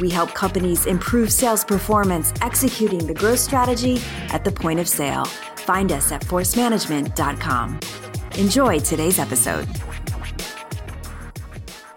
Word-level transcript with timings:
we 0.00 0.10
help 0.10 0.34
companies 0.34 0.86
improve 0.86 1.32
sales 1.32 1.64
performance 1.64 2.32
executing 2.42 3.06
the 3.06 3.14
growth 3.14 3.38
strategy 3.38 4.00
at 4.30 4.44
the 4.44 4.50
point 4.50 4.80
of 4.80 4.88
sale. 4.88 5.24
Find 5.24 5.92
us 5.92 6.10
at 6.10 6.22
forcemanagement.com. 6.22 7.80
Enjoy 8.38 8.78
today's 8.78 9.18
episode. 9.18 9.68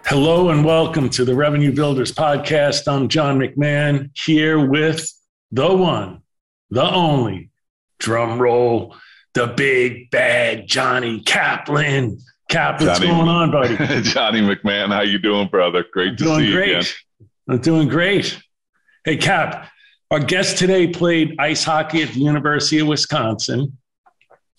Hello 0.06 0.50
and 0.50 0.64
welcome 0.64 1.08
to 1.10 1.24
the 1.24 1.34
Revenue 1.34 1.72
Builders 1.72 2.12
Podcast. 2.12 2.86
I'm 2.86 3.08
John 3.08 3.38
McMahon 3.38 4.10
here 4.14 4.64
with 4.64 5.10
the 5.50 5.74
one, 5.74 6.20
the 6.70 6.84
only, 6.84 7.50
drum 7.98 8.38
roll, 8.40 8.94
the 9.32 9.46
big 9.46 10.10
bad 10.10 10.66
Johnny 10.68 11.20
Kaplan. 11.20 12.18
Cap, 12.50 12.80
what's 12.80 12.98
Johnny, 12.98 13.10
going 13.10 13.28
on, 13.28 13.50
buddy? 13.50 13.76
Johnny 14.02 14.42
McMahon, 14.42 14.92
how 14.92 15.00
you 15.00 15.18
doing, 15.18 15.48
brother? 15.48 15.84
Great 15.92 16.10
I'm 16.10 16.16
to 16.16 16.24
see 16.24 16.52
great. 16.52 16.68
you 16.68 16.76
again. 16.78 16.84
I'm 17.48 17.58
doing 17.58 17.88
great. 17.88 18.38
Hey, 19.04 19.18
Cap, 19.18 19.68
our 20.10 20.18
guest 20.18 20.56
today 20.56 20.86
played 20.86 21.36
ice 21.38 21.62
hockey 21.62 22.02
at 22.02 22.10
the 22.10 22.20
University 22.20 22.78
of 22.78 22.86
Wisconsin. 22.86 23.76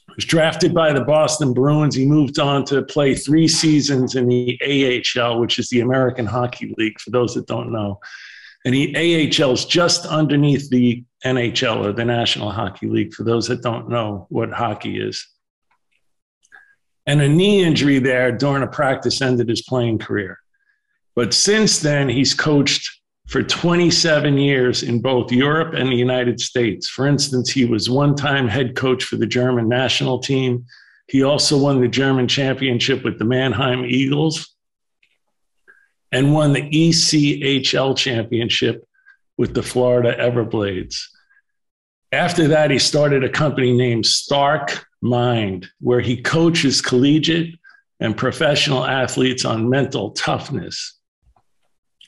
He 0.07 0.13
was 0.15 0.25
drafted 0.25 0.71
by 0.71 0.93
the 0.93 1.03
Boston 1.03 1.51
Bruins. 1.51 1.95
He 1.95 2.05
moved 2.05 2.37
on 2.37 2.63
to 2.65 2.83
play 2.83 3.15
three 3.15 3.47
seasons 3.47 4.15
in 4.15 4.27
the 4.27 4.59
AHL, 4.63 5.39
which 5.39 5.57
is 5.57 5.67
the 5.69 5.81
American 5.81 6.27
Hockey 6.27 6.75
League, 6.77 6.99
for 6.99 7.09
those 7.09 7.33
that 7.33 7.47
don't 7.47 7.71
know. 7.71 7.99
And 8.65 8.73
the 8.75 8.95
AHL 8.95 9.51
is 9.53 9.65
just 9.65 10.05
underneath 10.05 10.69
the 10.69 11.03
NHL 11.25 11.83
or 11.83 11.91
the 11.91 12.05
National 12.05 12.51
Hockey 12.51 12.87
League, 12.87 13.15
for 13.15 13.23
those 13.23 13.47
that 13.47 13.63
don't 13.63 13.89
know 13.89 14.27
what 14.29 14.51
hockey 14.51 14.99
is. 15.01 15.27
And 17.07 17.19
a 17.19 17.27
knee 17.27 17.63
injury 17.63 17.97
there 17.97 18.31
during 18.31 18.61
a 18.61 18.67
practice 18.67 19.21
ended 19.21 19.49
his 19.49 19.63
playing 19.63 19.97
career. 19.97 20.39
But 21.15 21.33
since 21.33 21.79
then, 21.79 22.09
he's 22.09 22.33
coached 22.33 22.89
for 23.27 23.41
27 23.41 24.37
years 24.37 24.83
in 24.83 25.01
both 25.01 25.31
Europe 25.31 25.73
and 25.73 25.89
the 25.89 25.95
United 25.95 26.39
States. 26.39 26.87
For 26.87 27.07
instance, 27.07 27.49
he 27.49 27.65
was 27.65 27.89
one 27.89 28.15
time 28.15 28.47
head 28.47 28.75
coach 28.75 29.03
for 29.03 29.15
the 29.15 29.25
German 29.25 29.67
national 29.67 30.19
team. 30.19 30.65
He 31.07 31.23
also 31.23 31.57
won 31.57 31.81
the 31.81 31.87
German 31.87 32.27
championship 32.27 33.03
with 33.03 33.17
the 33.17 33.25
Mannheim 33.25 33.85
Eagles 33.85 34.55
and 36.11 36.33
won 36.33 36.53
the 36.53 36.69
ECHL 36.69 37.97
championship 37.97 38.87
with 39.37 39.53
the 39.53 39.63
Florida 39.63 40.15
Everblades. 40.19 41.01
After 42.11 42.47
that, 42.49 42.71
he 42.71 42.79
started 42.79 43.23
a 43.23 43.29
company 43.29 43.73
named 43.73 44.05
Starke 44.05 44.83
Mind, 45.01 45.67
where 45.79 45.99
he 45.99 46.21
coaches 46.21 46.81
collegiate 46.81 47.59
and 47.99 48.15
professional 48.15 48.85
athletes 48.85 49.45
on 49.45 49.69
mental 49.69 50.11
toughness. 50.11 50.94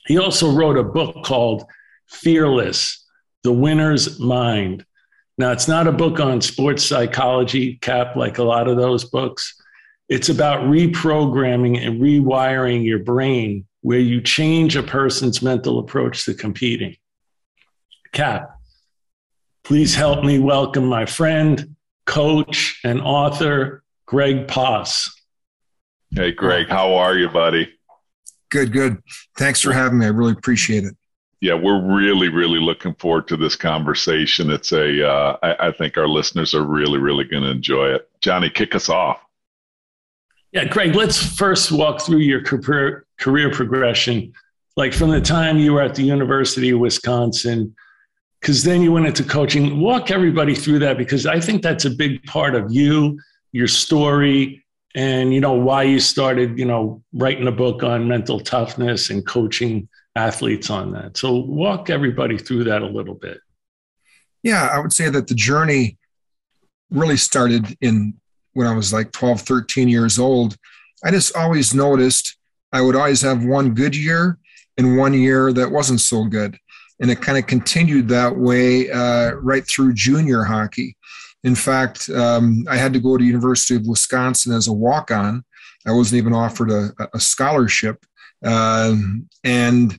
He 0.07 0.17
also 0.17 0.51
wrote 0.51 0.77
a 0.77 0.83
book 0.83 1.23
called 1.25 1.65
Fearless 2.07 3.05
The 3.43 3.51
Winner's 3.51 4.19
Mind. 4.19 4.85
Now, 5.37 5.51
it's 5.51 5.67
not 5.67 5.87
a 5.87 5.91
book 5.91 6.19
on 6.19 6.41
sports 6.41 6.83
psychology, 6.83 7.75
Cap, 7.75 8.15
like 8.15 8.37
a 8.37 8.43
lot 8.43 8.67
of 8.67 8.77
those 8.77 9.03
books. 9.03 9.61
It's 10.09 10.29
about 10.29 10.61
reprogramming 10.61 11.85
and 11.85 12.01
rewiring 12.01 12.85
your 12.85 12.99
brain 12.99 13.65
where 13.81 13.99
you 13.99 14.21
change 14.21 14.75
a 14.75 14.83
person's 14.83 15.41
mental 15.41 15.79
approach 15.79 16.25
to 16.25 16.33
competing. 16.33 16.95
Cap, 18.13 18.49
please 19.65 19.93
help 19.93 20.23
me 20.23 20.39
welcome 20.39 20.85
my 20.85 21.05
friend, 21.05 21.75
coach, 22.05 22.79
and 22.85 23.01
author, 23.01 23.83
Greg 24.05 24.47
Poss. 24.47 25.13
Hey, 26.11 26.31
Greg, 26.31 26.69
how 26.69 26.95
are 26.95 27.17
you, 27.17 27.27
buddy? 27.27 27.76
Good, 28.49 28.71
good. 28.71 29.01
Thanks 29.37 29.61
for 29.61 29.73
having 29.73 29.99
me. 29.99 30.05
I 30.05 30.09
really 30.09 30.31
appreciate 30.31 30.83
it. 30.83 30.95
Yeah, 31.39 31.53
we're 31.53 31.81
really, 31.81 32.29
really 32.29 32.59
looking 32.59 32.95
forward 32.95 33.27
to 33.27 33.37
this 33.37 33.55
conversation. 33.55 34.49
It's 34.49 34.71
a, 34.71 35.07
uh, 35.07 35.37
I, 35.43 35.67
I 35.67 35.71
think 35.71 35.97
our 35.97 36.07
listeners 36.07 36.55
are 36.55 36.63
really, 36.63 36.97
really 36.97 37.25
going 37.25 37.43
to 37.43 37.51
enjoy 37.51 37.89
it. 37.89 38.09
Johnny, 38.21 38.49
kick 38.49 38.73
us 38.73 38.89
off. 38.89 39.21
Yeah, 40.51 40.65
Greg, 40.65 40.95
let's 40.95 41.21
first 41.35 41.71
walk 41.71 42.01
through 42.01 42.19
your 42.19 42.41
career, 42.41 43.05
career 43.19 43.51
progression. 43.51 44.33
Like 44.75 44.93
from 44.93 45.11
the 45.11 45.21
time 45.21 45.57
you 45.57 45.73
were 45.73 45.81
at 45.81 45.93
the 45.93 46.03
University 46.03 46.71
of 46.71 46.79
Wisconsin, 46.79 47.75
because 48.41 48.63
then 48.63 48.81
you 48.81 48.91
went 48.91 49.05
into 49.05 49.23
coaching. 49.23 49.79
Walk 49.79 50.09
everybody 50.09 50.55
through 50.55 50.79
that 50.79 50.97
because 50.97 51.25
I 51.25 51.39
think 51.39 51.61
that's 51.61 51.85
a 51.85 51.89
big 51.89 52.23
part 52.23 52.55
of 52.55 52.71
you, 52.71 53.19
your 53.51 53.67
story, 53.67 54.63
and 54.95 55.33
you 55.33 55.39
know 55.39 55.53
why 55.53 55.83
you 55.83 55.99
started 55.99 56.57
you 56.57 56.65
know 56.65 57.03
writing 57.13 57.47
a 57.47 57.51
book 57.51 57.83
on 57.83 58.07
mental 58.07 58.39
toughness 58.39 59.09
and 59.09 59.25
coaching 59.25 59.87
athletes 60.15 60.69
on 60.69 60.91
that. 60.93 61.15
So 61.17 61.35
walk 61.35 61.89
everybody 61.89 62.37
through 62.37 62.63
that 62.65 62.81
a 62.81 62.87
little 62.87 63.15
bit. 63.15 63.39
Yeah 64.43 64.69
i 64.71 64.79
would 64.79 64.93
say 64.93 65.09
that 65.09 65.27
the 65.27 65.35
journey 65.35 65.97
really 66.89 67.17
started 67.17 67.77
in 67.81 68.13
when 68.53 68.65
i 68.65 68.73
was 68.73 68.93
like 68.93 69.11
12 69.11 69.41
13 69.41 69.87
years 69.87 70.19
old. 70.19 70.55
I 71.03 71.11
just 71.11 71.35
always 71.35 71.73
noticed 71.73 72.37
i 72.71 72.81
would 72.81 72.95
always 72.95 73.21
have 73.21 73.45
one 73.45 73.73
good 73.73 73.95
year 73.95 74.39
and 74.77 74.97
one 74.97 75.13
year 75.13 75.51
that 75.53 75.71
wasn't 75.71 76.01
so 76.01 76.25
good. 76.25 76.57
And 76.99 77.11
it 77.11 77.21
kind 77.21 77.37
of 77.37 77.47
continued 77.47 78.07
that 78.09 78.35
way 78.35 78.89
uh, 78.89 79.33
right 79.35 79.67
through 79.67 79.93
junior 79.93 80.43
hockey 80.43 80.96
in 81.43 81.55
fact, 81.55 82.09
um, 82.09 82.65
I 82.69 82.77
had 82.77 82.93
to 82.93 82.99
go 82.99 83.17
to 83.17 83.23
University 83.23 83.75
of 83.75 83.87
Wisconsin 83.87 84.53
as 84.53 84.67
a 84.67 84.73
walk-on. 84.73 85.43
I 85.85 85.91
wasn't 85.91 86.17
even 86.17 86.33
offered 86.33 86.71
a, 86.71 86.89
a 87.13 87.19
scholarship, 87.19 88.05
um, 88.43 89.27
and 89.43 89.97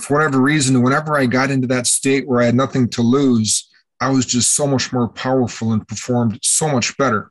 for 0.00 0.18
whatever 0.18 0.40
reason, 0.40 0.82
whenever 0.82 1.16
I 1.18 1.26
got 1.26 1.50
into 1.50 1.66
that 1.68 1.86
state 1.86 2.28
where 2.28 2.40
I 2.40 2.46
had 2.46 2.54
nothing 2.54 2.88
to 2.90 3.02
lose, 3.02 3.68
I 4.00 4.10
was 4.10 4.26
just 4.26 4.54
so 4.54 4.66
much 4.66 4.92
more 4.92 5.08
powerful 5.08 5.72
and 5.72 5.86
performed 5.86 6.38
so 6.42 6.68
much 6.68 6.96
better. 6.96 7.30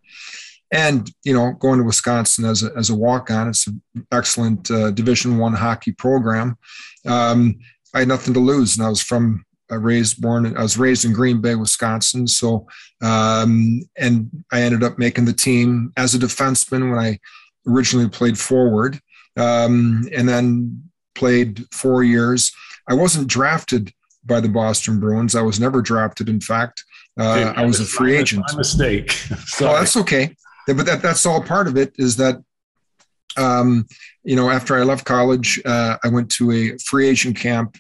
And 0.74 1.10
you 1.24 1.34
know, 1.34 1.54
going 1.54 1.80
to 1.80 1.86
Wisconsin 1.86 2.44
as 2.44 2.64
a 2.64 2.72
as 2.76 2.90
a 2.90 2.96
walk 2.96 3.32
on, 3.32 3.48
it's 3.48 3.68
an 3.68 3.82
excellent 4.12 4.70
uh, 4.70 4.92
Division 4.92 5.38
One 5.38 5.54
hockey 5.54 5.94
program. 5.94 6.58
Um, 7.06 7.60
I 7.94 8.00
had 8.00 8.10
nothing 8.10 8.34
to 8.34 8.42
lose, 8.42 8.78
and 8.78 8.86
I 8.86 8.90
was 8.90 9.02
from 9.02 9.46
I 9.70 9.76
raised 9.76 10.22
born 10.22 10.56
I 10.58 10.62
was 10.62 10.78
raised 10.78 11.06
in 11.06 11.14
Green 11.14 11.42
Bay, 11.42 11.56
Wisconsin. 11.56 12.28
So 12.28 12.68
um, 13.02 13.82
and 13.98 14.30
I 14.52 14.62
ended 14.62 14.84
up 14.84 14.98
making 14.98 15.26
the 15.26 15.34
team 15.34 15.92
as 15.98 16.16
a 16.16 16.20
defenseman 16.20 16.90
when 16.90 17.00
I 17.00 17.20
originally 17.68 18.10
played 18.10 18.38
forward, 18.38 19.00
um, 19.36 20.08
and 20.16 20.28
then 20.28 20.90
played 21.16 21.66
four 21.74 22.04
years. 22.04 22.52
I 22.90 22.94
wasn't 22.94 23.28
drafted 23.28 23.94
by 24.26 24.40
the 24.40 24.50
Boston 24.50 25.00
Bruins. 25.00 25.36
I 25.36 25.42
was 25.42 25.60
never 25.60 25.82
drafted. 25.82 26.30
In 26.30 26.40
fact, 26.40 26.84
uh, 27.20 27.54
I 27.56 27.66
was 27.66 27.80
a 27.80 27.86
free 27.86 28.14
my, 28.14 28.20
agent. 28.20 28.46
My 28.50 28.58
mistake. 28.58 29.16
well, 29.60 29.74
that's 29.74 29.98
okay. 29.98 30.36
But 30.68 30.86
that, 30.86 31.02
that's 31.02 31.26
all 31.26 31.42
part 31.42 31.68
of 31.68 31.78
it. 31.78 31.94
Is 31.98 32.18
that 32.18 32.42
um, 33.38 33.86
you 34.24 34.36
know 34.36 34.50
after 34.50 34.76
I 34.76 34.84
left 34.84 35.06
college, 35.06 35.62
uh, 35.66 35.98
I 36.04 36.08
went 36.08 36.32
to 36.32 36.52
a 36.52 36.78
free 36.80 37.08
agent 37.08 37.38
camp 37.38 37.78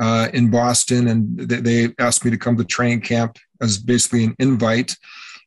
uh, 0.00 0.28
in 0.32 0.50
Boston, 0.50 1.08
and 1.08 1.38
they, 1.38 1.88
asked 1.98 2.24
me 2.24 2.30
to 2.30 2.38
come 2.38 2.56
to 2.56 2.64
training 2.64 3.00
camp 3.00 3.36
as 3.60 3.78
basically 3.78 4.24
an 4.24 4.36
invite, 4.38 4.96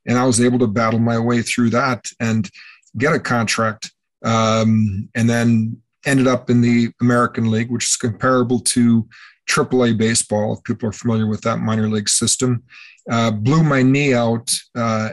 and 0.08 0.18
I 0.18 0.26
was 0.26 0.42
able 0.42 0.60
to 0.60 0.68
battle 0.68 1.00
my 1.00 1.18
way 1.20 1.42
through 1.42 1.70
that 1.72 2.06
and 2.20 2.50
get 2.98 3.14
a 3.14 3.20
contract, 3.20 3.92
um, 4.26 5.10
and 5.16 5.30
then 5.30 5.82
ended 6.06 6.28
up 6.28 6.50
in 6.50 6.62
the 6.62 6.92
American 7.00 7.50
League, 7.50 7.72
which 7.72 7.86
is 7.86 7.96
comparable 7.96 8.60
to 8.60 9.08
AAA 9.50 9.98
baseball. 9.98 10.54
If 10.54 10.64
people 10.64 10.90
are 10.90 10.94
familiar 10.94 11.28
with 11.28 11.42
that 11.42 11.60
minor 11.60 11.88
league 11.88 12.10
system, 12.10 12.64
uh, 13.10 13.32
blew 13.32 13.64
my 13.64 13.82
knee 13.82 14.14
out 14.14 14.52
uh, 14.76 15.10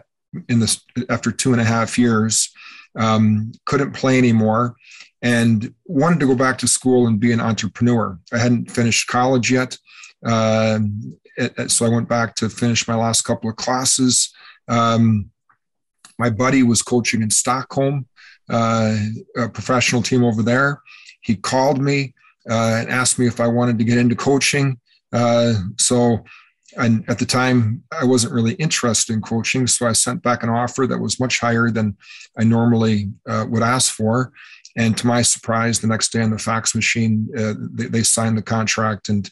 in 0.49 0.59
this 0.59 0.85
after 1.09 1.31
two 1.31 1.53
and 1.53 1.61
a 1.61 1.65
half 1.65 1.99
years. 1.99 2.51
Um, 2.99 3.53
couldn't 3.67 3.93
play 3.93 4.19
anymore 4.19 4.75
and 5.23 5.75
wanted 5.85 6.21
to 6.21 6.27
go 6.27 6.35
back 6.35 6.59
to 6.59 6.69
school 6.69 7.07
and 7.07 7.21
be 7.21 7.33
an 7.33 7.41
entrepreneur. 7.41 8.19
I 8.33 8.39
hadn't 8.39 8.71
finished 8.71 9.09
college 9.09 9.51
yet. 9.51 9.77
Uh, 10.25 10.79
so 11.67 11.87
I 11.87 11.89
went 11.89 12.09
back 12.09 12.35
to 12.37 12.49
finish 12.49 12.89
my 12.89 12.95
last 12.95 13.23
couple 13.23 13.51
of 13.51 13.57
classes. 13.57 14.33
Um, 14.69 15.31
my 16.19 16.31
buddy 16.31 16.63
was 16.63 16.83
coaching 16.83 17.23
in 17.23 17.31
Stockholm, 17.31 18.07
uh, 18.51 18.97
a 19.37 19.49
professional 19.49 20.03
team 20.03 20.25
over 20.25 20.43
there. 20.43 20.81
He 21.21 21.37
called 21.37 21.81
me 21.81 22.15
uh, 22.51 22.79
and 22.81 22.91
asked 22.91 23.19
me 23.19 23.27
if 23.27 23.41
I 23.41 23.47
wanted 23.47 23.79
to 23.79 23.85
get 23.85 23.99
into 23.99 24.17
coaching. 24.17 24.81
Uh, 25.13 25.55
so 25.79 26.25
and 26.77 27.05
at 27.09 27.19
the 27.19 27.25
time, 27.25 27.83
I 27.91 28.05
wasn't 28.05 28.35
really 28.35 28.55
interested 28.55 29.13
in 29.13 29.23
coaching, 29.23 29.67
so 29.67 29.87
I 29.87 29.93
sent 29.93 30.23
back 30.23 30.43
an 30.43 30.51
offer 30.51 30.87
that 30.87 30.99
was 30.99 31.19
much 31.19 31.41
higher 31.41 31.71
than 31.71 31.97
I 32.39 32.45
normally 32.45 33.11
uh, 33.29 33.47
would 33.49 33.63
ask 33.63 33.93
for. 33.93 34.33
And 34.77 34.97
to 34.99 35.07
my 35.07 35.23
surprise, 35.23 35.81
the 35.81 35.87
next 35.87 36.13
day 36.13 36.21
on 36.21 36.31
the 36.31 36.39
fax 36.39 36.75
machine, 36.75 37.29
uh, 37.37 37.55
they, 37.73 37.87
they, 37.87 38.03
signed 38.03 38.39
the 38.39 38.43
contract 38.43 39.09
and 39.09 39.29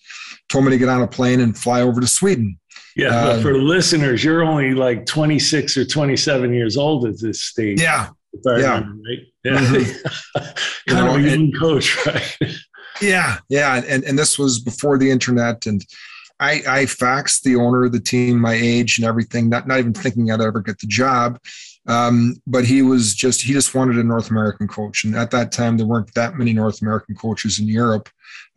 told 0.48 0.64
me 0.64 0.70
to 0.70 0.78
get 0.78 0.88
on 0.88 1.02
a 1.02 1.06
plane 1.06 1.40
and 1.40 1.56
fly 1.56 1.82
over 1.82 2.00
to 2.00 2.06
Sweden. 2.06 2.58
Yeah, 2.96 3.10
but 3.10 3.38
uh, 3.38 3.42
for 3.42 3.54
listeners, 3.54 4.24
you're 4.24 4.42
only 4.42 4.72
like 4.72 5.04
26 5.04 5.76
or 5.76 5.84
27 5.84 6.52
years 6.52 6.76
old 6.76 7.06
at 7.06 7.20
this 7.20 7.42
stage. 7.42 7.80
Yeah. 7.80 8.08
yeah. 8.44 8.78
Remember, 8.78 9.02
right? 9.08 9.18
Yeah. 9.44 9.58
Mm-hmm. 9.58 10.44
kind 10.88 11.06
know, 11.06 11.14
of 11.14 11.24
a 11.24 11.28
young 11.28 11.52
coach, 11.52 12.06
right? 12.06 12.36
yeah. 13.02 13.38
Yeah. 13.48 13.82
And, 13.86 14.02
and 14.04 14.18
this 14.18 14.38
was 14.38 14.58
before 14.58 14.96
the 14.96 15.10
internet. 15.10 15.66
And 15.66 15.84
I, 16.40 16.62
I 16.66 16.84
faxed 16.84 17.42
the 17.42 17.56
owner 17.56 17.84
of 17.84 17.92
the 17.92 18.00
team 18.00 18.40
my 18.40 18.54
age 18.54 18.98
and 18.98 19.06
everything, 19.06 19.48
not, 19.50 19.66
not 19.66 19.78
even 19.78 19.92
thinking 19.92 20.30
I'd 20.30 20.40
ever 20.40 20.60
get 20.60 20.78
the 20.78 20.86
job. 20.86 21.38
Um, 21.88 22.36
but 22.46 22.64
he 22.64 22.82
was 22.82 23.14
just, 23.14 23.42
he 23.42 23.52
just 23.52 23.74
wanted 23.74 23.96
a 23.96 24.02
North 24.02 24.30
American 24.30 24.66
coach. 24.66 25.04
And 25.04 25.14
at 25.14 25.30
that 25.30 25.52
time, 25.52 25.76
there 25.76 25.86
weren't 25.86 26.12
that 26.14 26.36
many 26.36 26.52
North 26.52 26.82
American 26.82 27.14
coaches 27.14 27.60
in 27.60 27.68
Europe. 27.68 28.08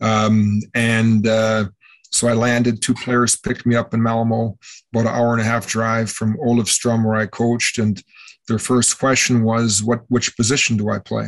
Um, 0.02 0.62
and 0.74 1.28
uh, 1.28 1.66
so 2.12 2.28
I 2.28 2.34
landed, 2.34 2.81
two 2.81 2.96
players 2.96 3.36
picked 3.36 3.66
me 3.66 3.76
up 3.76 3.94
in 3.94 4.02
Malmo, 4.02 4.58
about 4.92 5.06
an 5.06 5.16
hour 5.16 5.34
and 5.34 5.42
a 5.42 5.46
half 5.46 5.68
drive 5.68 6.10
from 6.10 6.38
Olofström, 6.38 7.06
where 7.06 7.16
I 7.16 7.28
coached. 7.28 7.78
And 7.78 8.02
their 8.48 8.60
first 8.60 9.00
question 9.00 9.44
was, 9.44 9.84
what, 9.84 10.02
which 10.08 10.36
position 10.36 10.78
do 10.78 10.90
I 10.90 11.00
play? 11.00 11.26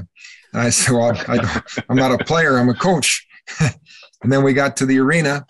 And 0.53 0.61
I 0.61 0.69
said, 0.69 0.93
well, 0.93 1.13
I, 1.27 1.61
I'm 1.87 1.95
not 1.95 2.19
a 2.19 2.23
player, 2.23 2.57
I'm 2.57 2.69
a 2.69 2.73
coach. 2.73 3.27
and 3.59 4.31
then 4.31 4.43
we 4.43 4.53
got 4.53 4.75
to 4.77 4.85
the 4.85 4.99
arena 4.99 5.45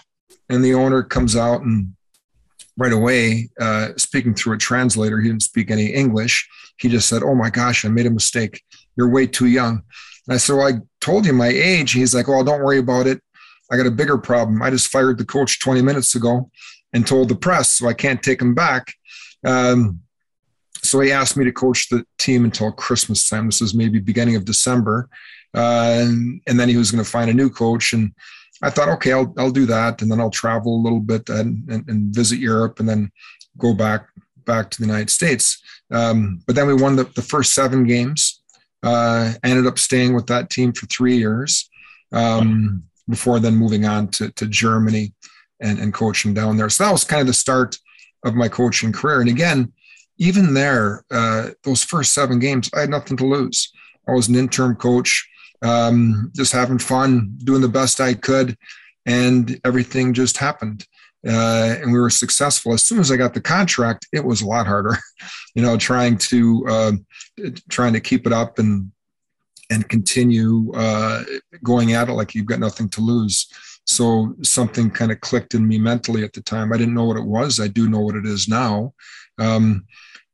and 0.50 0.64
the 0.64 0.74
owner 0.74 1.02
comes 1.02 1.36
out 1.36 1.62
and 1.62 1.94
right 2.82 2.92
away, 2.92 3.50
uh, 3.60 3.90
speaking 3.96 4.34
through 4.34 4.56
a 4.56 4.58
translator, 4.58 5.22
he 5.22 5.30
didn't 5.30 5.44
speak 5.44 5.70
any 5.70 5.88
English. 5.88 6.50
He 6.80 6.90
just 6.90 7.08
said, 7.08 7.22
Oh 7.22 7.36
my 7.36 7.52
gosh, 7.52 7.86
I 7.86 7.90
made 7.90 8.08
a 8.08 8.12
mistake. 8.12 8.64
You're 8.98 9.12
way 9.12 9.28
too 9.28 9.46
young. 9.46 9.84
And 10.28 10.34
I 10.34 10.38
said, 10.38 10.56
Well, 10.56 10.68
I 10.68 10.80
told 11.00 11.28
you 11.28 11.34
my 11.34 11.50
age. 11.50 11.92
He's 11.92 12.16
like, 12.16 12.28
Well, 12.28 12.44
don't 12.44 12.64
worry 12.64 12.80
about 12.80 13.06
it. 13.06 13.22
I 13.72 13.78
got 13.78 13.86
a 13.86 13.92
bigger 13.92 14.18
problem. 14.18 14.64
I 14.64 14.72
just 14.72 14.92
fired 14.92 15.20
the 15.20 15.26
coach 15.26 15.60
20 15.60 15.82
minutes 15.84 16.16
ago 16.16 16.50
and 16.92 17.06
told 17.06 17.30
the 17.30 17.36
press, 17.36 17.70
so 17.70 17.88
I 17.88 17.94
can't 17.94 18.22
take 18.22 18.42
him 18.42 18.56
back. 18.56 18.94
Um, 19.46 20.02
so 20.84 21.00
he 21.00 21.12
asked 21.12 21.38
me 21.38 21.46
to 21.46 21.52
coach 21.52 21.88
the 21.90 22.04
team 22.18 22.44
until 22.44 22.72
Christmas 22.72 23.30
time. 23.30 23.46
This 23.46 23.62
is 23.62 23.76
maybe 23.76 24.00
beginning 24.00 24.36
of 24.36 24.46
December. 24.46 25.08
Uh, 25.56 26.00
and, 26.02 26.42
and, 26.48 26.60
then 26.60 26.70
he 26.70 26.78
was 26.78 26.92
going 26.92 27.04
to 27.04 27.10
find 27.10 27.30
a 27.30 27.34
new 27.34 27.50
coach. 27.50 27.94
And 27.94 28.14
I 28.62 28.70
thought, 28.70 28.90
okay, 28.90 29.12
I'll, 29.14 29.34
I'll 29.38 29.52
do 29.52 29.66
that. 29.66 30.02
And 30.02 30.12
then 30.12 30.20
I'll 30.20 30.30
travel 30.30 30.76
a 30.76 30.84
little 30.84 31.00
bit 31.00 31.30
and, 31.30 31.68
and, 31.70 31.90
and 31.90 32.14
visit 32.14 32.40
Europe 32.40 32.80
and 32.80 32.88
then 32.88 33.12
go 33.58 33.74
back 33.74 34.08
back 34.46 34.70
to 34.72 34.80
the 34.80 34.88
United 34.88 35.10
States. 35.10 35.62
Um, 35.92 36.42
but 36.48 36.56
then 36.56 36.68
we 36.68 36.74
won 36.74 36.96
the, 36.96 37.04
the 37.16 37.22
first 37.22 37.54
seven 37.54 37.86
games. 37.86 38.42
Uh, 38.84 39.34
ended 39.44 39.68
up 39.68 39.78
staying 39.78 40.16
with 40.16 40.26
that 40.28 40.50
team 40.50 40.74
for 40.74 40.88
three 40.88 41.16
years 41.16 41.70
um, 42.12 42.84
before 43.08 43.40
then 43.40 43.56
moving 43.56 43.86
on 43.86 44.08
to, 44.08 44.32
to 44.32 44.48
Germany 44.48 45.14
and, 45.60 45.78
and 45.78 45.94
coaching 45.94 46.34
down 46.34 46.58
there. 46.58 46.70
So 46.70 46.84
that 46.84 46.92
was 46.92 47.04
kind 47.04 47.22
of 47.22 47.28
the 47.28 47.34
start 47.34 47.78
of 48.26 48.34
my 48.34 48.48
coaching 48.48 48.92
career. 48.92 49.22
And 49.22 49.30
again, 49.30 49.72
even 50.18 50.54
there, 50.54 51.04
uh, 51.12 51.50
those 51.64 51.84
first 51.84 52.14
seven 52.14 52.40
games, 52.40 52.70
I 52.76 52.82
had 52.82 52.90
nothing 52.90 53.18
to 53.18 53.26
lose. 53.26 53.72
I 54.08 54.14
was 54.14 54.28
an 54.28 54.36
interim 54.36 54.76
coach 54.76 55.28
um, 55.62 56.32
just 56.36 56.54
having 56.54 56.80
fun, 56.80 57.38
doing 57.44 57.62
the 57.62 57.68
best 57.68 58.02
I 58.02 58.14
could, 58.14 58.58
and 59.06 59.60
everything 59.66 60.14
just 60.14 60.38
happened. 60.38 60.86
Uh, 61.28 61.76
and 61.80 61.94
we 61.94 62.00
were 62.00 62.10
successful. 62.10 62.74
As 62.74 62.82
soon 62.82 63.00
as 63.00 63.12
I 63.12 63.16
got 63.18 63.34
the 63.34 63.42
contract, 63.42 64.08
it 64.12 64.26
was 64.26 64.42
a 64.42 64.48
lot 64.48 64.66
harder, 64.66 64.98
you 65.56 65.62
know, 65.62 65.78
trying 65.78 66.18
to 66.18 66.66
uh, 66.68 66.92
trying 67.70 67.94
to 67.94 68.00
keep 68.00 68.26
it 68.26 68.34
up 68.34 68.58
and 68.58 68.92
and 69.70 69.88
continue 69.88 70.72
uh, 70.74 71.24
going 71.64 71.94
at 71.94 72.10
it 72.10 72.14
like 72.14 72.36
you've 72.36 72.48
got 72.48 72.60
nothing 72.60 72.90
to 72.90 73.02
lose. 73.02 73.48
So 73.86 74.36
something 74.42 74.90
kind 74.92 75.12
of 75.12 75.22
clicked 75.22 75.54
in 75.54 75.68
me 75.68 75.78
mentally 75.78 76.24
at 76.24 76.34
the 76.34 76.42
time. 76.42 76.74
I 76.74 76.78
didn't 76.78 76.94
know 76.94 77.06
what 77.06 77.18
it 77.18 77.26
was. 77.26 77.60
I 77.60 77.68
do 77.68 77.90
know 77.90 78.00
what 78.00 78.16
it 78.16 78.26
is 78.26 78.48
now. 78.48 78.94
Um, 79.40 79.86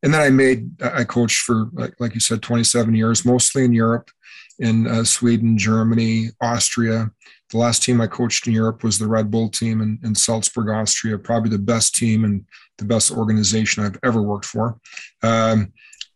and 0.02 0.12
then 0.12 0.20
I 0.20 0.30
made 0.30 0.82
I 0.82 1.04
coached 1.04 1.40
for 1.42 1.68
like, 1.72 1.94
like 1.98 2.14
you 2.14 2.20
said, 2.20 2.42
27 2.42 2.94
years, 2.94 3.24
mostly 3.24 3.64
in 3.64 3.72
Europe 3.72 4.10
in 4.58 4.86
uh, 4.86 5.04
Sweden, 5.04 5.56
Germany, 5.56 6.28
Austria. 6.40 7.10
The 7.50 7.58
last 7.58 7.82
team 7.82 8.00
I 8.00 8.06
coached 8.06 8.46
in 8.46 8.52
Europe 8.52 8.82
was 8.82 8.98
the 8.98 9.06
Red 9.06 9.30
Bull 9.30 9.48
team 9.48 9.80
in, 9.80 9.98
in 10.02 10.14
Salzburg, 10.14 10.68
Austria, 10.68 11.18
probably 11.18 11.50
the 11.50 11.58
best 11.58 11.94
team 11.94 12.24
and 12.24 12.44
the 12.76 12.84
best 12.84 13.10
organization 13.10 13.84
I've 13.84 13.98
ever 14.02 14.20
worked 14.20 14.44
for. 14.44 14.78
Um, 15.22 15.72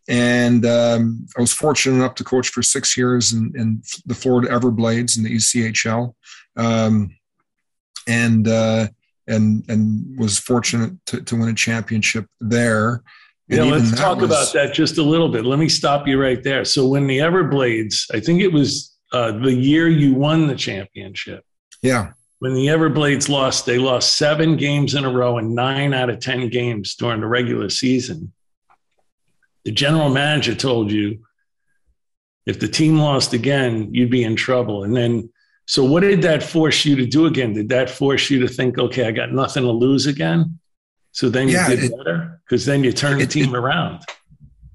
and 0.09 0.67
um, 0.67 1.27
I 1.39 1.41
was 1.41 1.53
fortunate 1.53 1.97
enough 1.97 2.17
to 2.17 2.25
coach 2.25 2.49
for 2.49 2.63
six 2.63 2.97
years 2.97 3.33
in, 3.33 3.53
in 3.57 3.83
the 4.05 4.15
Florida 4.15 4.49
Everblades 4.49 5.17
in 5.17 5.23
the 5.23 5.37
ECHL. 5.37 6.15
Um, 6.57 7.17
and 8.07 8.49
uh, 8.49 8.89
and 9.29 9.65
and 9.69 10.19
was 10.19 10.39
fortunate 10.39 10.93
to, 11.07 11.21
to 11.23 11.37
win 11.37 11.49
a 11.49 11.55
championship 11.55 12.27
there. 12.41 13.03
Yeah, 13.53 13.65
let's 13.65 13.95
talk 13.95 14.19
was, 14.19 14.31
about 14.31 14.53
that 14.55 14.73
just 14.73 14.99
a 14.99 15.03
little 15.03 15.29
bit. 15.29 15.45
Let 15.45 15.59
me 15.59 15.69
stop 15.69 16.07
you 16.09 16.21
right 16.21 16.43
there. 16.43 16.65
So 16.65 16.87
when 16.87 17.07
the 17.07 17.19
Everblades, 17.19 18.07
I 18.15 18.21
think 18.21 18.41
it 18.41 18.53
was 18.53 18.97
uh, 19.13 19.33
the 19.33 19.53
year 19.53 19.89
you 19.89 20.15
won 20.15 20.47
the 20.47 20.55
championship. 20.55 21.45
Yeah. 21.83 22.13
When 22.39 22.55
the 22.55 22.67
Everblades 22.67 23.29
lost, 23.29 23.67
they 23.67 23.79
lost 23.79 24.17
seven 24.17 24.57
games 24.57 24.95
in 24.95 25.05
a 25.05 25.13
row 25.13 25.39
and 25.39 25.55
nine 25.55 25.93
out 25.93 26.11
of 26.11 26.19
10 26.19 26.49
games 26.49 26.95
during 26.95 27.21
the 27.21 27.27
regular 27.27 27.69
season. 27.69 28.33
The 29.65 29.71
general 29.71 30.09
manager 30.09 30.55
told 30.55 30.91
you 30.91 31.21
if 32.47 32.59
the 32.59 32.69
team 32.69 32.99
lost 32.99 33.33
again, 33.33 33.95
you'd 33.95 34.11
be 34.11 34.25
in 34.25 34.35
trouble. 34.35 34.83
And 34.83 34.97
then, 34.97 35.31
so 35.67 35.85
what 35.85 36.01
did 36.01 36.23
that 36.23 36.43
force 36.43 36.85
you 36.85 36.97
to 36.97 37.07
do 37.07 37.27
again? 37.27 37.53
Did 37.53 37.69
that 37.69 37.89
force 37.89 38.31
you 38.31 38.41
to 38.41 38.49
think, 38.49 38.79
okay, 38.79 39.07
I 39.07 39.13
got 39.13 39.33
nothing 39.33 39.63
to 39.63 39.71
lose 39.71 40.07
again? 40.07 40.59
So 41.13 41.29
then 41.29 41.49
you 41.49 41.55
yeah, 41.55 41.69
did 41.69 41.85
it, 41.85 41.97
better 41.97 42.41
because 42.45 42.65
then 42.65 42.83
you 42.83 42.93
turn 42.93 43.19
the 43.19 43.27
team 43.27 43.55
it, 43.55 43.59
around. 43.59 44.01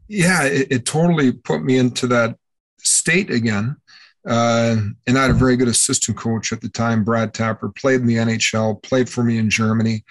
Yeah, 0.07 0.43
it, 0.43 0.67
it, 0.71 0.85
totally 0.85 1.31
put 1.31 1.63
me 1.63 1.77
into 1.77 2.07
that 2.07 2.37
state 2.79 3.29
again. 3.29 3.75
Uh, 4.25 4.77
and 5.07 5.17
I 5.17 5.23
had 5.23 5.31
a 5.31 5.35
very 5.35 5.57
good 5.57 5.67
assistant 5.67 6.17
coach 6.17 6.53
at 6.53 6.61
the 6.61 6.69
time, 6.69 7.03
Brad 7.03 7.33
Tapper, 7.33 7.69
played 7.69 8.01
in 8.01 8.07
the 8.07 8.15
NHL, 8.15 8.81
played 8.83 9.09
for 9.09 9.23
me 9.23 9.37
in 9.37 9.49
Germany. 9.49 10.03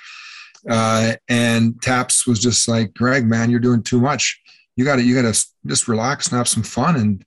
Uh, 0.68 1.14
and 1.28 1.80
Taps 1.80 2.26
was 2.26 2.40
just 2.40 2.66
like, 2.66 2.92
Greg, 2.94 3.26
man, 3.26 3.50
you're 3.50 3.60
doing 3.60 3.82
too 3.82 4.00
much. 4.00 4.40
You 4.74 4.84
got 4.84 4.96
to, 4.96 5.02
you 5.02 5.14
got 5.14 5.32
to 5.32 5.46
just 5.66 5.86
relax 5.86 6.28
and 6.28 6.36
have 6.36 6.48
some 6.48 6.62
fun. 6.62 6.96
And 6.96 7.24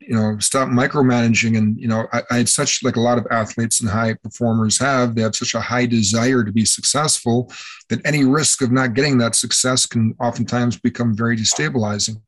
you 0.00 0.14
know 0.14 0.38
stop 0.38 0.68
micromanaging. 0.68 1.56
And 1.56 1.78
you 1.78 1.88
know 1.88 2.06
I, 2.12 2.22
I, 2.30 2.36
had 2.38 2.48
such 2.48 2.82
like 2.82 2.96
a 2.96 3.00
lot 3.00 3.18
of 3.18 3.26
athletes 3.30 3.80
and 3.80 3.90
high 3.90 4.14
performers 4.14 4.78
have 4.78 5.14
they 5.14 5.22
have 5.22 5.36
such 5.36 5.54
a 5.54 5.60
high 5.60 5.86
desire 5.86 6.44
to 6.44 6.52
be 6.52 6.64
successful 6.64 7.52
that 7.88 8.04
any 8.06 8.24
risk 8.24 8.62
of 8.62 8.72
not 8.72 8.94
getting 8.94 9.18
that 9.18 9.34
success 9.34 9.86
can 9.86 10.14
oftentimes 10.20 10.78
become 10.78 11.14
very 11.14 11.36
destabilizing. 11.36 12.20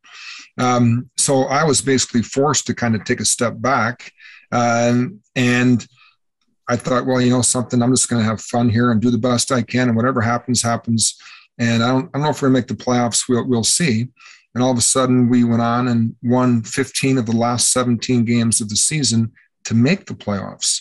Um, 0.58 1.10
so 1.16 1.42
i 1.44 1.64
was 1.64 1.82
basically 1.82 2.22
forced 2.22 2.66
to 2.66 2.74
kind 2.74 2.94
of 2.94 3.04
take 3.04 3.20
a 3.20 3.26
step 3.26 3.54
back 3.58 4.10
um, 4.52 5.20
and 5.34 5.86
i 6.66 6.76
thought 6.76 7.04
well 7.04 7.20
you 7.20 7.28
know 7.28 7.42
something 7.42 7.82
i'm 7.82 7.92
just 7.92 8.08
going 8.08 8.22
to 8.22 8.28
have 8.28 8.40
fun 8.40 8.70
here 8.70 8.90
and 8.90 9.02
do 9.02 9.10
the 9.10 9.18
best 9.18 9.52
i 9.52 9.60
can 9.60 9.88
and 9.88 9.96
whatever 9.96 10.20
happens 10.22 10.62
happens. 10.62 11.18
And 11.58 11.82
i 11.82 11.88
don't, 11.88 12.06
I 12.06 12.18
don't 12.18 12.22
know 12.22 12.30
if 12.30 12.40
we're 12.40 12.48
going 12.48 12.62
to 12.62 12.72
make 12.72 12.78
the 12.78 12.84
playoffs. 12.84 13.28
We'll, 13.28 13.46
we'll 13.46 13.64
see 13.64 14.08
and 14.56 14.62
all 14.62 14.70
of 14.70 14.78
a 14.78 14.80
sudden, 14.80 15.28
we 15.28 15.44
went 15.44 15.60
on 15.60 15.86
and 15.88 16.16
won 16.22 16.62
15 16.62 17.18
of 17.18 17.26
the 17.26 17.36
last 17.36 17.72
17 17.72 18.24
games 18.24 18.62
of 18.62 18.70
the 18.70 18.76
season 18.76 19.30
to 19.64 19.74
make 19.74 20.06
the 20.06 20.14
playoffs. 20.14 20.80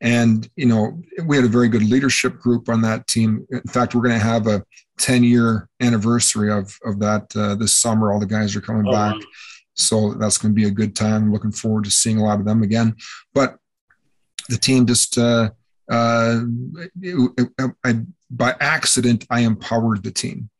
And, 0.00 0.48
you 0.54 0.66
know, 0.66 1.02
we 1.24 1.34
had 1.34 1.44
a 1.44 1.48
very 1.48 1.66
good 1.66 1.82
leadership 1.82 2.38
group 2.38 2.68
on 2.68 2.80
that 2.82 3.08
team. 3.08 3.44
In 3.50 3.60
fact, 3.62 3.96
we're 3.96 4.02
going 4.02 4.16
to 4.16 4.24
have 4.24 4.46
a 4.46 4.62
10 5.00 5.24
year 5.24 5.68
anniversary 5.80 6.52
of, 6.52 6.78
of 6.84 7.00
that 7.00 7.34
uh, 7.34 7.56
this 7.56 7.76
summer. 7.76 8.12
All 8.12 8.20
the 8.20 8.24
guys 8.24 8.54
are 8.54 8.60
coming 8.60 8.86
oh, 8.86 8.92
back. 8.92 9.14
Wow. 9.14 9.20
So 9.74 10.14
that's 10.14 10.38
going 10.38 10.54
to 10.54 10.56
be 10.56 10.68
a 10.68 10.70
good 10.70 10.94
time. 10.94 11.24
I'm 11.24 11.32
looking 11.32 11.50
forward 11.50 11.86
to 11.86 11.90
seeing 11.90 12.18
a 12.18 12.24
lot 12.24 12.38
of 12.38 12.46
them 12.46 12.62
again. 12.62 12.94
But 13.34 13.56
the 14.48 14.58
team 14.58 14.86
just, 14.86 15.18
uh, 15.18 15.50
uh, 15.90 16.42
it, 17.02 17.50
it, 17.58 17.72
I, 17.82 17.98
by 18.30 18.54
accident, 18.60 19.26
I 19.28 19.40
empowered 19.40 20.04
the 20.04 20.12
team. 20.12 20.50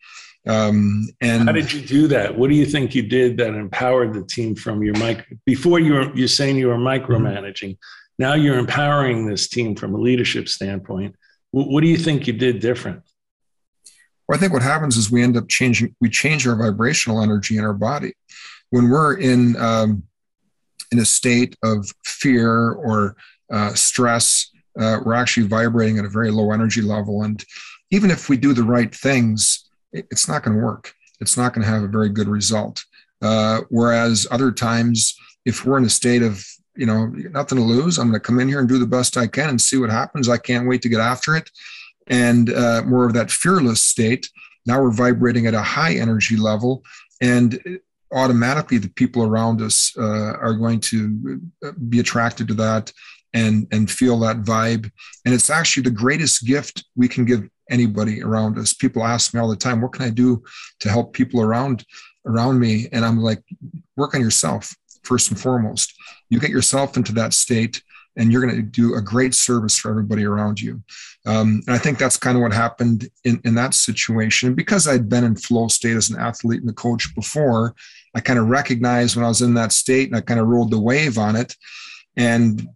Um, 0.49 1.07
and 1.21 1.45
how 1.45 1.53
did 1.53 1.73
you 1.73 1.83
do 1.83 2.09
that? 2.09 2.37
What 2.37 2.49
do 2.49 2.57
you 2.57 2.65
think 2.65 2.95
you 2.95 3.03
did 3.03 3.37
that 3.37 3.55
empowered 3.55 4.15
the 4.15 4.25
team 4.25 4.55
from 4.55 4.83
your 4.83 4.95
mic? 4.95 5.27
Before 5.45 5.79
you 5.79 5.93
were 5.95 6.17
you're 6.17 6.27
saying 6.27 6.57
you 6.57 6.69
were 6.69 6.79
micromanaging. 6.79 7.73
Mm-hmm. 7.73 8.19
Now 8.19 8.35
you're 8.35 8.59
empowering 8.59 9.27
this 9.27 9.49
team 9.49 9.77
from 9.77 9.95
a 9.95 9.99
leadership 9.99 10.49
standpoint. 10.49 11.15
What, 11.51 11.69
what 11.69 11.83
do 11.83 11.89
you 11.89 11.99
think 11.99 12.27
you 12.27 12.33
did 12.33 12.61
different? 12.61 13.03
Well, 14.27 14.37
I 14.37 14.41
think 14.41 14.53
what 14.53 14.63
happens 14.63 14.97
is 14.97 15.11
we 15.11 15.23
end 15.23 15.37
up 15.37 15.49
changing. 15.49 15.95
We 16.01 16.09
change 16.09 16.47
our 16.47 16.57
vibrational 16.57 17.23
energy 17.23 17.59
in 17.59 17.65
our 17.65 17.75
body 17.75 18.15
when 18.71 18.89
we're 18.89 19.19
in 19.19 19.55
um, 19.57 20.03
in 20.91 20.99
a 20.99 21.05
state 21.05 21.57
of 21.63 21.93
fear 22.05 22.73
or 22.73 23.17
uh, 23.53 23.75
stress. 23.75 24.51
Uh, 24.81 25.01
we're 25.05 25.15
actually 25.15 25.47
vibrating 25.47 25.99
at 25.99 26.05
a 26.07 26.09
very 26.09 26.31
low 26.31 26.53
energy 26.53 26.81
level, 26.81 27.23
and 27.23 27.45
even 27.91 28.11
if 28.11 28.29
we 28.29 28.37
do 28.37 28.55
the 28.55 28.63
right 28.63 28.95
things, 28.95 29.68
it's 29.93 30.29
not 30.29 30.43
going 30.43 30.57
to 30.57 30.63
work. 30.63 30.93
It's 31.21 31.37
not 31.37 31.53
going 31.53 31.65
to 31.65 31.71
have 31.71 31.83
a 31.83 31.89
very 31.89 32.09
good 32.09 32.29
result. 32.29 32.85
Uh, 33.21 33.63
whereas 33.71 34.27
other 34.31 34.53
times, 34.53 35.17
if 35.45 35.65
we're 35.65 35.79
in 35.79 35.85
a 35.85 35.91
state 35.91 36.23
of 36.23 36.45
you 36.77 36.87
know 36.87 37.07
nothing 37.07 37.59
to 37.59 37.65
lose, 37.65 37.99
I'm 37.99 38.09
going 38.09 38.21
to 38.21 38.27
come 38.27 38.39
in 38.39 38.49
here 38.49 38.61
and 38.61 38.69
do 38.69 38.79
the 38.79 38.87
best 38.87 39.17
I 39.17 39.27
can 39.27 39.49
and 39.49 39.61
see 39.61 39.77
what 39.79 39.91
happens. 39.91 40.29
I 40.29 40.39
can't 40.39 40.69
wait 40.69 40.83
to 40.83 40.89
get 40.89 41.01
after 41.01 41.37
it, 41.37 41.51
and 42.07 42.53
uh, 42.53 42.83
more 42.87 43.07
of 43.07 43.15
that 43.15 43.31
fearless 43.31 43.83
state. 43.83 44.29
Now 44.67 44.81
we're 44.83 44.93
vibrating 44.93 45.47
at 45.47 45.55
a 45.55 45.63
high 45.63 45.95
energy 45.95 46.37
level, 46.37 46.85
and 47.21 47.81
automatically 48.13 48.79
the 48.79 48.91
people 48.91 49.25
around 49.25 49.61
us 49.61 49.93
uh, 49.99 50.35
are 50.41 50.55
going 50.55 50.81
to 50.81 51.41
uh, 51.65 51.73
be 51.89 51.99
attracted 52.01 52.49
to 52.49 52.55
that 52.55 52.93
and 53.35 53.67
and 53.73 53.91
feel 53.91 54.19
that 54.19 54.43
vibe 54.43 54.91
and 55.25 55.35
it's 55.35 55.51
actually 55.51 55.83
the 55.83 55.91
greatest 55.91 56.45
gift 56.47 56.85
we 56.97 57.09
can 57.09 57.25
give 57.25 57.49
anybody 57.71 58.23
around 58.23 58.59
us 58.59 58.73
people 58.73 59.05
ask 59.05 59.35
me 59.35 59.41
all 59.41 59.49
the 59.49 59.57
time 59.57 59.81
what 59.81 59.93
can 59.93 60.05
i 60.05 60.11
do 60.11 60.43
to 60.81 60.89
help 60.89 61.13
people 61.13 61.41
around 61.41 61.85
around 62.27 62.59
me 62.59 62.89
and 62.93 63.05
i'm 63.05 63.21
like 63.21 63.43
work 63.97 64.15
on 64.15 64.21
yourself 64.21 64.75
first 65.03 65.31
and 65.31 65.41
foremost 65.41 65.95
you 66.31 66.41
get 66.41 66.51
yourself 66.51 66.97
into 66.97 67.13
that 67.13 67.35
state 67.35 67.83
and 68.19 68.33
you're 68.33 68.43
going 68.43 68.57
to 68.57 68.63
do 68.63 68.97
a 68.97 69.01
great 69.01 69.33
service 69.33 69.79
for 69.79 69.91
everybody 69.91 70.25
around 70.25 70.61
you. 70.61 70.83
Um, 71.25 71.63
and 71.67 71.75
I 71.75 71.79
think 71.79 71.99
that's 71.99 72.17
kind 72.17 72.37
of 72.37 72.43
what 72.43 72.53
happened 72.53 73.09
in, 73.25 73.41
in 73.45 73.55
that 73.55 73.75
situation. 73.75 74.55
Because 74.55 74.89
I'd 74.89 75.09
been 75.09 75.25
in 75.25 75.37
flow 75.37 75.69
state 75.69 75.97
as 75.97 76.11
an 76.11 76.19
athlete 76.19 76.61
and 76.61 76.69
a 76.69 76.75
coach 76.75 77.15
before, 77.15 77.75
I 78.15 78.21
kind 78.21 78.39
of 78.39 78.49
recognized 78.49 79.15
when 79.15 79.25
I 79.25 79.29
was 79.29 79.41
in 79.41 79.55
that 79.55 79.73
state 79.73 80.09
and 80.09 80.17
I 80.17 80.21
kind 80.21 80.41
of 80.41 80.49
rolled 80.49 80.73
the 80.73 80.81
wave 80.81 81.17
on 81.17 81.37
it. 81.37 81.55
And 82.17 82.69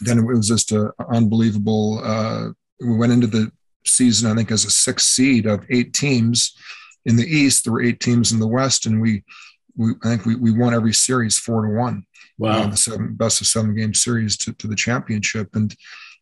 then 0.00 0.18
it 0.18 0.24
was 0.24 0.48
just 0.48 0.72
an 0.72 0.90
unbelievable. 1.12 2.00
Uh, 2.04 2.48
we 2.80 2.96
went 2.96 3.12
into 3.12 3.26
the 3.26 3.50
season, 3.84 4.30
I 4.30 4.34
think, 4.34 4.50
as 4.50 4.64
a 4.64 4.70
six 4.70 5.08
seed 5.08 5.46
of 5.46 5.64
eight 5.70 5.92
teams 5.92 6.56
in 7.04 7.16
the 7.16 7.26
East. 7.26 7.64
There 7.64 7.72
were 7.72 7.82
eight 7.82 8.00
teams 8.00 8.32
in 8.32 8.38
the 8.38 8.46
West, 8.46 8.86
and 8.86 9.00
we, 9.00 9.24
we 9.76 9.92
I 10.04 10.08
think 10.08 10.26
we, 10.26 10.36
we 10.36 10.52
won 10.52 10.74
every 10.74 10.92
series 10.92 11.38
four 11.38 11.62
to 11.62 11.72
one. 11.72 12.04
Wow. 12.38 12.62
Uh, 12.62 12.66
the 12.68 12.76
seven, 12.76 13.14
best 13.14 13.40
of 13.40 13.48
seven 13.48 13.74
game 13.74 13.94
series 13.94 14.36
to, 14.38 14.52
to 14.54 14.68
the 14.68 14.76
championship. 14.76 15.48
And 15.54 15.74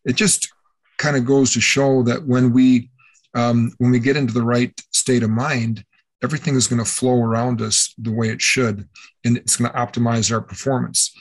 it 0.05 0.15
just 0.15 0.51
kind 0.97 1.15
of 1.15 1.25
goes 1.25 1.53
to 1.53 1.61
show 1.61 2.01
that 2.03 2.25
when 2.25 2.51
we, 2.53 2.89
um, 3.35 3.71
when 3.77 3.91
we 3.91 3.99
get 3.99 4.17
into 4.17 4.33
the 4.33 4.41
right 4.41 4.73
state 4.93 5.21
of 5.21 5.29
mind, 5.29 5.83
everything 6.23 6.55
is 6.55 6.65
going 6.65 6.83
to 6.83 6.89
flow 6.89 7.21
around 7.21 7.61
us 7.61 7.93
the 7.99 8.11
way 8.11 8.29
it 8.29 8.41
should, 8.41 8.89
and 9.23 9.37
it's 9.37 9.57
going 9.57 9.71
to 9.71 9.77
optimize 9.77 10.31
our 10.31 10.41
performance. 10.41 11.13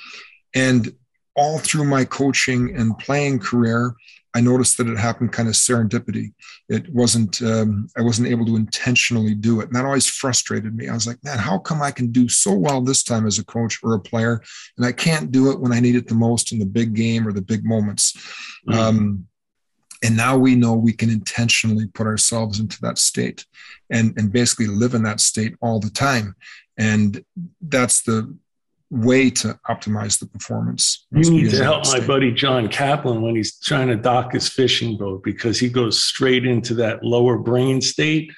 And 0.55 0.91
all 1.37 1.59
through 1.59 1.85
my 1.85 2.05
coaching 2.05 2.75
and 2.77 2.99
playing 2.99 3.39
career, 3.39 3.95
I 4.35 4.41
noticed 4.41 4.77
that 4.77 4.89
it 4.89 4.99
happened 4.99 5.33
kind 5.33 5.49
of 5.49 5.55
serendipity. 5.55 6.33
It 6.69 6.93
wasn't, 6.93 7.41
um, 7.41 7.89
I 7.97 8.03
wasn't 8.03 8.29
able 8.29 8.45
to 8.47 8.57
intentionally 8.57 9.35
do 9.35 9.61
it. 9.61 9.69
And 9.69 9.77
that 9.77 9.87
always 9.87 10.07
frustrated 10.07 10.77
me. 10.77 10.89
I 10.89 10.95
was 10.95 11.07
like, 11.07 11.23
man, 11.25 11.39
how 11.39 11.59
come 11.59 11.81
I 11.81 11.91
can 11.91 12.13
do 12.13 12.29
so 12.29 12.53
well 12.53 12.83
this 12.83 13.03
time 13.03 13.27
as 13.27 13.39
a 13.39 13.45
coach 13.45 13.79
or 13.83 13.95
a 13.95 14.01
player, 14.01 14.43
and 14.77 14.85
I 14.85 14.93
can't 14.93 15.33
do 15.33 15.51
it 15.51 15.61
when 15.61 15.73
I 15.73 15.81
need 15.81 15.97
it 15.97 16.07
the 16.07 16.15
most 16.15 16.53
in 16.53 16.59
the 16.59 16.67
big 16.67 16.95
game 16.95 17.27
or 17.27 17.33
the 17.33 17.41
big 17.41 17.65
moments? 17.65 18.13
Mm-hmm. 18.69 18.79
Um, 18.79 19.27
and 20.05 20.17
now 20.17 20.37
we 20.37 20.55
know 20.55 20.75
we 20.75 20.93
can 20.93 21.09
intentionally 21.09 21.87
put 21.87 22.07
ourselves 22.07 22.61
into 22.61 22.79
that 22.83 22.99
state 22.99 23.47
and, 23.89 24.13
and 24.19 24.31
basically 24.31 24.67
live 24.67 24.93
in 24.93 25.03
that 25.05 25.21
state 25.21 25.55
all 25.63 25.81
the 25.81 25.91
time. 25.91 26.37
And 26.77 27.25
that's 27.63 28.03
the 28.03 28.37
way 28.91 29.31
to 29.31 29.59
optimize 29.69 30.19
the 30.19 30.27
performance. 30.27 31.07
You 31.11 31.31
need 31.31 31.51
to 31.51 31.63
help 31.63 31.87
my 31.87 32.05
buddy 32.07 32.31
John 32.31 32.69
Kaplan 32.69 33.21
when 33.21 33.35
he's 33.35 33.59
trying 33.59 33.89
to 33.89 33.97
dock 33.97 34.33
his 34.33 34.49
fishing 34.49 34.97
boat 34.97 35.23
because 35.25 35.59
he 35.59 35.69
goes 35.69 36.03
straight 36.03 36.47
into 36.47 36.75
that 36.75 37.03
lower 37.03 37.39
brain 37.39 37.81
state, 37.81 38.31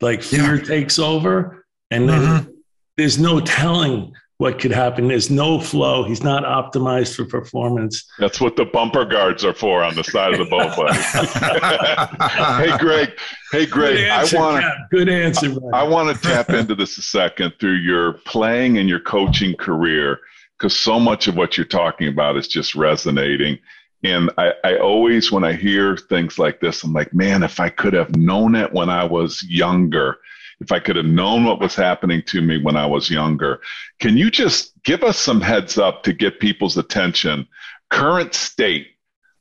like 0.00 0.22
fear 0.22 0.56
yeah. 0.56 0.64
takes 0.64 0.98
over, 0.98 1.66
and 1.90 2.08
then 2.08 2.20
mm-hmm. 2.20 2.50
there's 2.96 3.18
no 3.18 3.40
telling 3.40 4.12
what 4.38 4.60
could 4.60 4.70
happen. 4.70 5.08
There's 5.08 5.30
no 5.30 5.60
flow. 5.60 6.04
He's 6.04 6.22
not 6.22 6.44
optimized 6.44 7.16
for 7.16 7.24
performance. 7.24 8.04
That's 8.20 8.40
what 8.40 8.54
the 8.54 8.64
bumper 8.64 9.04
guards 9.04 9.44
are 9.44 9.52
for 9.52 9.82
on 9.82 9.96
the 9.96 10.04
side 10.04 10.32
of 10.32 10.38
the 10.38 10.44
boat, 10.44 10.76
buddy. 10.76 12.70
hey, 12.70 12.78
Greg. 12.78 13.10
Hey, 13.50 13.66
Greg. 13.66 13.98
Answer, 13.98 14.38
I 14.38 14.40
want 14.40 14.62
to 14.62 14.86
good 14.92 15.08
answer. 15.08 15.52
I, 15.74 15.80
I 15.80 15.82
want 15.82 16.16
to 16.16 16.22
tap 16.22 16.50
into 16.50 16.76
this 16.76 16.96
a 16.98 17.02
second 17.02 17.54
through 17.58 17.78
your 17.78 18.12
playing 18.12 18.78
and 18.78 18.88
your 18.88 19.00
coaching 19.00 19.56
career, 19.56 20.20
because 20.56 20.78
so 20.78 21.00
much 21.00 21.26
of 21.26 21.36
what 21.36 21.56
you're 21.56 21.66
talking 21.66 22.06
about 22.06 22.36
is 22.36 22.46
just 22.46 22.76
resonating. 22.76 23.58
And 24.04 24.30
I, 24.38 24.52
I 24.62 24.76
always, 24.78 25.32
when 25.32 25.42
I 25.42 25.54
hear 25.54 25.96
things 25.96 26.38
like 26.38 26.60
this, 26.60 26.84
I'm 26.84 26.92
like, 26.92 27.12
man, 27.12 27.42
if 27.42 27.58
I 27.58 27.70
could 27.70 27.92
have 27.94 28.14
known 28.14 28.54
it 28.54 28.72
when 28.72 28.88
I 28.88 29.02
was 29.02 29.42
younger 29.42 30.18
if 30.60 30.72
I 30.72 30.78
could 30.78 30.96
have 30.96 31.06
known 31.06 31.44
what 31.44 31.60
was 31.60 31.74
happening 31.74 32.22
to 32.26 32.42
me 32.42 32.60
when 32.60 32.76
I 32.76 32.86
was 32.86 33.10
younger. 33.10 33.60
Can 34.00 34.16
you 34.16 34.30
just 34.30 34.72
give 34.82 35.02
us 35.02 35.18
some 35.18 35.40
heads 35.40 35.78
up 35.78 36.02
to 36.04 36.12
get 36.12 36.40
people's 36.40 36.76
attention? 36.76 37.46
Current 37.90 38.34
state, 38.34 38.88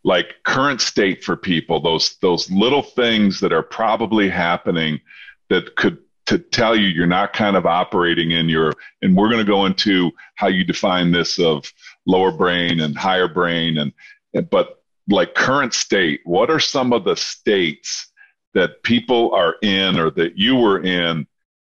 like 0.04 0.36
current 0.44 0.82
state 0.82 1.24
for 1.24 1.36
people, 1.36 1.80
those 1.80 2.18
those 2.22 2.50
little 2.52 2.84
things 2.84 3.40
that 3.40 3.52
are 3.52 3.64
probably 3.64 4.30
happening 4.30 5.00
that 5.50 5.76
could 5.76 5.98
to 6.28 6.38
tell 6.38 6.76
you 6.76 6.88
you're 6.88 7.08
not 7.08 7.34
kind 7.34 7.56
of 7.56 7.66
operating 7.66 8.32
in 8.32 8.50
your 8.50 8.74
and 9.02 9.16
we're 9.16 9.30
going 9.30 9.44
to 9.44 9.50
go 9.50 9.66
into 9.66 10.12
how 10.36 10.48
you 10.48 10.64
define 10.64 11.12
this 11.12 11.40
of 11.40 11.72
lower 12.06 12.32
brain 12.32 12.82
and 12.82 12.98
higher 12.98 13.30
brain 13.30 13.78
and 13.78 14.50
but 14.50 14.84
like 15.10 15.36
current 15.36 15.74
state 15.74 16.20
what 16.26 16.50
are 16.50 16.60
some 16.60 16.92
of 16.92 17.06
the 17.06 17.16
states 17.16 18.12
that 18.58 18.82
people 18.82 19.36
are 19.36 19.56
in 19.62 20.00
or 20.00 20.10
that 20.10 20.36
you 20.36 20.56
were 20.56 20.82
in 20.82 21.28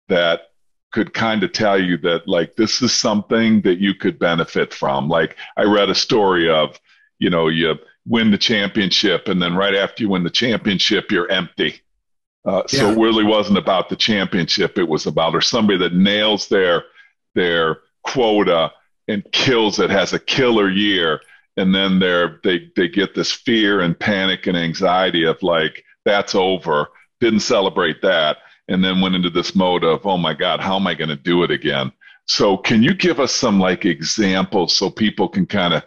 that 0.08 0.52
could 0.94 1.16
kind 1.16 1.42
of 1.42 1.52
tell 1.52 1.82
you 1.82 1.98
that 1.98 2.28
like 2.28 2.56
this 2.56 2.80
is 2.80 2.94
something 2.94 3.60
that 3.62 3.80
you 3.80 3.96
could 3.96 4.20
benefit 4.20 4.72
from. 4.72 5.10
Like 5.10 5.36
i 5.58 5.64
read 5.64 5.90
a 5.90 5.96
story 5.96 6.48
of 6.48 6.80
you 7.18 7.32
know 7.32 7.48
you 7.48 7.74
win 8.06 8.30
the 8.30 8.38
championship 8.38 9.28
and 9.28 9.42
then 9.42 9.56
right 9.56 9.74
after 9.74 10.04
you 10.04 10.10
win 10.10 10.24
the 10.24 10.30
championship 10.30 11.12
you're 11.12 11.30
empty. 11.32 11.82
Uh, 12.46 12.62
yeah. 12.72 12.82
so 12.82 12.92
it 12.92 13.00
really 13.00 13.24
wasn't 13.24 13.58
about 13.58 13.90
the 13.90 13.96
championship 13.96 14.78
it 14.78 14.88
was 14.88 15.08
about 15.08 15.34
or 15.34 15.42
somebody 15.42 15.80
that 15.80 15.96
nails 15.96 16.48
their 16.50 16.84
their 17.34 17.80
quota 18.04 18.72
and 19.08 19.26
kills 19.32 19.80
it 19.80 19.90
has 19.90 20.14
a 20.14 20.20
killer 20.20 20.70
year. 20.70 21.20
And 21.58 21.74
then 21.74 21.98
they're 21.98 22.40
they 22.44 22.70
they 22.76 22.90
get 22.90 23.16
this 23.16 23.32
fear 23.32 23.82
and 23.82 24.00
panic 24.00 24.46
and 24.46 24.56
anxiety 24.56 25.24
of 25.24 25.42
like 25.42 25.84
that's 26.06 26.36
over. 26.36 26.88
Didn't 27.20 27.42
celebrate 27.42 28.02
that. 28.02 28.38
And 28.68 28.84
then 28.84 29.02
went 29.02 29.16
into 29.16 29.30
this 29.30 29.56
mode 29.56 29.84
of, 29.84 30.06
oh 30.06 30.18
my 30.18 30.34
God, 30.34 30.60
how 30.60 30.76
am 30.76 30.88
I 30.88 30.96
going 30.96 31.10
to 31.10 31.16
do 31.16 31.44
it 31.44 31.52
again? 31.52 31.92
So 32.28 32.58
can 32.58 32.82
you 32.82 32.94
give 32.94 33.20
us 33.20 33.34
some 33.34 33.60
like 33.60 33.86
examples 33.86 34.76
so 34.76 34.90
people 34.90 35.30
can 35.30 35.46
kind 35.46 35.74
of 35.74 35.84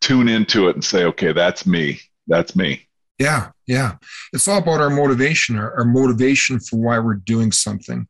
tune 0.00 0.28
into 0.28 0.68
it 0.68 0.76
and 0.76 0.84
say, 0.84 1.04
okay, 1.04 1.32
that's 1.32 1.66
me. 1.66 2.00
That's 2.28 2.54
me. 2.54 2.86
Yeah, 3.18 3.50
yeah. 3.66 3.96
It's 4.32 4.48
all 4.48 4.58
about 4.58 4.80
our 4.80 4.90
motivation, 4.90 5.56
our, 5.56 5.76
our 5.78 5.84
motivation 5.84 6.60
for 6.60 6.76
why 6.76 6.98
we're 6.98 7.14
doing 7.14 7.52
something. 7.52 8.06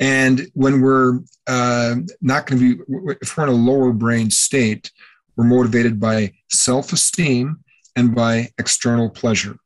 And 0.00 0.48
when 0.54 0.80
we're 0.80 1.20
uh, 1.46 1.96
not 2.20 2.46
going 2.46 2.60
to 2.60 2.76
be, 2.76 3.16
if 3.20 3.36
we're 3.36 3.44
in 3.44 3.50
a 3.50 3.52
lower 3.52 3.92
brain 3.92 4.30
state, 4.30 4.90
we're 5.36 5.44
motivated 5.44 5.98
by 5.98 6.32
self 6.50 6.92
esteem 6.92 7.62
and 7.96 8.14
by 8.14 8.48
external 8.58 9.10
pleasure. 9.10 9.56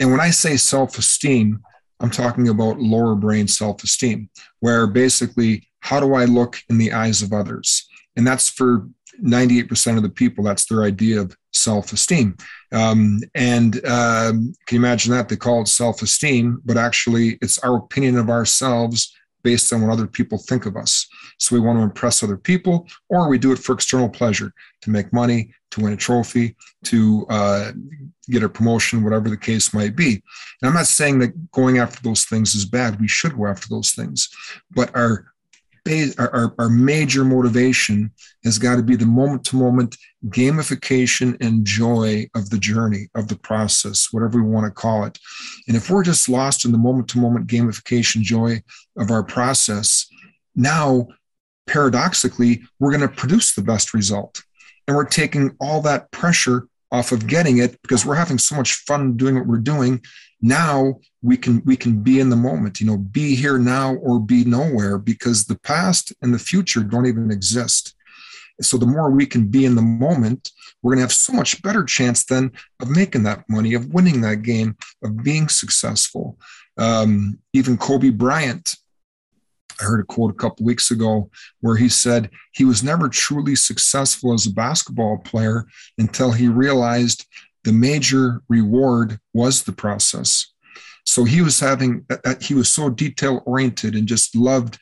And 0.00 0.10
when 0.10 0.20
I 0.20 0.30
say 0.30 0.56
self 0.56 0.98
esteem, 0.98 1.60
I'm 2.00 2.10
talking 2.10 2.48
about 2.48 2.80
lower 2.80 3.14
brain 3.14 3.48
self 3.48 3.82
esteem, 3.84 4.28
where 4.60 4.86
basically, 4.86 5.68
how 5.80 6.00
do 6.00 6.14
I 6.14 6.24
look 6.24 6.62
in 6.68 6.78
the 6.78 6.92
eyes 6.92 7.22
of 7.22 7.32
others? 7.32 7.86
And 8.16 8.26
that's 8.26 8.48
for 8.48 8.88
98% 9.22 9.96
of 9.96 10.02
the 10.02 10.08
people, 10.08 10.44
that's 10.44 10.66
their 10.66 10.82
idea 10.82 11.20
of 11.20 11.36
self 11.52 11.92
esteem. 11.92 12.36
Um, 12.72 13.20
and 13.34 13.76
um, 13.86 14.54
can 14.66 14.76
you 14.76 14.78
imagine 14.78 15.12
that? 15.12 15.28
They 15.28 15.36
call 15.36 15.62
it 15.62 15.68
self 15.68 16.02
esteem, 16.02 16.60
but 16.64 16.76
actually, 16.76 17.38
it's 17.40 17.58
our 17.58 17.76
opinion 17.76 18.18
of 18.18 18.30
ourselves 18.30 19.14
based 19.42 19.72
on 19.72 19.82
what 19.82 19.92
other 19.92 20.06
people 20.06 20.38
think 20.38 20.66
of 20.66 20.76
us. 20.76 21.06
So 21.38 21.54
we 21.54 21.60
want 21.60 21.78
to 21.78 21.82
impress 21.82 22.22
other 22.22 22.38
people, 22.38 22.88
or 23.10 23.28
we 23.28 23.38
do 23.38 23.52
it 23.52 23.58
for 23.58 23.74
external 23.74 24.08
pleasure 24.08 24.52
to 24.82 24.90
make 24.90 25.12
money, 25.12 25.52
to 25.74 25.80
win 25.82 25.92
a 25.92 25.96
trophy, 25.96 26.56
to 26.84 27.26
uh, 27.28 27.72
get 28.28 28.42
a 28.42 28.48
promotion, 28.48 29.02
whatever 29.02 29.28
the 29.28 29.36
case 29.36 29.74
might 29.74 29.96
be. 29.96 30.22
And 30.60 30.68
I'm 30.68 30.74
not 30.74 30.86
saying 30.86 31.18
that 31.18 31.50
going 31.50 31.78
after 31.78 32.00
those 32.02 32.24
things 32.24 32.54
is 32.54 32.64
bad. 32.64 33.00
We 33.00 33.08
should 33.08 33.36
go 33.36 33.46
after 33.46 33.68
those 33.68 33.92
things. 33.92 34.28
But 34.70 34.94
our 34.96 35.26
our, 36.18 36.54
our 36.58 36.70
major 36.70 37.26
motivation 37.26 38.10
has 38.42 38.58
got 38.58 38.76
to 38.76 38.82
be 38.82 38.96
the 38.96 39.04
moment 39.04 39.44
to 39.44 39.56
moment 39.56 39.98
gamification 40.28 41.36
and 41.44 41.66
joy 41.66 42.26
of 42.34 42.48
the 42.48 42.56
journey, 42.56 43.10
of 43.14 43.28
the 43.28 43.36
process, 43.36 44.08
whatever 44.10 44.42
we 44.42 44.48
want 44.48 44.64
to 44.64 44.70
call 44.70 45.04
it. 45.04 45.18
And 45.68 45.76
if 45.76 45.90
we're 45.90 46.02
just 46.02 46.26
lost 46.26 46.64
in 46.64 46.72
the 46.72 46.78
moment 46.78 47.08
to 47.08 47.18
moment 47.18 47.48
gamification 47.48 48.22
joy 48.22 48.62
of 48.96 49.10
our 49.10 49.22
process, 49.22 50.06
now 50.56 51.08
paradoxically, 51.66 52.62
we're 52.78 52.96
going 52.96 53.08
to 53.08 53.08
produce 53.08 53.54
the 53.54 53.62
best 53.62 53.92
result. 53.92 54.42
And 54.86 54.96
we're 54.96 55.04
taking 55.04 55.56
all 55.60 55.80
that 55.82 56.10
pressure 56.10 56.68
off 56.94 57.10
of 57.10 57.26
getting 57.26 57.58
it 57.58 57.80
because 57.82 58.06
we're 58.06 58.14
having 58.14 58.38
so 58.38 58.54
much 58.54 58.74
fun 58.74 59.16
doing 59.16 59.34
what 59.34 59.46
we're 59.46 59.58
doing. 59.58 60.00
Now 60.40 61.00
we 61.22 61.36
can 61.36 61.62
we 61.64 61.76
can 61.76 62.02
be 62.02 62.20
in 62.20 62.28
the 62.28 62.36
moment 62.36 62.80
you 62.80 62.86
know 62.86 62.98
be 62.98 63.34
here 63.34 63.58
now 63.58 63.94
or 63.96 64.20
be 64.20 64.44
nowhere 64.44 64.98
because 64.98 65.46
the 65.46 65.58
past 65.58 66.12
and 66.22 66.32
the 66.32 66.38
future 66.38 66.82
don't 66.82 67.06
even 67.06 67.30
exist. 67.30 67.94
So 68.60 68.76
the 68.76 68.86
more 68.86 69.10
we 69.10 69.26
can 69.26 69.48
be 69.48 69.64
in 69.64 69.74
the 69.74 69.82
moment 69.82 70.50
we're 70.82 70.90
going 70.90 70.98
to 70.98 71.04
have 71.04 71.12
so 71.12 71.32
much 71.32 71.62
better 71.62 71.82
chance 71.82 72.26
then 72.26 72.52
of 72.78 72.90
making 72.90 73.22
that 73.24 73.48
money 73.48 73.74
of 73.74 73.92
winning 73.92 74.20
that 74.20 74.42
game 74.42 74.76
of 75.02 75.24
being 75.24 75.48
successful. 75.48 76.38
Um, 76.76 77.38
even 77.52 77.76
kobe 77.78 78.10
bryant 78.10 78.76
I 79.80 79.84
heard 79.84 80.00
a 80.00 80.04
quote 80.04 80.30
a 80.30 80.36
couple 80.36 80.64
weeks 80.64 80.90
ago 80.90 81.30
where 81.60 81.76
he 81.76 81.88
said 81.88 82.30
he 82.52 82.64
was 82.64 82.82
never 82.82 83.08
truly 83.08 83.56
successful 83.56 84.32
as 84.32 84.46
a 84.46 84.52
basketball 84.52 85.18
player 85.18 85.66
until 85.98 86.32
he 86.32 86.48
realized 86.48 87.26
the 87.64 87.72
major 87.72 88.42
reward 88.48 89.18
was 89.32 89.62
the 89.62 89.72
process. 89.72 90.52
So 91.04 91.24
he 91.24 91.42
was 91.42 91.60
having, 91.60 92.06
he 92.40 92.54
was 92.54 92.72
so 92.72 92.88
detail 92.88 93.42
oriented 93.46 93.94
and 93.94 94.06
just 94.06 94.36
loved 94.36 94.78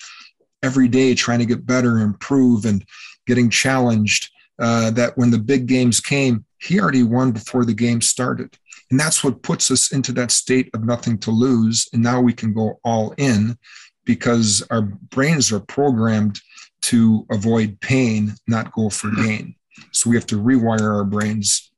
every 0.63 0.89
day 0.89 1.15
trying 1.15 1.41
to 1.41 1.47
get 1.47 1.67
better, 1.67 1.99
improve, 1.99 2.65
and 2.65 2.85
getting 3.27 3.51
challenged. 3.51 4.31
Uh, 4.59 4.91
that 4.91 5.17
when 5.17 5.31
the 5.31 5.39
big 5.39 5.67
games 5.67 5.99
came, 5.99 6.45
he 6.61 6.79
already 6.79 7.03
won 7.03 7.33
before 7.33 7.65
the 7.65 7.75
game 7.75 8.01
started. 8.01 8.57
And 8.91 9.01
that's 9.01 9.25
what 9.25 9.43
puts 9.43 9.71
us 9.71 9.91
into 9.91 10.13
that 10.13 10.31
state 10.31 10.71
of 10.75 10.85
nothing 10.85 11.19
to 11.21 11.31
lose. 11.31 11.89
And 11.93 12.03
now 12.03 12.21
we 12.21 12.33
can 12.33 12.53
go 12.53 12.79
all 12.85 13.15
in 13.17 13.57
because 14.05 14.63
our 14.71 14.83
brains 14.83 15.53
are 15.53 15.61
programmed 15.61 16.41
to 16.83 17.27
avoid 17.31 17.81
pain, 17.81 18.35
not 18.47 18.73
go 18.73 18.91
for 18.91 19.09
hmm. 19.09 19.25
gain. 19.25 19.55
So 19.93 20.11
we 20.11 20.17
have 20.17 20.27
to 20.27 20.41
rewire 20.41 20.95
our 20.95 21.05
brains 21.05 21.71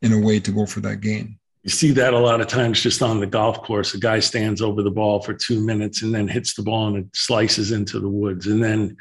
in 0.00 0.12
a 0.12 0.20
way 0.20 0.40
to 0.40 0.50
go 0.50 0.66
for 0.66 0.80
that 0.80 1.00
gain. 1.00 1.38
You 1.62 1.70
see 1.70 1.92
that 1.92 2.12
a 2.12 2.18
lot 2.18 2.40
of 2.40 2.48
times 2.48 2.80
just 2.80 3.02
on 3.02 3.20
the 3.20 3.26
golf 3.26 3.62
course. 3.62 3.94
A 3.94 3.98
guy 3.98 4.18
stands 4.18 4.60
over 4.60 4.82
the 4.82 4.90
ball 4.90 5.20
for 5.20 5.32
two 5.32 5.64
minutes 5.64 6.02
and 6.02 6.12
then 6.12 6.26
hits 6.26 6.54
the 6.54 6.62
ball 6.62 6.88
and 6.88 6.96
it 6.96 7.06
slices 7.14 7.70
into 7.70 8.00
the 8.00 8.08
woods. 8.08 8.48
And 8.48 8.62
then 8.62 8.96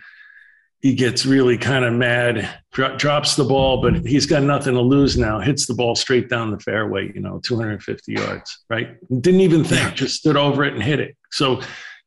he 0.81 0.93
gets 0.93 1.25
really 1.25 1.57
kind 1.57 1.85
of 1.85 1.93
mad, 1.93 2.47
dro- 2.71 2.97
drops 2.97 3.35
the 3.35 3.45
ball, 3.45 3.81
but 3.81 4.05
he's 4.05 4.27
got 4.27 4.43
nothing 4.43 4.75
to 4.75 4.81
lose 4.81 5.17
now. 5.17 5.39
Hits 5.39 5.65
the 5.65 5.73
ball 5.73 5.95
straight 5.95 6.29
down 6.29 6.51
the 6.51 6.59
fairway, 6.59 7.11
you 7.13 7.21
know, 7.21 7.39
250 7.43 8.13
yards, 8.13 8.63
right? 8.69 8.95
Didn't 9.21 9.41
even 9.41 9.63
think, 9.63 9.95
just 9.95 10.17
stood 10.17 10.37
over 10.37 10.63
it 10.63 10.73
and 10.73 10.83
hit 10.83 10.99
it. 10.99 11.15
So 11.31 11.61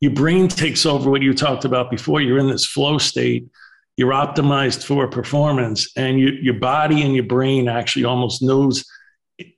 your 0.04 0.12
brain 0.12 0.48
takes 0.48 0.84
over 0.84 1.10
what 1.10 1.22
you 1.22 1.32
talked 1.32 1.64
about 1.64 1.90
before. 1.90 2.20
You're 2.20 2.36
in 2.36 2.46
this 2.46 2.66
flow 2.66 2.98
state. 2.98 3.48
You're 3.96 4.12
optimized 4.12 4.84
for 4.84 5.08
performance, 5.08 5.90
and 5.96 6.20
you, 6.20 6.28
your 6.42 6.60
body 6.60 7.00
and 7.00 7.14
your 7.14 7.24
brain 7.24 7.68
actually 7.68 8.04
almost 8.04 8.42
knows 8.42 8.84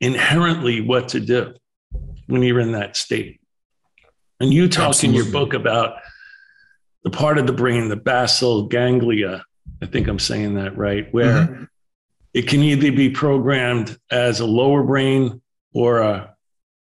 inherently 0.00 0.80
what 0.80 1.08
to 1.08 1.20
do 1.20 1.52
when 2.28 2.44
you're 2.44 2.60
in 2.60 2.72
that 2.72 2.96
state. 2.96 3.40
And 4.38 4.54
you 4.54 4.68
talk 4.68 4.90
Absolutely. 4.90 5.18
in 5.18 5.24
your 5.24 5.32
book 5.32 5.52
about 5.52 5.96
the 7.02 7.10
part 7.10 7.38
of 7.38 7.48
the 7.48 7.52
brain, 7.52 7.88
the 7.88 7.96
basal 7.96 8.68
ganglia. 8.68 9.44
I 9.82 9.86
think 9.86 10.06
I'm 10.06 10.20
saying 10.20 10.54
that 10.54 10.76
right, 10.76 11.12
where 11.12 11.42
mm-hmm. 11.42 11.64
it 12.34 12.46
can 12.46 12.62
either 12.62 12.92
be 12.92 13.10
programmed 13.10 13.98
as 14.12 14.38
a 14.38 14.46
lower 14.46 14.84
brain 14.84 15.42
or 15.74 16.02
a 16.02 16.36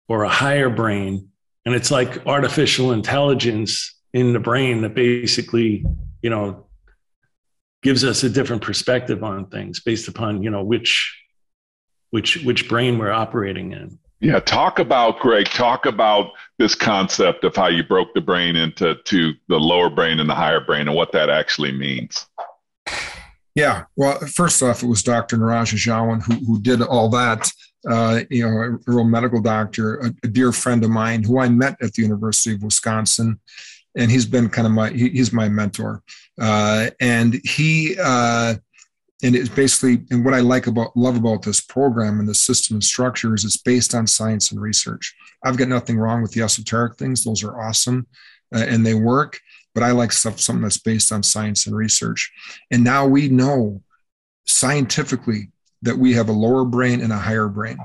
or 0.09 0.23
a 0.23 0.29
higher 0.29 0.71
brain 0.71 1.31
and 1.65 1.75
it's 1.75 1.91
like 1.91 2.27
artificial 2.27 2.93
intelligence 2.93 3.95
in 4.13 4.33
the 4.33 4.41
brain 4.41 4.83
that 4.83 4.95
basically 4.95 5.85
you 6.23 6.31
know 6.31 6.67
gives 7.83 8.05
us 8.05 8.25
a 8.25 8.31
different 8.31 8.63
perspective 8.63 9.23
on 9.23 9.47
things 9.47 9.81
based 9.81 10.09
upon 10.09 10.43
you 10.43 10.51
know 10.51 10.63
which 10.63 11.17
which 12.11 12.43
which 12.45 12.69
brain 12.69 12.99
we're 12.99 13.13
operating 13.13 13.73
in. 13.73 13.99
Yeah 14.21 14.41
talk 14.41 14.79
about 14.79 15.21
greg 15.21 15.47
talk 15.47 15.87
about 15.87 16.33
this 16.59 16.75
concept 16.75 17.45
of 17.45 17.55
how 17.55 17.69
you 17.69 17.85
broke 17.85 18.15
the 18.15 18.21
brain 18.21 18.57
into 18.57 18.97
to 19.05 19.33
the 19.49 19.61
lower 19.61 19.91
brain 19.91 20.19
and 20.21 20.29
the 20.29 20.35
higher 20.35 20.61
brain 20.61 20.89
and 20.89 20.97
what 20.97 21.13
that 21.13 21.31
actually 21.31 21.73
means. 21.73 22.27
Yeah 23.55 23.85
well 23.97 24.19
first 24.21 24.63
off 24.63 24.83
it 24.83 24.87
was 24.87 25.03
dr 25.03 25.37
Niraj 25.37 25.75
Jawan 25.75 26.23
who, 26.23 26.35
who 26.45 26.61
did 26.61 26.83
all 26.83 27.09
that 27.11 27.51
uh, 27.87 28.21
you 28.31 28.43
know, 28.43 28.79
a, 28.87 28.93
real 28.93 29.05
medical 29.05 29.41
doctor, 29.41 29.97
a, 29.99 30.15
a, 30.25 30.29
dear 30.29 30.53
friend 30.53 30.83
of 30.85 30.91
mine 30.91 31.23
who 31.23 31.39
I 31.39 31.49
met 31.49 31.77
at 31.81 31.93
the 31.93 32.03
University 32.03 32.55
of 32.55 32.63
Wisconsin, 32.63 33.39
and 33.97 34.11
he's 34.11 34.27
been 34.27 34.49
kind 34.49 34.67
of 34.67 34.73
my 34.73 34.91
he, 34.91 35.11
he's 35.11 35.33
my 35.33 35.49
mentor, 35.49 36.03
uh, 36.41 36.91
and 37.01 37.41
he 37.45 37.97
uh, 38.03 38.57
and 39.23 39.37
it's 39.37 39.49
basically 39.49 40.05
and 40.11 40.25
what 40.25 40.35
I 40.35 40.41
like 40.41 40.67
about 40.67 40.97
love 40.97 41.17
about 41.17 41.43
this 41.43 41.61
program 41.61 42.19
and 42.19 42.29
the 42.29 42.35
system 42.35 42.77
and 42.77 42.85
structure 42.85 43.35
is 43.35 43.45
it's 43.45 43.57
based 43.57 43.95
on 43.95 44.07
science 44.07 44.51
and 44.51 44.61
research. 44.61 45.15
I've 45.45 45.57
got 45.57 45.69
nothing 45.69 45.99
wrong 45.99 46.21
with 46.21 46.33
the 46.33 46.43
esoteric 46.43 46.97
things; 46.97 47.25
those 47.25 47.45
are 47.45 47.61
awesome, 47.61 48.07
uh, 48.55 48.65
and 48.67 48.85
they 48.85 48.95
work. 48.95 49.39
But 49.75 49.85
I 49.85 49.93
like 49.93 50.11
stuff 50.11 50.41
something 50.41 50.63
that's 50.63 50.79
based 50.79 51.13
on 51.13 51.23
science 51.23 51.67
and 51.67 51.77
research, 51.77 52.33
and 52.73 52.83
now 52.83 53.07
we 53.07 53.29
know 53.29 53.83
scientifically 54.47 55.51
that 55.83 55.97
we 55.97 56.13
have 56.13 56.29
a 56.29 56.33
lower 56.33 56.65
brain 56.65 57.01
and 57.01 57.13
a 57.13 57.19
higher 57.19 57.49
brain. 57.49 57.79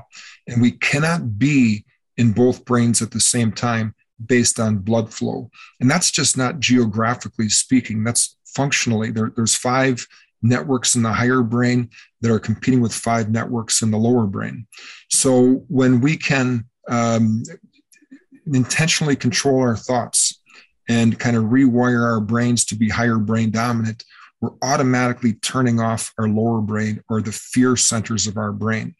And 0.48 0.60
we 0.60 0.72
cannot 0.72 1.38
be 1.38 1.84
in 2.16 2.32
both 2.32 2.64
brains 2.64 3.02
at 3.02 3.10
the 3.10 3.20
same 3.20 3.52
time 3.52 3.94
based 4.24 4.60
on 4.60 4.78
blood 4.78 5.12
flow. 5.12 5.50
And 5.80 5.90
that's 5.90 6.10
just 6.10 6.36
not 6.36 6.60
geographically 6.60 7.48
speaking, 7.48 8.04
that's 8.04 8.36
functionally. 8.46 9.10
There, 9.10 9.32
there's 9.34 9.56
five 9.56 10.06
networks 10.42 10.94
in 10.94 11.02
the 11.02 11.12
higher 11.12 11.42
brain 11.42 11.90
that 12.20 12.30
are 12.30 12.38
competing 12.38 12.80
with 12.80 12.94
five 12.94 13.30
networks 13.30 13.82
in 13.82 13.90
the 13.90 13.98
lower 13.98 14.26
brain. 14.26 14.66
So 15.10 15.64
when 15.68 16.00
we 16.00 16.16
can 16.16 16.66
um, 16.88 17.42
intentionally 18.46 19.16
control 19.16 19.60
our 19.60 19.76
thoughts 19.76 20.40
and 20.88 21.18
kind 21.18 21.36
of 21.36 21.44
rewire 21.44 22.04
our 22.04 22.20
brains 22.20 22.64
to 22.66 22.76
be 22.76 22.88
higher 22.88 23.18
brain 23.18 23.50
dominant, 23.50 24.04
we're 24.44 24.68
automatically 24.68 25.34
turning 25.34 25.80
off 25.80 26.12
our 26.18 26.28
lower 26.28 26.60
brain 26.60 27.02
or 27.08 27.22
the 27.22 27.32
fear 27.32 27.76
centers 27.76 28.26
of 28.26 28.36
our 28.36 28.52
brain. 28.52 28.94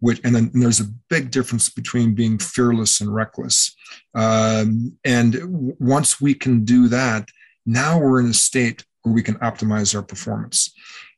Which, 0.00 0.20
and 0.24 0.34
then 0.34 0.50
and 0.54 0.62
there's 0.62 0.80
a 0.80 0.90
big 1.10 1.30
difference 1.30 1.68
between 1.68 2.14
being 2.14 2.38
fearless 2.38 3.02
and 3.02 3.14
reckless. 3.14 3.76
Um, 4.14 4.96
and 5.04 5.34
w- 5.34 5.76
once 5.78 6.20
we 6.20 6.32
can 6.32 6.64
do 6.64 6.88
that, 6.88 7.28
now 7.66 7.98
we're 7.98 8.20
in 8.20 8.30
a 8.30 8.34
state 8.34 8.84
where 9.02 9.14
we 9.14 9.22
can 9.22 9.34
optimize 9.36 9.94
our 9.94 10.02
performance. 10.02 10.72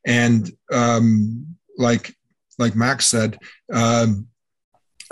And 0.05 0.51
um, 0.73 1.57
like 1.79 2.15
like 2.59 2.75
Max 2.75 3.07
said, 3.07 3.39
um, 3.73 4.27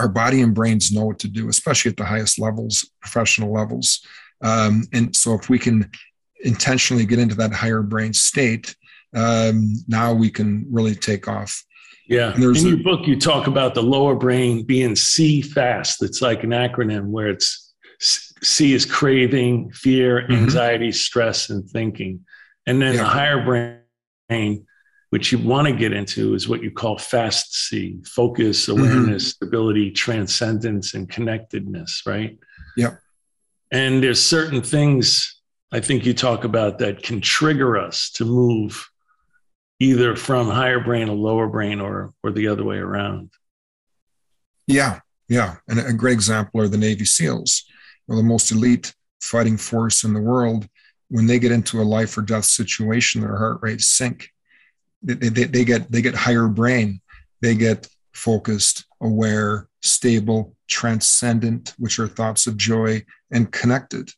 our 0.01 0.09
body 0.09 0.43
and 0.43 0.55
brains 0.55 0.91
know 0.91 1.05
what 1.05 1.21
to 1.21 1.29
do, 1.29 1.49
especially 1.49 1.93
at 1.93 1.97
the 1.97 2.05
highest 2.05 2.41
levels, 2.41 2.91
professional 3.01 3.53
levels. 3.53 4.05
Um, 4.43 4.85
and 4.93 5.15
so 5.15 5.35
if 5.35 5.49
we 5.49 5.59
can 5.59 5.91
intentionally 6.45 7.07
get 7.07 7.19
into 7.19 7.35
that 7.37 7.53
higher 7.53 7.83
brain 7.83 8.13
state, 8.13 8.75
um, 9.15 9.75
now 9.89 10.13
we 10.13 10.31
can 10.31 10.67
really 10.71 10.95
take 10.95 11.29
off. 11.29 11.65
Yeah. 12.09 12.35
In 12.35 12.43
your 12.43 12.75
a, 12.75 12.77
book, 12.83 13.07
you 13.07 13.19
talk 13.19 13.47
about 13.47 13.75
the 13.75 13.83
lower 13.83 14.17
brain 14.17 14.65
being 14.65 14.97
C 14.97 15.43
fast. 15.43 16.03
It's 16.03 16.21
like 16.21 16.43
an 16.43 16.51
acronym 16.51 17.07
where 17.07 17.29
it's 17.29 17.73
C 18.01 18.73
is 18.73 18.85
craving, 18.85 19.71
fear, 19.71 20.23
mm-hmm. 20.23 20.33
anxiety, 20.33 20.89
mm-hmm. 20.89 20.95
stress, 20.95 21.51
and 21.51 21.69
thinking. 21.69 22.25
And 22.67 22.81
then 22.83 22.95
yeah. 22.95 23.03
the 23.03 23.09
higher 23.09 23.79
brain, 24.29 24.67
which 25.11 25.31
you 25.31 25.39
want 25.39 25.69
to 25.69 25.75
get 25.75 25.93
into, 25.93 26.35
is 26.35 26.49
what 26.49 26.63
you 26.63 26.71
call 26.71 26.99
fast 26.99 27.55
C 27.55 28.01
focus, 28.05 28.67
mm-hmm. 28.67 28.81
awareness, 28.81 29.25
mm-hmm. 29.25 29.45
stability, 29.45 29.91
transcendence, 29.93 30.95
and 30.95 31.09
connectedness, 31.09 32.03
right? 32.07 32.37
Yep. 32.77 32.99
And 33.71 34.03
there's 34.03 34.21
certain 34.21 34.63
things 34.63 35.40
I 35.73 35.81
think 35.81 36.05
you 36.05 36.15
talk 36.15 36.45
about 36.45 36.79
that 36.79 37.03
can 37.03 37.21
trigger 37.21 37.79
us 37.79 38.11
to 38.13 38.25
move 38.25 38.89
either 39.79 40.17
from 40.17 40.49
higher 40.49 40.81
brain 40.81 41.07
to 41.07 41.13
lower 41.13 41.49
brain 41.49 41.81
or 41.81 42.13
or 42.23 42.31
the 42.33 42.49
other 42.49 42.65
way 42.65 42.77
around. 42.77 43.31
Yeah, 44.67 45.01
yeah. 45.29 45.57
And 45.69 45.81
a 45.81 45.93
great 45.93 46.13
example 46.13 46.61
are 46.61 46.69
the 46.69 46.77
Navy 46.77 47.05
SEALs, 47.05 47.65
or 48.09 48.17
the 48.17 48.23
most 48.23 48.51
elite 48.51 48.95
fighting 49.21 49.57
force 49.57 50.05
in 50.05 50.13
the 50.13 50.21
world. 50.21 50.69
When 51.09 51.27
they 51.27 51.39
get 51.39 51.53
into 51.53 51.81
a 51.81 51.83
life 51.83 52.17
or 52.17 52.23
death 52.23 52.45
situation, 52.45 53.21
their 53.21 53.37
heart 53.37 53.59
rates 53.63 53.87
sink. 53.87 54.29
They, 55.03 55.15
they, 55.15 55.45
they 55.45 55.65
get 55.65 55.91
they 55.91 56.03
get 56.03 56.15
higher 56.15 56.49
brain. 56.49 57.01
They 57.41 57.55
get 57.55 57.89
focused, 58.13 58.85
aware, 59.01 59.69
stable, 59.81 60.55
transcendent, 60.69 61.75
which 61.79 61.99
are 61.99 62.07
thoughts 62.07 62.47
of 62.47 62.57
joy, 62.57 63.05
and 63.31 63.51
connected. 63.51 64.11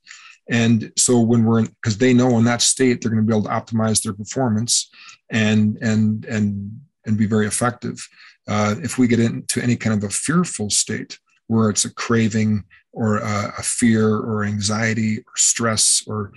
And 0.51 0.93
so 0.97 1.21
when 1.21 1.45
we're 1.45 1.61
in, 1.61 1.65
because 1.67 1.99
they 1.99 2.13
know 2.13 2.39
in 2.39 2.45
that 2.45 2.63
state 2.63 3.01
they're 3.01 3.11
going 3.11 3.25
to 3.25 3.27
be 3.27 3.37
able 3.37 3.49
to 3.49 3.51
optimize 3.51 4.03
their 4.03 4.13
performance 4.13 4.91
and 5.31 5.79
and 5.81 6.25
and 6.27 6.81
and 7.07 7.17
be 7.17 7.27
very 7.27 7.47
effective. 7.47 8.07
Uh, 8.49 8.75
if 8.83 8.99
we 8.99 9.07
get 9.07 9.21
into 9.21 9.63
any 9.63 9.77
kind 9.77 9.97
of 9.97 10.09
a 10.09 10.13
fearful 10.13 10.69
state 10.69 11.19
where 11.47 11.71
it's 11.71 11.85
a 11.85 11.95
craving 11.95 12.65
or 12.93 13.19
a, 13.19 13.55
a 13.59 13.63
fear 13.63 14.17
or 14.17 14.45
anxiety 14.45 15.19
or 15.19 15.37
stress 15.37 16.03
or 16.07 16.33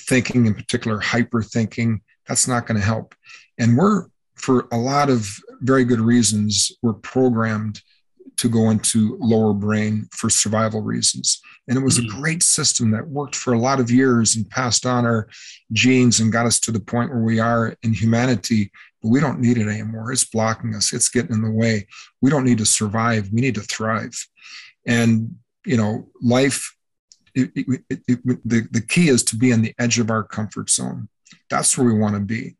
thinking 0.00 0.46
in 0.46 0.54
particular 0.54 1.00
hyper 1.00 1.42
thinking, 1.42 2.00
that's 2.26 2.46
not 2.46 2.66
going 2.66 2.78
to 2.78 2.86
help. 2.86 3.14
And 3.58 3.76
we're 3.76 4.06
for 4.36 4.66
a 4.72 4.76
lot 4.76 5.08
of 5.08 5.28
very 5.60 5.84
good 5.84 6.00
reasons, 6.00 6.72
we're 6.82 6.94
programmed 6.94 7.80
to 8.36 8.48
go 8.48 8.70
into 8.70 9.16
lower 9.20 9.52
brain 9.52 10.08
for 10.12 10.30
survival 10.30 10.82
reasons. 10.82 11.40
And 11.68 11.78
it 11.78 11.82
was 11.82 11.98
a 11.98 12.02
mm-hmm. 12.02 12.20
great 12.20 12.42
system 12.42 12.90
that 12.90 13.08
worked 13.08 13.36
for 13.36 13.52
a 13.52 13.58
lot 13.58 13.80
of 13.80 13.90
years 13.90 14.36
and 14.36 14.48
passed 14.48 14.84
on 14.86 15.04
our 15.04 15.28
genes 15.72 16.20
and 16.20 16.32
got 16.32 16.46
us 16.46 16.58
to 16.60 16.72
the 16.72 16.80
point 16.80 17.10
where 17.10 17.22
we 17.22 17.38
are 17.38 17.76
in 17.82 17.92
humanity. 17.92 18.70
But 19.00 19.10
we 19.10 19.20
don't 19.20 19.40
need 19.40 19.58
it 19.58 19.68
anymore. 19.68 20.12
It's 20.12 20.24
blocking 20.24 20.74
us, 20.74 20.92
it's 20.92 21.08
getting 21.08 21.32
in 21.32 21.42
the 21.42 21.50
way. 21.50 21.86
We 22.20 22.30
don't 22.30 22.44
need 22.44 22.58
to 22.58 22.66
survive, 22.66 23.30
we 23.32 23.40
need 23.40 23.54
to 23.56 23.62
thrive. 23.62 24.14
And, 24.86 25.36
you 25.64 25.76
know, 25.76 26.08
life, 26.20 26.76
it, 27.34 27.50
it, 27.54 27.82
it, 27.88 28.24
the, 28.44 28.68
the 28.70 28.80
key 28.80 29.08
is 29.08 29.22
to 29.24 29.36
be 29.36 29.52
on 29.52 29.62
the 29.62 29.74
edge 29.78 29.98
of 29.98 30.10
our 30.10 30.24
comfort 30.24 30.70
zone. 30.70 31.08
That's 31.48 31.76
where 31.78 31.86
we 31.86 31.98
want 31.98 32.14
to 32.14 32.20
be 32.20 32.56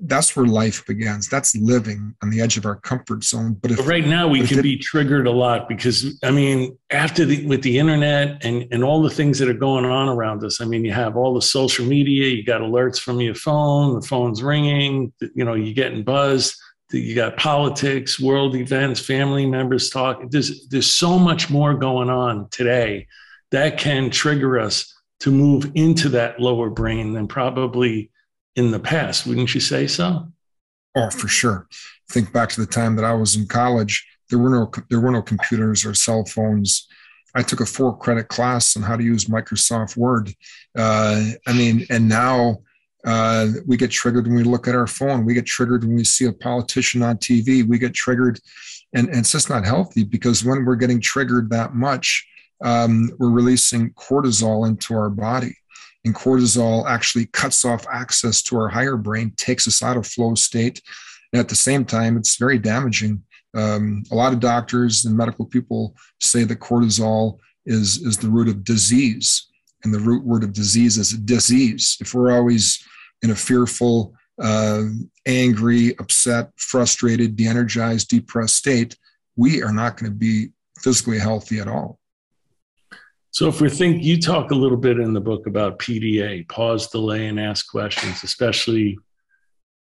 that's 0.00 0.36
where 0.36 0.46
life 0.46 0.84
begins. 0.86 1.28
That's 1.28 1.56
living 1.56 2.14
on 2.22 2.30
the 2.30 2.40
edge 2.40 2.56
of 2.56 2.66
our 2.66 2.76
comfort 2.76 3.24
zone. 3.24 3.54
But, 3.54 3.72
if, 3.72 3.76
but 3.78 3.86
right 3.86 4.06
now 4.06 4.28
we 4.28 4.46
can 4.46 4.58
it, 4.58 4.62
be 4.62 4.78
triggered 4.78 5.26
a 5.26 5.30
lot 5.30 5.68
because 5.68 6.18
I 6.22 6.30
mean, 6.30 6.76
after 6.90 7.24
the 7.24 7.46
with 7.46 7.62
the 7.62 7.78
internet 7.78 8.44
and 8.44 8.66
and 8.70 8.84
all 8.84 9.02
the 9.02 9.10
things 9.10 9.38
that 9.38 9.48
are 9.48 9.54
going 9.54 9.84
on 9.84 10.08
around 10.08 10.44
us. 10.44 10.60
I 10.60 10.64
mean, 10.64 10.84
you 10.84 10.92
have 10.92 11.16
all 11.16 11.34
the 11.34 11.42
social 11.42 11.84
media. 11.84 12.28
You 12.28 12.44
got 12.44 12.60
alerts 12.60 13.00
from 13.00 13.20
your 13.20 13.34
phone. 13.34 13.94
The 14.00 14.06
phone's 14.06 14.42
ringing. 14.42 15.12
You 15.34 15.44
know, 15.44 15.54
you're 15.54 15.74
getting 15.74 16.02
buzzed. 16.02 16.56
You 16.90 17.14
got 17.14 17.36
politics, 17.36 18.18
world 18.18 18.56
events, 18.56 19.00
family 19.00 19.44
members 19.44 19.90
talking. 19.90 20.28
There's 20.30 20.66
there's 20.68 20.90
so 20.90 21.18
much 21.18 21.50
more 21.50 21.74
going 21.74 22.08
on 22.08 22.48
today 22.50 23.06
that 23.50 23.78
can 23.78 24.10
trigger 24.10 24.58
us 24.58 24.94
to 25.20 25.30
move 25.30 25.70
into 25.74 26.08
that 26.10 26.40
lower 26.40 26.70
brain 26.70 27.12
than 27.12 27.26
probably 27.26 28.10
in 28.58 28.72
the 28.72 28.80
past. 28.80 29.24
Wouldn't 29.26 29.54
you 29.54 29.60
say 29.60 29.86
so? 29.86 30.26
Oh, 30.96 31.10
for 31.10 31.28
sure. 31.28 31.68
Think 32.10 32.32
back 32.32 32.48
to 32.50 32.60
the 32.60 32.66
time 32.66 32.96
that 32.96 33.04
I 33.04 33.14
was 33.14 33.36
in 33.36 33.46
college. 33.46 34.04
There 34.28 34.38
were 34.38 34.50
no 34.50 34.70
there 34.90 35.00
were 35.00 35.12
no 35.12 35.22
computers 35.22 35.86
or 35.86 35.94
cell 35.94 36.24
phones. 36.24 36.88
I 37.34 37.42
took 37.42 37.60
a 37.60 37.66
four 37.66 37.96
credit 37.96 38.28
class 38.28 38.76
on 38.76 38.82
how 38.82 38.96
to 38.96 39.04
use 39.04 39.26
Microsoft 39.26 39.96
Word. 39.96 40.32
Uh, 40.76 41.30
I 41.46 41.52
mean, 41.52 41.86
and 41.88 42.08
now 42.08 42.58
uh, 43.06 43.48
we 43.66 43.76
get 43.76 43.90
triggered 43.90 44.26
when 44.26 44.36
we 44.36 44.42
look 44.42 44.66
at 44.66 44.74
our 44.74 44.86
phone. 44.86 45.24
We 45.24 45.34
get 45.34 45.46
triggered 45.46 45.84
when 45.84 45.94
we 45.94 46.04
see 46.04 46.24
a 46.24 46.32
politician 46.32 47.02
on 47.02 47.18
TV. 47.18 47.66
We 47.66 47.78
get 47.78 47.94
triggered, 47.94 48.40
and, 48.94 49.08
and 49.08 49.18
it's 49.18 49.32
just 49.32 49.50
not 49.50 49.64
healthy 49.64 50.04
because 50.04 50.44
when 50.44 50.64
we're 50.64 50.76
getting 50.76 51.00
triggered 51.00 51.48
that 51.50 51.74
much, 51.74 52.26
um, 52.64 53.10
we're 53.18 53.30
releasing 53.30 53.90
cortisol 53.90 54.66
into 54.66 54.94
our 54.94 55.10
body 55.10 55.54
and 56.08 56.16
cortisol 56.16 56.88
actually 56.88 57.26
cuts 57.26 57.66
off 57.66 57.86
access 57.92 58.40
to 58.40 58.56
our 58.56 58.68
higher 58.68 58.96
brain, 58.96 59.30
takes 59.36 59.68
us 59.68 59.82
out 59.82 59.98
of 59.98 60.06
flow 60.06 60.34
state. 60.34 60.80
And 61.32 61.38
at 61.38 61.50
the 61.50 61.54
same 61.54 61.84
time, 61.84 62.16
it's 62.16 62.36
very 62.36 62.58
damaging. 62.58 63.22
Um, 63.54 64.04
a 64.10 64.14
lot 64.14 64.32
of 64.32 64.40
doctors 64.40 65.04
and 65.04 65.14
medical 65.14 65.44
people 65.44 65.94
say 66.18 66.44
that 66.44 66.60
cortisol 66.60 67.38
is, 67.66 67.98
is 67.98 68.16
the 68.16 68.30
root 68.30 68.48
of 68.48 68.64
disease. 68.64 69.48
And 69.84 69.92
the 69.92 70.00
root 70.00 70.24
word 70.24 70.44
of 70.44 70.54
disease 70.54 70.96
is 70.96 71.12
disease. 71.12 71.98
If 72.00 72.14
we're 72.14 72.32
always 72.32 72.82
in 73.20 73.30
a 73.30 73.36
fearful, 73.36 74.14
uh, 74.42 74.84
angry, 75.26 75.94
upset, 75.98 76.52
frustrated, 76.56 77.36
de 77.36 77.46
energized, 77.46 78.08
depressed 78.08 78.56
state, 78.56 78.96
we 79.36 79.62
are 79.62 79.72
not 79.72 79.98
going 79.98 80.10
to 80.10 80.16
be 80.16 80.48
physically 80.80 81.18
healthy 81.18 81.60
at 81.60 81.68
all. 81.68 81.97
So, 83.38 83.46
if 83.46 83.60
we 83.60 83.70
think 83.70 84.02
you 84.02 84.20
talk 84.20 84.50
a 84.50 84.54
little 84.56 84.76
bit 84.76 84.98
in 84.98 85.12
the 85.12 85.20
book 85.20 85.46
about 85.46 85.78
PDA, 85.78 86.48
pause, 86.48 86.88
delay, 86.88 87.28
and 87.28 87.38
ask 87.38 87.70
questions, 87.70 88.24
especially 88.24 88.98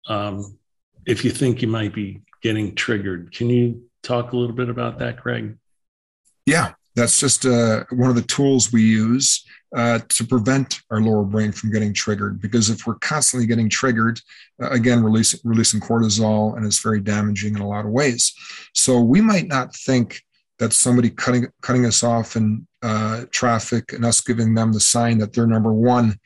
um, 0.09 0.59
if 1.07 1.25
you 1.25 1.31
think 1.31 1.63
you 1.63 1.69
might 1.69 1.95
be 1.95 2.21
getting 2.43 2.75
triggered. 2.75 3.33
Can 3.33 3.49
you 3.49 3.83
talk 4.03 4.33
a 4.33 4.37
little 4.37 4.55
bit 4.55 4.69
about 4.69 4.99
that, 4.99 5.23
Greg? 5.23 5.57
Yeah, 6.45 6.75
that's 6.97 7.19
just 7.19 7.47
uh, 7.47 7.85
one 7.93 8.11
of 8.11 8.17
the 8.17 8.29
tools 8.29 8.75
we 8.75 8.83
use 8.83 9.43
uh, 9.75 10.01
to 10.07 10.27
prevent 10.27 10.83
our 10.91 11.01
lower 11.01 11.25
brain 11.25 11.51
from 11.51 11.73
getting 11.73 11.95
triggered. 11.95 12.43
Because 12.43 12.69
if 12.69 12.87
we're 12.87 12.97
constantly 12.97 13.47
getting 13.47 13.71
triggered, 13.71 14.21
uh, 14.63 14.69
again, 14.69 15.03
releasing, 15.03 15.41
releasing 15.45 15.81
cortisol, 15.81 16.59
and 16.59 16.67
it's 16.67 16.83
very 16.83 17.01
damaging 17.01 17.55
in 17.55 17.63
a 17.63 17.67
lot 17.67 17.87
of 17.87 17.91
ways. 17.91 18.35
So 18.75 19.01
we 19.01 19.23
might 19.23 19.49
not 19.49 19.75
think 19.75 20.21
that 20.59 20.75
somebody 20.75 21.09
cutting 21.09 21.47
cutting 21.63 21.87
us 21.87 22.03
off 22.03 22.37
in 22.37 22.67
uh, 22.87 23.25
traffic 23.33 23.93
and 23.93 24.05
us 24.05 24.21
giving 24.21 24.55
them 24.55 24.73
the 24.73 24.79
sign 24.79 25.19
that 25.19 25.33
they're 25.33 25.47
number 25.47 25.73
one 25.73 26.17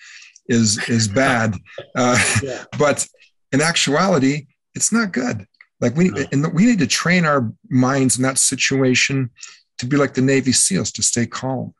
is 0.47 0.79
is 0.89 1.09
bad. 1.25 1.57
Uh, 1.97 2.23
yeah. 2.43 2.65
But 2.79 3.07
in 3.53 3.63
actuality, 3.63 4.47
it's 4.75 4.93
not 4.93 5.13
good. 5.13 5.47
Like 5.81 5.97
we 5.97 6.11
no. 6.11 6.25
and 6.33 6.53
we 6.53 6.67
need 6.67 6.81
to 6.81 6.87
train 6.87 7.25
our 7.25 7.51
minds 7.71 8.19
in 8.19 8.23
that 8.25 8.39
situation 8.39 9.31
to 9.79 9.87
be 9.87 9.97
like 9.97 10.13
the 10.13 10.21
Navy 10.21 10.53
SEALs 10.53 10.93
to 10.93 11.03
stay 11.03 11.27
calm, 11.27 11.73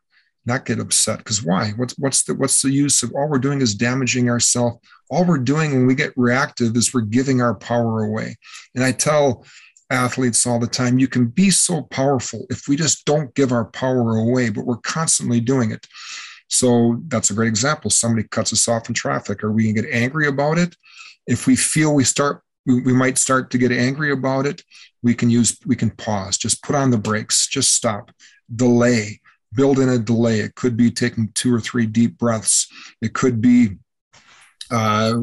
not 0.47 0.65
get 0.65 0.79
upset. 0.79 1.19
Because 1.19 1.43
why? 1.43 1.73
What's 1.75 1.95
what's 1.99 2.23
the 2.23 2.33
what's 2.33 2.63
the 2.63 2.71
use 2.71 3.03
of 3.03 3.13
all 3.13 3.29
we're 3.29 3.37
doing 3.37 3.61
is 3.61 3.75
damaging 3.75 4.29
ourselves. 4.29 4.79
All 5.11 5.25
we're 5.25 5.37
doing 5.37 5.71
when 5.73 5.85
we 5.85 5.93
get 5.93 6.13
reactive 6.15 6.75
is 6.75 6.91
we're 6.91 7.01
giving 7.01 7.39
our 7.39 7.53
power 7.53 8.03
away. 8.03 8.35
And 8.73 8.83
I 8.83 8.93
tell 8.93 9.45
athletes 9.91 10.47
all 10.47 10.59
the 10.59 10.67
time. 10.67 10.97
You 10.97 11.07
can 11.07 11.27
be 11.27 11.49
so 11.49 11.83
powerful 11.83 12.45
if 12.49 12.67
we 12.67 12.75
just 12.75 13.05
don't 13.05 13.33
give 13.35 13.51
our 13.51 13.65
power 13.65 14.17
away, 14.17 14.49
but 14.49 14.65
we're 14.65 14.77
constantly 14.77 15.39
doing 15.39 15.71
it. 15.71 15.85
So 16.47 17.01
that's 17.07 17.29
a 17.29 17.33
great 17.33 17.47
example. 17.47 17.89
Somebody 17.89 18.27
cuts 18.27 18.51
us 18.51 18.67
off 18.67 18.89
in 18.89 18.95
traffic. 18.95 19.43
Are 19.43 19.51
we 19.51 19.63
going 19.63 19.75
to 19.75 19.81
get 19.83 19.93
angry 19.93 20.27
about 20.27 20.57
it? 20.57 20.75
If 21.27 21.47
we 21.47 21.55
feel 21.55 21.93
we 21.93 22.03
start, 22.03 22.43
we, 22.65 22.93
might 22.93 23.17
start 23.17 23.51
to 23.51 23.57
get 23.57 23.71
angry 23.71 24.11
about 24.11 24.45
it. 24.45 24.63
We 25.01 25.13
can 25.13 25.29
use, 25.29 25.57
we 25.65 25.75
can 25.75 25.91
pause, 25.91 26.37
just 26.37 26.61
put 26.63 26.75
on 26.75 26.91
the 26.91 26.97
brakes, 26.97 27.47
just 27.47 27.73
stop, 27.73 28.11
delay, 28.53 29.21
build 29.53 29.79
in 29.79 29.89
a 29.89 29.97
delay. 29.97 30.39
It 30.39 30.55
could 30.55 30.75
be 30.75 30.91
taking 30.91 31.31
two 31.33 31.53
or 31.53 31.59
three 31.59 31.85
deep 31.85 32.17
breaths. 32.17 32.67
It 33.01 33.13
could 33.13 33.41
be 33.41 33.77
uh, 34.69 35.19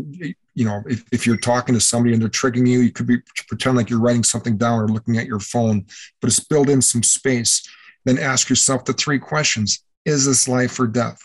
you 0.59 0.65
know, 0.65 0.83
if, 0.89 1.05
if 1.13 1.25
you're 1.25 1.37
talking 1.37 1.73
to 1.77 1.81
somebody 1.81 2.13
and 2.13 2.21
they're 2.21 2.29
tricking 2.29 2.67
you, 2.67 2.81
you 2.81 2.91
could 2.91 3.07
be 3.07 3.19
pretend 3.47 3.77
like 3.77 3.89
you're 3.89 4.01
writing 4.01 4.25
something 4.25 4.57
down 4.57 4.81
or 4.81 4.89
looking 4.89 5.17
at 5.17 5.27
your 5.27 5.39
phone, 5.39 5.87
but 6.21 6.27
it's 6.27 6.41
build 6.41 6.69
in 6.69 6.83
some 6.83 7.05
space. 7.05 7.63
Then 8.05 8.19
ask 8.19 8.49
yourself 8.49 8.85
the 8.85 8.93
three 8.93 9.21
questions: 9.21 9.85
Is 10.05 10.27
this 10.27 10.49
life 10.49 10.81
or 10.81 10.89
death? 10.89 11.21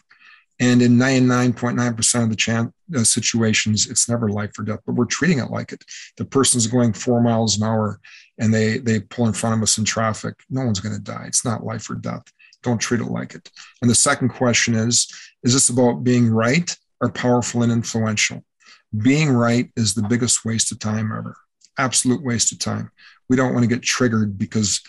And 0.59 0.83
in 0.83 0.97
99.9% 0.97 2.23
of 2.23 2.29
the 2.29 2.99
uh, 2.99 3.03
situations, 3.03 3.89
it's 3.89 4.07
never 4.07 4.29
life 4.29 4.51
or 4.59 4.63
death, 4.63 4.81
but 4.85 4.93
we're 4.93 5.05
treating 5.05 5.39
it 5.39 5.49
like 5.49 5.71
it. 5.71 5.83
The 6.17 6.25
person's 6.25 6.67
going 6.67 6.93
four 6.93 7.21
miles 7.21 7.57
an 7.57 7.63
hour 7.63 7.99
and 8.37 8.53
they, 8.53 8.77
they 8.77 8.99
pull 8.99 9.25
in 9.25 9.33
front 9.33 9.57
of 9.57 9.63
us 9.63 9.79
in 9.79 9.83
traffic. 9.83 10.35
No 10.51 10.63
one's 10.63 10.79
going 10.79 10.95
to 10.95 11.01
die. 11.01 11.25
It's 11.25 11.43
not 11.43 11.65
life 11.65 11.89
or 11.89 11.95
death. 11.95 12.23
Don't 12.61 12.79
treat 12.79 13.01
it 13.01 13.05
like 13.05 13.33
it. 13.33 13.49
And 13.81 13.89
the 13.89 13.95
second 13.95 14.29
question 14.29 14.75
is 14.75 15.07
Is 15.41 15.53
this 15.53 15.69
about 15.69 16.03
being 16.03 16.29
right 16.29 16.75
or 17.01 17.11
powerful 17.11 17.63
and 17.63 17.71
influential? 17.71 18.43
Being 19.01 19.31
right 19.31 19.69
is 19.75 19.93
the 19.93 20.07
biggest 20.07 20.45
waste 20.45 20.71
of 20.71 20.79
time 20.79 21.11
ever. 21.11 21.35
Absolute 21.77 22.23
waste 22.23 22.51
of 22.51 22.59
time. 22.59 22.91
We 23.29 23.35
don't 23.35 23.53
want 23.53 23.63
to 23.63 23.69
get 23.69 23.83
triggered 23.83 24.37
because 24.37 24.81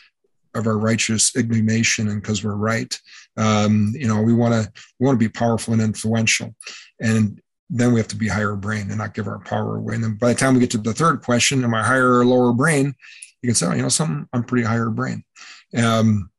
of 0.55 0.67
our 0.67 0.79
righteous 0.79 1.35
indignation 1.37 2.09
and 2.09 2.23
because 2.23 2.45
we're 2.45 2.55
right. 2.55 2.99
Um, 3.37 3.93
you 3.95 4.07
know, 4.07 4.23
we 4.23 4.33
want 4.33 4.55
to 4.55 4.73
we 4.99 5.07
want 5.07 5.19
to 5.19 5.25
be 5.25 5.31
powerful 5.33 5.73
and 5.73 5.83
influential, 5.83 6.55
and 7.01 7.41
then 7.71 7.93
we 7.93 7.99
have 7.99 8.09
to 8.09 8.17
be 8.17 8.29
higher 8.29 8.55
brain 8.55 8.89
and 8.89 8.99
not 8.99 9.15
give 9.15 9.27
our 9.27 9.41
power 9.41 9.77
away. 9.77 9.95
And 9.95 10.05
then 10.05 10.15
by 10.15 10.29
the 10.29 10.35
time 10.39 10.55
we 10.55 10.61
get 10.61 10.71
to 10.73 10.79
the 10.79 10.93
third 10.93 11.23
question, 11.23 11.65
am 11.65 11.75
I 11.75 11.83
higher 11.83 12.19
or 12.19 12.27
lower 12.27 12.53
brain? 12.53 12.95
You 13.43 13.49
can 13.49 13.55
say, 13.55 13.67
oh, 13.67 13.73
you 13.73 13.83
know, 13.83 13.89
something 13.89 14.29
I'm 14.33 14.45
pretty 14.45 14.67
higher 14.67 14.91
brain. 14.91 15.25
Um, 15.77 16.31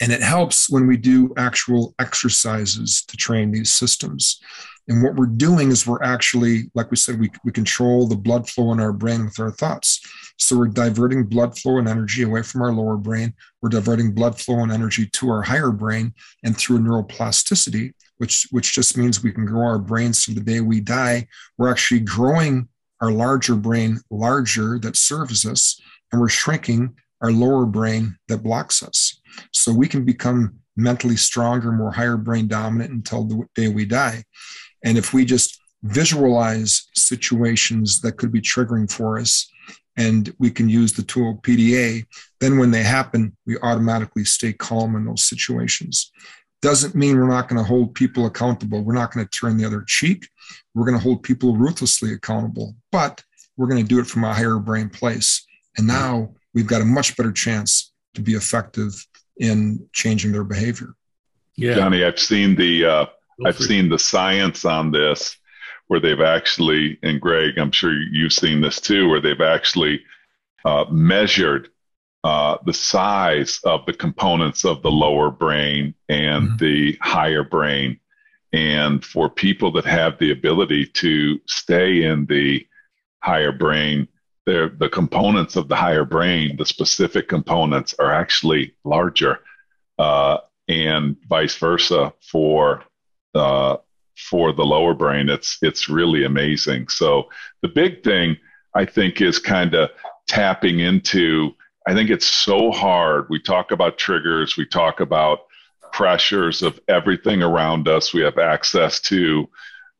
and 0.00 0.12
it 0.12 0.22
helps 0.22 0.70
when 0.70 0.86
we 0.86 0.96
do 0.96 1.32
actual 1.36 1.94
exercises 1.98 3.04
to 3.06 3.16
train 3.16 3.50
these 3.50 3.70
systems. 3.70 4.40
And 4.88 5.02
what 5.02 5.16
we're 5.16 5.26
doing 5.26 5.70
is 5.70 5.86
we're 5.86 6.02
actually, 6.02 6.70
like 6.74 6.90
we 6.90 6.96
said, 6.96 7.20
we, 7.20 7.30
we 7.44 7.52
control 7.52 8.06
the 8.06 8.16
blood 8.16 8.48
flow 8.48 8.72
in 8.72 8.80
our 8.80 8.92
brain 8.92 9.26
with 9.26 9.38
our 9.38 9.50
thoughts. 9.50 10.00
So 10.38 10.56
we're 10.56 10.68
diverting 10.68 11.24
blood 11.24 11.58
flow 11.58 11.78
and 11.78 11.86
energy 11.86 12.22
away 12.22 12.42
from 12.42 12.62
our 12.62 12.72
lower 12.72 12.96
brain. 12.96 13.34
We're 13.60 13.68
diverting 13.68 14.12
blood 14.12 14.40
flow 14.40 14.62
and 14.62 14.72
energy 14.72 15.06
to 15.06 15.28
our 15.30 15.42
higher 15.42 15.70
brain 15.70 16.14
and 16.42 16.56
through 16.56 16.78
neuroplasticity, 16.78 17.92
which, 18.16 18.46
which 18.50 18.72
just 18.72 18.96
means 18.96 19.22
we 19.22 19.32
can 19.32 19.44
grow 19.44 19.66
our 19.66 19.78
brains 19.78 20.24
to 20.24 20.32
the 20.32 20.40
day 20.40 20.60
we 20.60 20.80
die. 20.80 21.26
We're 21.58 21.70
actually 21.70 22.00
growing 22.00 22.68
our 23.00 23.10
larger 23.10 23.56
brain 23.56 24.00
larger 24.10 24.78
that 24.80 24.96
serves 24.96 25.46
us, 25.46 25.80
and 26.10 26.20
we're 26.20 26.28
shrinking 26.28 26.96
our 27.20 27.30
lower 27.30 27.66
brain 27.66 28.16
that 28.28 28.42
blocks 28.42 28.82
us. 28.82 29.20
So 29.52 29.72
we 29.72 29.86
can 29.86 30.04
become 30.04 30.58
mentally 30.76 31.16
stronger, 31.16 31.72
more 31.72 31.90
higher 31.92 32.16
brain 32.16 32.48
dominant 32.48 32.92
until 32.92 33.24
the 33.24 33.44
day 33.54 33.68
we 33.68 33.84
die. 33.84 34.24
And 34.84 34.98
if 34.98 35.12
we 35.12 35.24
just 35.24 35.60
visualize 35.82 36.88
situations 36.94 38.00
that 38.00 38.16
could 38.16 38.32
be 38.32 38.40
triggering 38.40 38.90
for 38.90 39.18
us, 39.18 39.50
and 39.98 40.32
we 40.38 40.50
can 40.50 40.68
use 40.68 40.92
the 40.92 41.02
tool 41.02 41.40
PDA, 41.42 42.06
then 42.40 42.58
when 42.58 42.70
they 42.70 42.84
happen, 42.84 43.36
we 43.46 43.58
automatically 43.58 44.24
stay 44.24 44.52
calm 44.52 44.94
in 44.94 45.04
those 45.04 45.24
situations. 45.24 46.12
Doesn't 46.62 46.94
mean 46.94 47.18
we're 47.18 47.28
not 47.28 47.48
going 47.48 47.60
to 47.60 47.68
hold 47.68 47.94
people 47.94 48.26
accountable. 48.26 48.82
We're 48.82 48.94
not 48.94 49.12
going 49.12 49.26
to 49.26 49.38
turn 49.38 49.56
the 49.56 49.64
other 49.64 49.84
cheek. 49.86 50.28
We're 50.74 50.84
going 50.84 50.96
to 50.96 51.02
hold 51.02 51.24
people 51.24 51.56
ruthlessly 51.56 52.12
accountable. 52.12 52.76
But 52.92 53.22
we're 53.56 53.66
going 53.66 53.82
to 53.82 53.88
do 53.88 54.00
it 54.00 54.06
from 54.06 54.24
a 54.24 54.32
higher 54.32 54.58
brain 54.58 54.88
place. 54.88 55.44
And 55.76 55.86
now 55.86 56.32
we've 56.54 56.66
got 56.66 56.80
a 56.80 56.84
much 56.84 57.16
better 57.16 57.32
chance 57.32 57.92
to 58.14 58.22
be 58.22 58.34
effective 58.34 59.04
in 59.36 59.84
changing 59.92 60.32
their 60.32 60.44
behavior. 60.44 60.94
Yeah. 61.56 61.74
Johnny, 61.74 62.04
I've 62.04 62.20
seen 62.20 62.54
the 62.54 62.84
uh, 62.84 63.06
I've 63.44 63.58
seen 63.58 63.88
the 63.88 63.98
science 63.98 64.64
on 64.64 64.90
this 64.90 65.36
where 65.86 66.00
they've 66.00 66.20
actually, 66.20 66.98
and 67.02 67.20
Greg, 67.20 67.58
I'm 67.58 67.72
sure 67.72 67.92
you've 67.92 68.32
seen 68.32 68.60
this 68.60 68.80
too, 68.80 69.08
where 69.08 69.20
they've 69.20 69.40
actually 69.40 70.02
uh, 70.64 70.84
measured 70.90 71.70
uh, 72.24 72.58
the 72.66 72.74
size 72.74 73.60
of 73.64 73.86
the 73.86 73.92
components 73.92 74.64
of 74.64 74.82
the 74.82 74.90
lower 74.90 75.30
brain 75.30 75.94
and 76.08 76.48
mm-hmm. 76.48 76.56
the 76.56 76.98
higher 77.00 77.42
brain. 77.42 77.98
And 78.52 79.04
for 79.04 79.28
people 79.30 79.72
that 79.72 79.84
have 79.84 80.18
the 80.18 80.30
ability 80.30 80.86
to 80.86 81.40
stay 81.46 82.02
in 82.04 82.26
the 82.26 82.66
higher 83.20 83.52
brain, 83.52 84.08
the 84.46 84.88
components 84.90 85.56
of 85.56 85.68
the 85.68 85.76
higher 85.76 86.06
brain, 86.06 86.56
the 86.56 86.64
specific 86.64 87.28
components, 87.28 87.94
are 87.98 88.10
actually 88.10 88.74
larger, 88.82 89.40
uh, 89.98 90.38
and 90.68 91.16
vice 91.28 91.56
versa 91.56 92.14
for 92.22 92.82
uh, 93.34 93.76
for 94.16 94.52
the 94.52 94.64
lower 94.64 94.94
brain. 94.94 95.28
It's 95.28 95.58
it's 95.62 95.88
really 95.88 96.24
amazing. 96.24 96.88
So 96.88 97.28
the 97.62 97.68
big 97.68 98.02
thing 98.02 98.36
I 98.74 98.84
think 98.84 99.20
is 99.20 99.38
kind 99.38 99.74
of 99.74 99.90
tapping 100.26 100.80
into. 100.80 101.54
I 101.86 101.94
think 101.94 102.10
it's 102.10 102.26
so 102.26 102.70
hard. 102.70 103.26
We 103.30 103.40
talk 103.40 103.70
about 103.70 103.96
triggers. 103.96 104.56
We 104.56 104.66
talk 104.66 105.00
about 105.00 105.40
pressures 105.92 106.62
of 106.62 106.78
everything 106.88 107.42
around 107.42 107.88
us. 107.88 108.12
We 108.12 108.20
have 108.22 108.38
access 108.38 109.00
to 109.02 109.48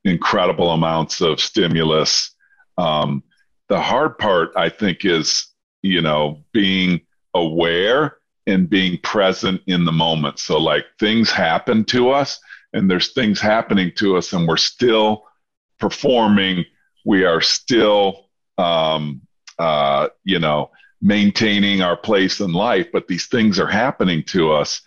incredible 0.04 0.72
amounts 0.72 1.20
of 1.22 1.40
stimulus. 1.40 2.32
Um, 2.76 3.22
the 3.68 3.80
hard 3.80 4.18
part, 4.18 4.50
I 4.56 4.68
think, 4.68 5.04
is 5.04 5.46
you 5.82 6.02
know 6.02 6.44
being 6.52 7.00
aware 7.34 8.18
and 8.46 8.68
being 8.68 8.98
present 9.02 9.60
in 9.66 9.84
the 9.84 9.92
moment. 9.92 10.38
So 10.38 10.58
like 10.58 10.86
things 10.98 11.30
happen 11.30 11.84
to 11.86 12.10
us 12.10 12.40
and 12.72 12.90
there's 12.90 13.12
things 13.12 13.40
happening 13.40 13.92
to 13.96 14.16
us 14.16 14.32
and 14.32 14.46
we're 14.46 14.56
still 14.56 15.24
performing. 15.78 16.64
We 17.04 17.24
are 17.24 17.40
still 17.40 18.26
um, 18.56 19.22
uh, 19.58 20.08
you 20.24 20.38
know 20.38 20.70
maintaining 21.00 21.80
our 21.80 21.96
place 21.96 22.40
in 22.40 22.52
life 22.52 22.88
but 22.92 23.06
these 23.06 23.26
things 23.26 23.60
are 23.60 23.68
happening 23.68 24.20
to 24.24 24.50
us 24.50 24.82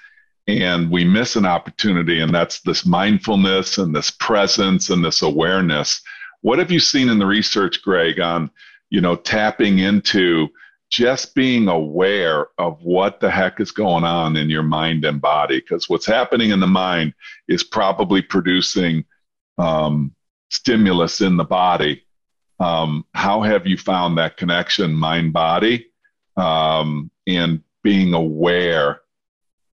and 0.47 0.91
we 0.91 1.05
miss 1.05 1.37
an 1.37 1.45
opportunity 1.45 2.19
and 2.19 2.35
that's 2.35 2.59
this 2.61 2.85
mindfulness 2.85 3.77
and 3.77 3.95
this 3.95 4.11
presence 4.11 4.89
and 4.89 5.05
this 5.05 5.21
awareness. 5.21 6.01
What 6.41 6.59
have 6.59 6.71
you 6.71 6.79
seen 6.79 7.07
in 7.07 7.19
the 7.19 7.25
research 7.25 7.81
greg 7.81 8.19
on 8.19 8.51
you 8.89 9.01
know 9.01 9.15
tapping 9.15 9.79
into 9.79 10.49
just 10.91 11.33
being 11.33 11.69
aware 11.69 12.47
of 12.57 12.83
what 12.83 13.21
the 13.21 13.31
heck 13.31 13.61
is 13.61 13.71
going 13.71 14.03
on 14.03 14.35
in 14.35 14.49
your 14.49 14.61
mind 14.61 15.05
and 15.05 15.21
body. 15.21 15.59
Because 15.59 15.89
what's 15.89 16.05
happening 16.05 16.51
in 16.51 16.59
the 16.59 16.67
mind 16.67 17.13
is 17.47 17.63
probably 17.63 18.21
producing 18.21 19.05
um, 19.57 20.13
stimulus 20.49 21.21
in 21.21 21.37
the 21.37 21.45
body. 21.45 22.03
Um, 22.59 23.05
how 23.13 23.41
have 23.41 23.65
you 23.65 23.77
found 23.77 24.17
that 24.17 24.37
connection, 24.37 24.93
mind 24.93 25.31
body, 25.33 25.87
um, 26.35 27.09
and 27.25 27.63
being 27.83 28.13
aware, 28.13 29.01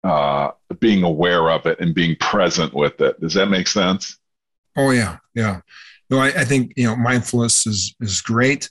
uh, 0.03 0.51
being 0.80 1.03
aware 1.03 1.49
of 1.49 1.65
it 1.65 1.80
and 1.80 1.95
being 1.95 2.15
present 2.17 2.73
with 2.73 3.01
it? 3.01 3.19
Does 3.19 3.34
that 3.34 3.47
make 3.47 3.67
sense? 3.67 4.19
Oh 4.77 4.91
yeah, 4.91 5.17
yeah. 5.34 5.62
No, 6.12 6.19
I, 6.19 6.27
I 6.27 6.45
think 6.45 6.73
you 6.77 6.86
know 6.86 6.95
mindfulness 6.95 7.65
is 7.65 7.95
is 7.99 8.21
great. 8.21 8.69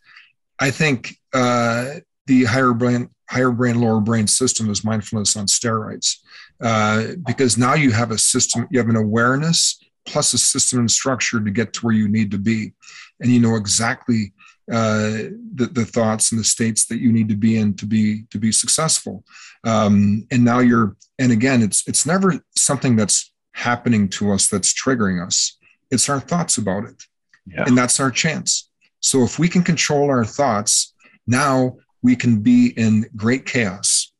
I 0.60 0.70
think 0.70 1.16
uh, 1.34 1.96
the 2.26 2.44
higher 2.44 2.72
brain 2.72 3.10
higher 3.28 3.50
brain 3.50 3.80
lower 3.80 4.00
brain 4.00 4.26
system 4.26 4.70
is 4.70 4.84
mindfulness 4.84 5.36
on 5.36 5.46
steroids. 5.46 6.16
Uh, 6.60 7.08
because 7.26 7.58
now 7.58 7.74
you 7.74 7.90
have 7.90 8.10
a 8.10 8.18
system 8.18 8.66
you 8.70 8.78
have 8.78 8.88
an 8.88 8.96
awareness 8.96 9.78
plus 10.06 10.32
a 10.32 10.38
system 10.38 10.78
and 10.78 10.90
structure 10.90 11.42
to 11.42 11.50
get 11.50 11.72
to 11.72 11.80
where 11.80 11.94
you 11.94 12.08
need 12.08 12.30
to 12.30 12.38
be. 12.38 12.72
And 13.20 13.30
you 13.30 13.40
know 13.40 13.56
exactly 13.56 14.32
uh, 14.70 15.30
the, 15.54 15.68
the 15.72 15.84
thoughts 15.84 16.32
and 16.32 16.40
the 16.40 16.44
states 16.44 16.86
that 16.86 17.00
you 17.00 17.12
need 17.12 17.28
to 17.28 17.36
be 17.36 17.58
in 17.58 17.74
to 17.74 17.86
be 17.86 18.24
to 18.30 18.38
be 18.38 18.52
successful. 18.52 19.24
Um, 19.64 20.26
and 20.30 20.44
now 20.44 20.60
you're 20.60 20.96
and 21.18 21.32
again 21.32 21.62
it's 21.62 21.86
it's 21.86 22.06
never 22.06 22.34
something 22.56 22.96
that's 22.96 23.32
happening 23.52 24.08
to 24.10 24.32
us 24.32 24.48
that's 24.48 24.72
triggering 24.72 25.24
us. 25.24 25.58
It's 25.90 26.08
our 26.08 26.20
thoughts 26.20 26.58
about 26.58 26.84
it. 26.84 27.02
Yeah. 27.46 27.64
and 27.66 27.78
that's 27.78 28.00
our 28.00 28.10
chance. 28.10 28.70
So 29.00 29.22
if 29.22 29.38
we 29.38 29.48
can 29.48 29.62
control 29.62 30.10
our 30.10 30.24
thoughts 30.24 30.94
now 31.28 31.76
we 32.02 32.16
can 32.16 32.40
be 32.40 32.72
in 32.76 33.08
great 33.16 33.46
chaos, 33.46 34.12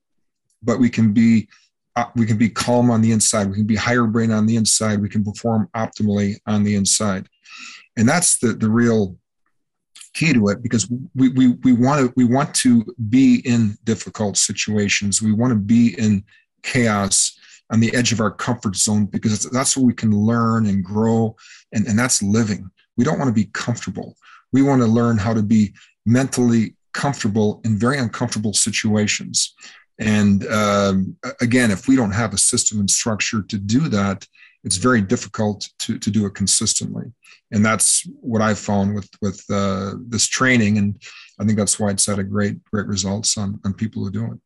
but 0.63 0.79
we 0.79 0.91
can 0.91 1.13
be 1.13 1.49
uh, 1.97 2.05
we 2.15 2.27
can 2.27 2.37
be 2.37 2.51
calm 2.51 2.91
on 2.91 3.01
the 3.01 3.13
inside. 3.13 3.49
We 3.49 3.55
can 3.55 3.67
be 3.67 3.77
higher 3.77 4.05
brain 4.05 4.31
on 4.31 4.47
the 4.47 4.57
inside. 4.57 5.01
We 5.01 5.09
can 5.09 5.25
perform 5.25 5.69
optimally 5.75 6.37
on 6.47 6.63
the 6.63 6.75
inside, 6.75 7.29
and 7.97 8.09
that's 8.09 8.39
the 8.39 8.53
the 8.53 8.71
real 8.71 9.17
key 10.15 10.33
to 10.33 10.49
it 10.49 10.63
because 10.63 10.91
we 11.15 11.29
we 11.31 11.49
we 11.63 11.73
want 11.73 12.07
to 12.07 12.13
we 12.17 12.25
want 12.25 12.55
to 12.57 12.85
be 13.09 13.43
in 13.47 13.77
difficult 13.85 14.37
situations. 14.37 15.23
We 15.23 15.33
want 15.33 15.53
to 15.53 15.59
be 15.59 15.95
in 15.99 16.25
chaos 16.63 17.39
on 17.71 17.81
the 17.81 17.95
edge 17.95 18.13
of 18.13 18.21
our 18.21 18.31
comfort 18.31 18.77
zone 18.77 19.07
because 19.07 19.45
that's 19.51 19.77
where 19.77 19.87
we 19.87 19.95
can 19.95 20.13
learn 20.13 20.67
and 20.67 20.85
grow, 20.85 21.37
and, 21.73 21.87
and 21.87 21.99
that's 21.99 22.23
living. 22.23 22.71
We 22.97 23.05
don't 23.05 23.19
want 23.19 23.29
to 23.29 23.35
be 23.35 23.51
comfortable. 23.53 24.17
We 24.53 24.63
want 24.63 24.81
to 24.83 24.87
learn 24.87 25.19
how 25.19 25.35
to 25.35 25.43
be 25.43 25.75
mentally 26.07 26.76
comfortable 27.05 27.61
in 27.65 27.79
very 27.79 27.99
uncomfortable 27.99 28.55
situations. 28.55 29.55
And 29.99 30.47
um, 30.49 31.17
again, 31.41 31.71
if 31.71 31.89
we 31.89 31.97
don't 31.97 32.13
have 32.23 32.35
a 32.35 32.39
system 32.39 32.81
and 32.81 32.91
structure 32.91 33.43
to 33.43 33.59
do 33.59 33.89
that, 33.89 34.27
it's 34.65 34.79
very 34.89 35.01
difficult 35.01 35.69
to, 35.83 35.99
to 35.99 36.11
do 36.11 36.27
it 36.27 36.35
consistently. 36.35 37.05
And 37.53 37.65
that's 37.65 38.05
what 38.21 38.43
I've 38.43 38.59
found 38.59 38.95
with, 38.97 39.09
with 39.23 39.45
uh, 39.51 39.93
this 40.09 40.27
training. 40.27 40.79
And 40.79 41.01
I 41.39 41.45
think 41.45 41.57
that's 41.57 41.79
why 41.79 41.91
it's 41.91 42.07
had 42.07 42.19
a 42.19 42.25
great, 42.25 42.57
great 42.65 42.87
results 42.87 43.39
on, 43.39 43.61
on 43.65 43.75
people 43.75 44.03
who 44.03 44.11
do 44.11 44.25
it. 44.33 44.39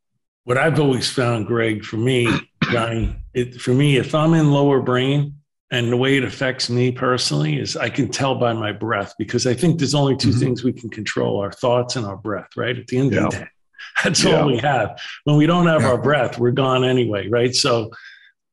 What 0.45 0.59
I've 0.59 0.81
always 0.81 1.09
found, 1.09 1.47
Greg, 1.47 1.85
for 1.85 1.97
me, 1.97 2.29
Johnny, 2.71 3.17
it, 3.33 3.61
for 3.61 3.73
me, 3.73 3.97
if 3.97 4.15
I'm 4.15 4.35
in 4.35 4.51
lower 4.51 4.81
brain, 4.81 5.40
and 5.71 5.93
the 5.93 5.97
way 5.97 6.17
it 6.17 6.25
affects 6.25 6.69
me 6.69 6.91
personally 6.91 7.59
is 7.59 7.77
I 7.77 7.91
can 7.91 8.09
tell 8.09 8.35
by 8.35 8.53
my 8.53 8.73
breath 8.73 9.15
because 9.19 9.47
I 9.47 9.55
think 9.55 9.79
there's 9.79 9.95
only 9.95 10.17
2 10.17 10.29
mm-hmm. 10.29 10.39
things 10.39 10.65
we 10.65 10.73
can 10.73 10.91
control 10.91 11.39
our 11.41 11.53
thoughts 11.53 11.97
and 11.97 12.05
our 12.05 12.17
breath, 12.17 12.49
right? 12.57 12.77
At 12.77 12.89
the 12.89 12.99
end 12.99 13.13
yeah. 13.13 13.27
of 13.27 13.31
the 13.31 13.39
day, 13.39 13.49
that's 14.05 14.25
yeah. 14.25 14.41
all 14.41 14.47
we 14.49 14.59
have. 14.59 15.01
When 15.25 15.37
we 15.37 15.47
don't 15.47 15.67
have 15.67 15.83
yeah. 15.83 15.89
our 15.89 15.99
breath, 15.99 16.39
we're 16.39 16.51
gone 16.51 16.85
anyway, 16.85 17.29
right? 17.29 17.55
So 17.55 17.91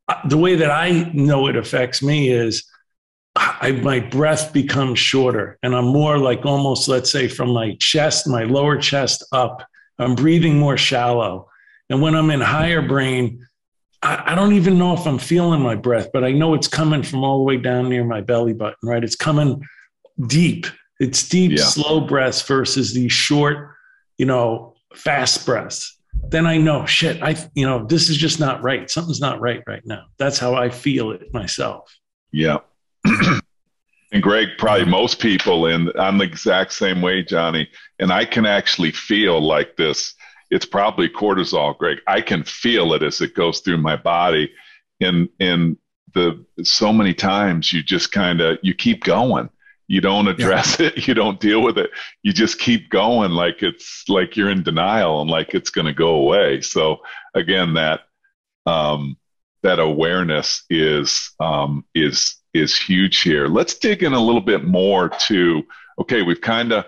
uh, 0.08 0.28
the 0.28 0.38
way 0.38 0.56
that 0.56 0.70
I 0.70 1.10
know 1.14 1.48
it 1.48 1.56
affects 1.56 2.04
me 2.04 2.30
is 2.30 2.64
I, 3.36 3.72
my 3.72 4.00
breath 4.00 4.54
becomes 4.54 5.00
shorter 5.00 5.58
and 5.64 5.76
I'm 5.76 5.86
more 5.86 6.18
like 6.18 6.46
almost, 6.46 6.88
let's 6.88 7.12
say, 7.12 7.28
from 7.28 7.50
my 7.52 7.76
chest, 7.80 8.28
my 8.28 8.44
lower 8.44 8.78
chest 8.78 9.24
up. 9.32 9.64
I'm 10.00 10.16
breathing 10.16 10.60
more 10.60 10.78
shallow. 10.78 11.50
And 11.90 12.02
when 12.02 12.16
I'm 12.16 12.30
in 12.30 12.42
higher 12.42 12.82
brain, 12.82 13.47
I, 14.02 14.32
I, 14.32 14.36
don't 14.36 14.54
even 14.54 14.78
know 14.78 14.94
if 14.94 15.06
I'm 15.08 15.18
feeling 15.18 15.62
my 15.62 15.76
breath, 15.76 16.10
but 16.14 16.24
I 16.24 16.32
know 16.32 16.54
it's 16.54 16.68
coming 16.68 17.04
from 17.04 17.24
all 17.24 17.40
the 17.40 17.44
way 17.44 17.58
down 17.58 17.90
near 17.90 18.04
my 18.04 18.22
belly 18.22 18.54
button, 18.54 18.88
right? 18.88 19.04
It's 19.04 19.16
coming 19.16 19.62
deep. 20.28 20.68
It's 21.00 21.28
deep, 21.28 21.52
yeah. 21.52 21.64
slow 21.64 22.02
breaths 22.02 22.42
versus 22.42 22.94
these 22.94 23.12
short, 23.12 23.76
you 24.18 24.26
know, 24.26 24.76
fast 24.96 25.46
breaths. 25.46 26.00
Then 26.30 26.48
I 26.48 26.58
know, 26.58 26.86
shit, 26.86 27.22
I, 27.22 27.36
you 27.54 27.66
know, 27.66 27.86
this 27.86 28.10
is 28.10 28.18
just 28.18 28.40
not 28.40 28.64
right. 28.64 28.90
Something's 28.90 29.22
not 29.22 29.40
right 29.40 29.62
right 29.68 29.84
now. 29.86 30.06
That's 30.18 30.40
how 30.40 30.56
I 30.56 30.70
feel 30.70 31.12
it 31.12 31.32
myself. 31.34 31.96
Yeah. 32.32 32.58
and 33.06 34.24
Greg, 34.24 34.50
probably 34.58 34.86
most 34.86 35.20
people, 35.20 35.68
and 35.68 35.92
I'm 36.00 36.18
the 36.18 36.26
exact 36.26 36.74
same 36.74 37.02
way, 37.02 37.24
Johnny. 37.24 37.70
And 38.00 38.12
I 38.12 38.26
can 38.26 38.46
actually 38.46 38.92
feel 38.92 39.40
like 39.40 39.76
this 39.78 40.16
it's 40.50 40.66
probably 40.66 41.10
cortisol, 41.10 41.78
Greg. 41.78 42.00
I 42.08 42.22
can 42.22 42.44
feel 42.44 42.94
it 42.94 43.04
as 43.04 43.22
it 43.22 43.36
goes 43.36 43.60
through 43.60 43.78
my 43.78 43.96
body. 43.96 44.52
And 45.02 45.30
and 45.40 45.78
the 46.14 46.46
so 46.64 46.92
many 46.92 47.14
times 47.14 47.72
you 47.72 47.84
just 47.84 48.12
kind 48.12 48.42
of 48.42 48.58
you 48.62 48.74
keep 48.74 49.04
going. 49.04 49.50
You 49.88 50.02
don't 50.02 50.28
address 50.28 50.80
yeah. 50.80 50.88
it, 50.96 51.08
you 51.08 51.14
don't 51.14 51.40
deal 51.40 51.62
with 51.62 51.78
it. 51.78 51.92
You 52.24 52.34
just 52.34 52.60
keep 52.60 52.90
going 52.90 53.32
like 53.32 53.64
it's 53.64 54.04
like 54.10 54.36
you're 54.36 54.50
in 54.50 54.64
denial 54.64 55.22
and 55.22 55.30
like 55.30 55.54
it's 55.54 55.70
going 55.70 55.88
to 55.88 55.94
go 55.94 56.16
away. 56.16 56.62
So 56.62 56.98
again, 57.34 57.74
that 57.76 58.02
um, 58.66 59.18
that 59.64 59.80
awareness 59.80 60.64
is 60.70 61.32
um, 61.40 61.86
is 61.96 62.36
is 62.54 62.78
huge 62.78 63.22
here. 63.22 63.48
Let's 63.48 63.76
dig 63.76 64.04
in 64.04 64.14
a 64.14 64.20
little 64.20 64.42
bit 64.42 64.64
more 64.64 65.10
to 65.10 65.64
okay, 66.00 66.22
we've 66.22 66.42
kind 66.42 66.72
of 66.72 66.86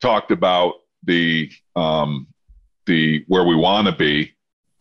talked 0.00 0.30
about 0.30 0.74
the 1.02 1.50
um, 1.76 2.26
the 2.86 3.24
where 3.28 3.44
we 3.44 3.56
want 3.56 3.86
to 3.86 3.94
be. 3.94 4.32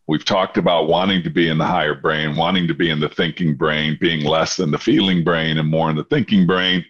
We've 0.05 0.25
talked 0.25 0.57
about 0.57 0.89
wanting 0.89 1.23
to 1.23 1.29
be 1.29 1.47
in 1.47 1.57
the 1.57 1.65
higher 1.65 1.95
brain, 1.95 2.35
wanting 2.35 2.67
to 2.67 2.73
be 2.73 2.89
in 2.89 2.99
the 2.99 3.07
thinking 3.07 3.55
brain, 3.55 3.97
being 4.01 4.25
less 4.25 4.59
in 4.59 4.69
the 4.69 4.77
feeling 4.77 5.23
brain 5.23 5.57
and 5.57 5.69
more 5.69 5.89
in 5.89 5.95
the 5.95 6.03
thinking 6.03 6.45
brain. 6.45 6.83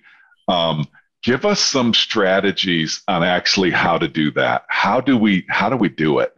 Um, 0.48 0.88
Give 1.24 1.46
us 1.46 1.62
some 1.62 1.94
strategies 1.94 3.02
on 3.08 3.24
actually 3.24 3.72
how 3.72 3.98
to 3.98 4.10
do 4.10 4.30
that. 4.32 4.66
How 4.68 5.00
do 5.00 5.18
we 5.18 5.46
how 5.50 5.70
do 5.70 5.78
we 5.78 5.88
do 5.88 6.20
it? 6.20 6.36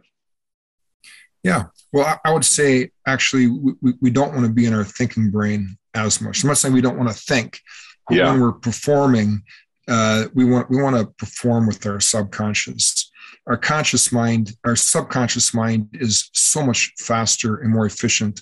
Yeah. 1.42 1.64
Well, 1.92 2.20
I, 2.24 2.32
would 2.32 2.44
say 2.44 2.90
actually 3.06 3.48
we, 3.48 3.94
we 4.00 4.10
don't 4.10 4.32
want 4.32 4.46
to 4.46 4.52
be 4.52 4.66
in 4.66 4.74
our 4.74 4.84
thinking 4.84 5.30
brain 5.30 5.76
as 5.94 6.20
much. 6.20 6.42
I'm 6.42 6.48
not 6.48 6.58
saying 6.58 6.74
we 6.74 6.80
don't 6.80 6.96
want 6.96 7.08
to 7.08 7.14
think, 7.14 7.60
but 8.08 8.16
yeah. 8.16 8.30
when 8.30 8.40
we're 8.40 8.52
performing, 8.52 9.42
uh, 9.88 10.26
we 10.34 10.44
want 10.44 10.70
we 10.70 10.80
want 10.80 10.96
to 10.96 11.06
perform 11.18 11.66
with 11.66 11.84
our 11.84 11.98
subconscious. 11.98 13.05
Our 13.46 13.56
conscious 13.56 14.12
mind, 14.12 14.52
our 14.64 14.76
subconscious 14.76 15.54
mind, 15.54 15.88
is 15.94 16.30
so 16.32 16.64
much 16.64 16.92
faster 16.98 17.58
and 17.58 17.72
more 17.72 17.86
efficient 17.86 18.40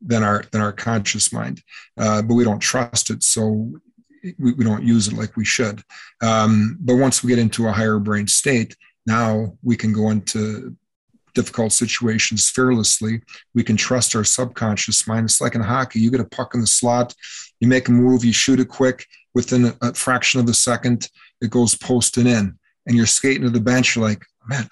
than 0.00 0.22
our 0.22 0.44
than 0.52 0.60
our 0.60 0.72
conscious 0.72 1.32
mind, 1.32 1.62
uh, 1.98 2.22
but 2.22 2.34
we 2.34 2.44
don't 2.44 2.60
trust 2.60 3.10
it, 3.10 3.22
so 3.22 3.72
we, 4.38 4.52
we 4.52 4.64
don't 4.64 4.84
use 4.84 5.08
it 5.08 5.14
like 5.14 5.36
we 5.36 5.44
should. 5.44 5.82
Um, 6.22 6.78
but 6.80 6.96
once 6.96 7.22
we 7.22 7.28
get 7.28 7.38
into 7.38 7.68
a 7.68 7.72
higher 7.72 7.98
brain 7.98 8.26
state, 8.26 8.76
now 9.06 9.56
we 9.62 9.76
can 9.76 9.92
go 9.92 10.10
into 10.10 10.76
difficult 11.34 11.72
situations 11.72 12.48
fearlessly. 12.48 13.20
We 13.54 13.64
can 13.64 13.76
trust 13.76 14.14
our 14.14 14.24
subconscious 14.24 15.06
mind. 15.06 15.24
It's 15.24 15.40
like 15.40 15.54
in 15.54 15.60
hockey, 15.60 16.00
you 16.00 16.10
get 16.10 16.20
a 16.20 16.24
puck 16.24 16.54
in 16.54 16.60
the 16.60 16.66
slot, 16.66 17.14
you 17.60 17.68
make 17.68 17.88
a 17.88 17.92
move, 17.92 18.24
you 18.24 18.32
shoot 18.32 18.60
it 18.60 18.68
quick, 18.68 19.06
within 19.34 19.74
a, 19.82 19.94
fraction 19.94 20.40
of 20.40 20.48
a 20.48 20.54
second, 20.54 21.10
it 21.40 21.50
goes 21.50 21.74
post 21.74 22.16
and 22.16 22.28
in. 22.28 22.58
And 22.86 22.96
you're 22.96 23.06
skating 23.06 23.42
to 23.42 23.50
the 23.50 23.60
bench, 23.60 23.96
you're 23.96 24.04
like, 24.04 24.24
man, 24.46 24.68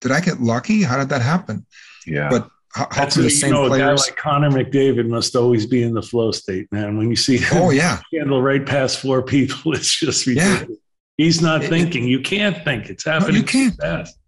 did 0.00 0.10
I 0.10 0.20
get 0.20 0.40
lucky? 0.40 0.82
How 0.82 0.98
did 0.98 1.08
that 1.10 1.22
happen? 1.22 1.64
Yeah. 2.06 2.28
But 2.28 2.48
how, 2.74 2.88
how 2.90 3.02
That's 3.02 3.16
the 3.16 3.28
same 3.28 3.50
you 3.50 3.54
know, 3.54 3.68
players? 3.68 3.82
A 3.82 3.86
guy 3.86 4.12
like 4.12 4.16
Connor 4.16 4.50
McDavid 4.50 5.06
must 5.06 5.36
always 5.36 5.66
be 5.66 5.82
in 5.82 5.92
the 5.92 6.02
flow 6.02 6.32
state, 6.32 6.70
man. 6.72 6.96
When 6.96 7.10
you 7.10 7.16
see 7.16 7.36
him 7.36 7.58
oh, 7.58 7.70
yeah. 7.70 8.00
handle 8.12 8.42
right 8.42 8.64
past 8.64 8.98
four 8.98 9.22
people, 9.22 9.72
it's 9.74 9.98
just 9.98 10.26
ridiculous. 10.26 10.68
Yeah. 10.68 10.76
He's 11.18 11.42
not 11.42 11.64
it, 11.64 11.68
thinking. 11.68 12.04
It, 12.04 12.08
you 12.08 12.20
can't 12.20 12.64
think. 12.64 12.88
It's 12.88 13.04
happening. 13.04 13.34
No, 13.34 13.38
you 13.38 13.44
can't. 13.44 13.74
Fast. 13.76 14.18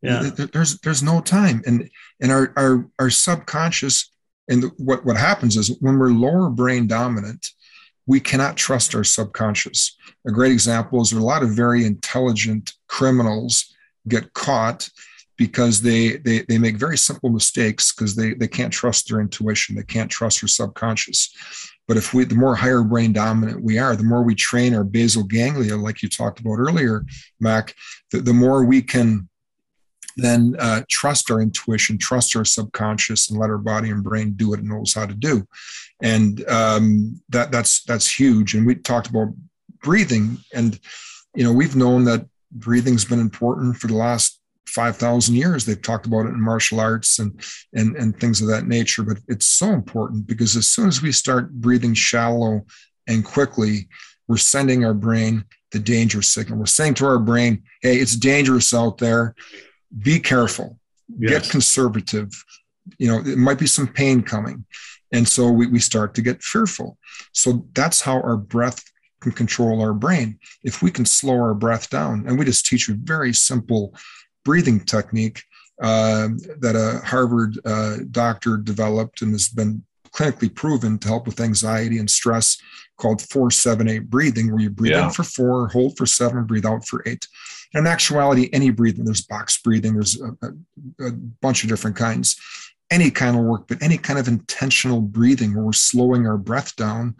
Yeah. 0.00 0.30
There's 0.52 0.78
there's 0.80 1.02
no 1.02 1.20
time. 1.20 1.62
And 1.66 1.88
and 2.20 2.32
our 2.32 2.52
our 2.56 2.88
our 2.98 3.10
subconscious 3.10 4.10
and 4.48 4.64
what 4.76 5.04
what 5.04 5.16
happens 5.16 5.56
is 5.56 5.76
when 5.80 5.98
we're 5.98 6.10
lower 6.10 6.50
brain 6.50 6.86
dominant, 6.86 7.46
we 8.06 8.20
cannot 8.20 8.56
trust 8.56 8.94
our 8.94 9.04
subconscious. 9.04 9.96
A 10.26 10.32
great 10.32 10.52
example 10.52 11.00
is 11.00 11.10
there 11.10 11.18
are 11.18 11.22
a 11.22 11.24
lot 11.24 11.42
of 11.42 11.50
very 11.50 11.84
intelligent 11.84 12.72
criminals 12.88 13.74
get 14.08 14.32
caught 14.34 14.88
because 15.36 15.80
they 15.80 16.16
they, 16.18 16.40
they 16.48 16.58
make 16.58 16.76
very 16.76 16.98
simple 16.98 17.30
mistakes 17.30 17.92
because 17.92 18.14
they, 18.14 18.34
they 18.34 18.48
can't 18.48 18.72
trust 18.72 19.08
their 19.08 19.20
intuition 19.20 19.74
they 19.74 19.82
can't 19.82 20.10
trust 20.10 20.40
their 20.40 20.48
subconscious 20.48 21.34
but 21.88 21.96
if 21.96 22.12
we 22.12 22.24
the 22.24 22.34
more 22.34 22.54
higher 22.54 22.82
brain 22.82 23.12
dominant 23.12 23.62
we 23.62 23.78
are 23.78 23.96
the 23.96 24.04
more 24.04 24.22
we 24.22 24.34
train 24.34 24.74
our 24.74 24.84
basal 24.84 25.22
ganglia 25.24 25.76
like 25.76 26.02
you 26.02 26.08
talked 26.08 26.40
about 26.40 26.58
earlier 26.58 27.04
mac 27.40 27.74
the, 28.10 28.20
the 28.20 28.32
more 28.32 28.64
we 28.64 28.82
can 28.82 29.28
then 30.16 30.56
uh, 30.58 30.82
trust 30.88 31.30
our 31.30 31.40
intuition, 31.40 31.98
trust 31.98 32.36
our 32.36 32.44
subconscious, 32.44 33.30
and 33.30 33.38
let 33.38 33.50
our 33.50 33.58
body 33.58 33.90
and 33.90 34.04
brain 34.04 34.34
do 34.34 34.50
what 34.50 34.58
it 34.58 34.64
knows 34.64 34.94
how 34.94 35.06
to 35.06 35.14
do. 35.14 35.46
And 36.02 36.46
um, 36.48 37.20
that 37.30 37.50
that's 37.52 37.82
that's 37.84 38.18
huge. 38.18 38.54
And 38.54 38.66
we 38.66 38.74
talked 38.74 39.08
about 39.08 39.34
breathing, 39.82 40.38
and 40.54 40.78
you 41.34 41.44
know 41.44 41.52
we've 41.52 41.76
known 41.76 42.04
that 42.04 42.26
breathing's 42.50 43.04
been 43.04 43.20
important 43.20 43.76
for 43.76 43.86
the 43.86 43.96
last 43.96 44.40
5,000 44.66 45.34
years. 45.34 45.64
They've 45.64 45.80
talked 45.80 46.06
about 46.06 46.26
it 46.26 46.30
in 46.30 46.40
martial 46.40 46.80
arts 46.80 47.18
and, 47.18 47.38
and, 47.74 47.96
and 47.96 48.18
things 48.18 48.40
of 48.40 48.48
that 48.48 48.66
nature. 48.66 49.02
But 49.02 49.18
it's 49.28 49.46
so 49.46 49.70
important 49.70 50.26
because 50.26 50.56
as 50.56 50.68
soon 50.68 50.88
as 50.88 51.02
we 51.02 51.12
start 51.12 51.52
breathing 51.52 51.94
shallow 51.94 52.64
and 53.06 53.24
quickly, 53.24 53.88
we're 54.28 54.36
sending 54.36 54.84
our 54.84 54.94
brain 54.94 55.44
the 55.72 55.78
danger 55.78 56.22
signal. 56.22 56.58
We're 56.58 56.66
saying 56.66 56.94
to 56.94 57.06
our 57.06 57.18
brain, 57.18 57.62
hey, 57.80 57.96
it's 57.96 58.16
dangerous 58.16 58.72
out 58.72 58.98
there 58.98 59.34
be 59.98 60.18
careful, 60.18 60.78
yes. 61.18 61.30
get 61.30 61.50
conservative. 61.50 62.30
You 62.98 63.08
know, 63.08 63.18
it 63.18 63.38
might 63.38 63.58
be 63.58 63.66
some 63.66 63.86
pain 63.86 64.22
coming. 64.22 64.64
And 65.12 65.28
so 65.28 65.50
we, 65.50 65.66
we 65.66 65.78
start 65.78 66.14
to 66.14 66.22
get 66.22 66.42
fearful. 66.42 66.98
So 67.32 67.66
that's 67.74 68.00
how 68.00 68.20
our 68.20 68.36
breath 68.36 68.82
can 69.20 69.32
control 69.32 69.80
our 69.82 69.94
brain. 69.94 70.38
If 70.64 70.82
we 70.82 70.90
can 70.90 71.04
slow 71.04 71.34
our 71.34 71.54
breath 71.54 71.90
down, 71.90 72.24
and 72.26 72.38
we 72.38 72.44
just 72.44 72.66
teach 72.66 72.88
a 72.88 72.94
very 72.94 73.32
simple 73.32 73.94
breathing 74.44 74.80
technique 74.80 75.42
uh, 75.80 76.28
that 76.60 76.76
a 76.76 77.04
Harvard 77.06 77.58
uh, 77.64 77.98
doctor 78.10 78.56
developed 78.56 79.22
and 79.22 79.32
has 79.32 79.48
been 79.48 79.84
clinically 80.14 80.54
proven 80.54 80.98
to 80.98 81.08
help 81.08 81.26
with 81.26 81.40
anxiety 81.40 81.98
and 81.98 82.10
stress 82.10 82.58
called 82.98 83.22
478 83.22 84.10
breathing, 84.10 84.50
where 84.50 84.60
you 84.60 84.70
breathe 84.70 84.92
yeah. 84.92 85.06
in 85.06 85.10
for 85.10 85.24
four, 85.24 85.68
hold 85.68 85.96
for 85.96 86.06
seven, 86.06 86.44
breathe 86.44 86.66
out 86.66 86.86
for 86.86 87.02
eight. 87.06 87.26
And 87.74 87.86
in 87.86 87.92
actuality, 87.92 88.50
any 88.52 88.70
breathing, 88.70 89.04
there's 89.04 89.22
box 89.22 89.60
breathing, 89.60 89.94
there's 89.94 90.20
a, 90.20 90.46
a, 90.46 91.06
a 91.08 91.12
bunch 91.12 91.64
of 91.64 91.70
different 91.70 91.96
kinds, 91.96 92.36
any 92.90 93.10
kind 93.10 93.36
of 93.36 93.44
work, 93.44 93.66
but 93.66 93.82
any 93.82 93.96
kind 93.96 94.18
of 94.18 94.28
intentional 94.28 95.00
breathing 95.00 95.54
where 95.54 95.64
we're 95.64 95.72
slowing 95.72 96.26
our 96.26 96.36
breath 96.36 96.76
down, 96.76 97.16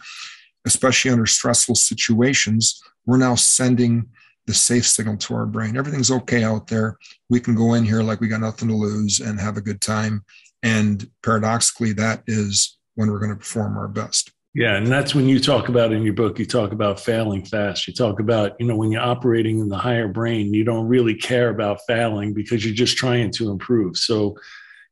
especially 0.66 1.10
under 1.10 1.26
stressful 1.26 1.74
situations, 1.74 2.82
we're 3.06 3.16
now 3.16 3.34
sending 3.34 4.06
the 4.46 4.54
safe 4.54 4.86
signal 4.86 5.16
to 5.16 5.34
our 5.34 5.46
brain. 5.46 5.76
Everything's 5.76 6.10
okay 6.10 6.44
out 6.44 6.66
there. 6.66 6.98
We 7.30 7.40
can 7.40 7.54
go 7.54 7.74
in 7.74 7.84
here 7.84 8.02
like 8.02 8.20
we 8.20 8.28
got 8.28 8.40
nothing 8.40 8.68
to 8.68 8.74
lose 8.74 9.20
and 9.20 9.40
have 9.40 9.56
a 9.56 9.62
good 9.62 9.80
time. 9.80 10.24
And 10.62 11.08
paradoxically, 11.22 11.92
that 11.94 12.22
is 12.26 12.76
when 12.94 13.10
we're 13.10 13.18
going 13.18 13.30
to 13.30 13.36
perform 13.36 13.76
our 13.76 13.88
best. 13.88 14.32
Yeah, 14.54 14.76
and 14.76 14.86
that's 14.86 15.14
when 15.14 15.30
you 15.30 15.40
talk 15.40 15.70
about 15.70 15.92
in 15.92 16.02
your 16.02 16.12
book, 16.12 16.38
you 16.38 16.44
talk 16.44 16.72
about 16.72 17.00
failing 17.00 17.42
fast. 17.42 17.88
You 17.88 17.94
talk 17.94 18.20
about, 18.20 18.52
you 18.60 18.66
know, 18.66 18.76
when 18.76 18.92
you're 18.92 19.00
operating 19.00 19.60
in 19.60 19.68
the 19.70 19.78
higher 19.78 20.08
brain, 20.08 20.52
you 20.52 20.62
don't 20.62 20.86
really 20.86 21.14
care 21.14 21.48
about 21.48 21.80
failing 21.86 22.34
because 22.34 22.62
you're 22.62 22.74
just 22.74 22.98
trying 22.98 23.30
to 23.32 23.50
improve. 23.50 23.96
So, 23.96 24.36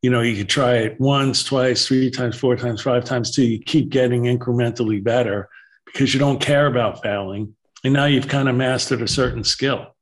you 0.00 0.08
know, 0.08 0.22
you 0.22 0.34
could 0.34 0.48
try 0.48 0.76
it 0.76 0.98
once, 0.98 1.44
twice, 1.44 1.86
three 1.86 2.10
times, 2.10 2.36
four 2.36 2.56
times, 2.56 2.80
five 2.80 3.04
times 3.04 3.32
till 3.32 3.44
you 3.44 3.58
keep 3.58 3.90
getting 3.90 4.22
incrementally 4.22 5.04
better 5.04 5.50
because 5.84 6.14
you 6.14 6.20
don't 6.20 6.40
care 6.40 6.66
about 6.66 7.02
failing. 7.02 7.54
And 7.84 7.92
now 7.92 8.06
you've 8.06 8.28
kind 8.28 8.48
of 8.48 8.56
mastered 8.56 9.02
a 9.02 9.08
certain 9.08 9.44
skill. 9.44 9.94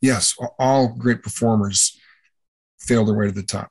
Yes, 0.00 0.34
all 0.58 0.88
great 0.88 1.22
performers 1.22 1.96
fail 2.80 3.04
their 3.04 3.16
way 3.16 3.26
to 3.26 3.32
the 3.32 3.44
top. 3.44 3.70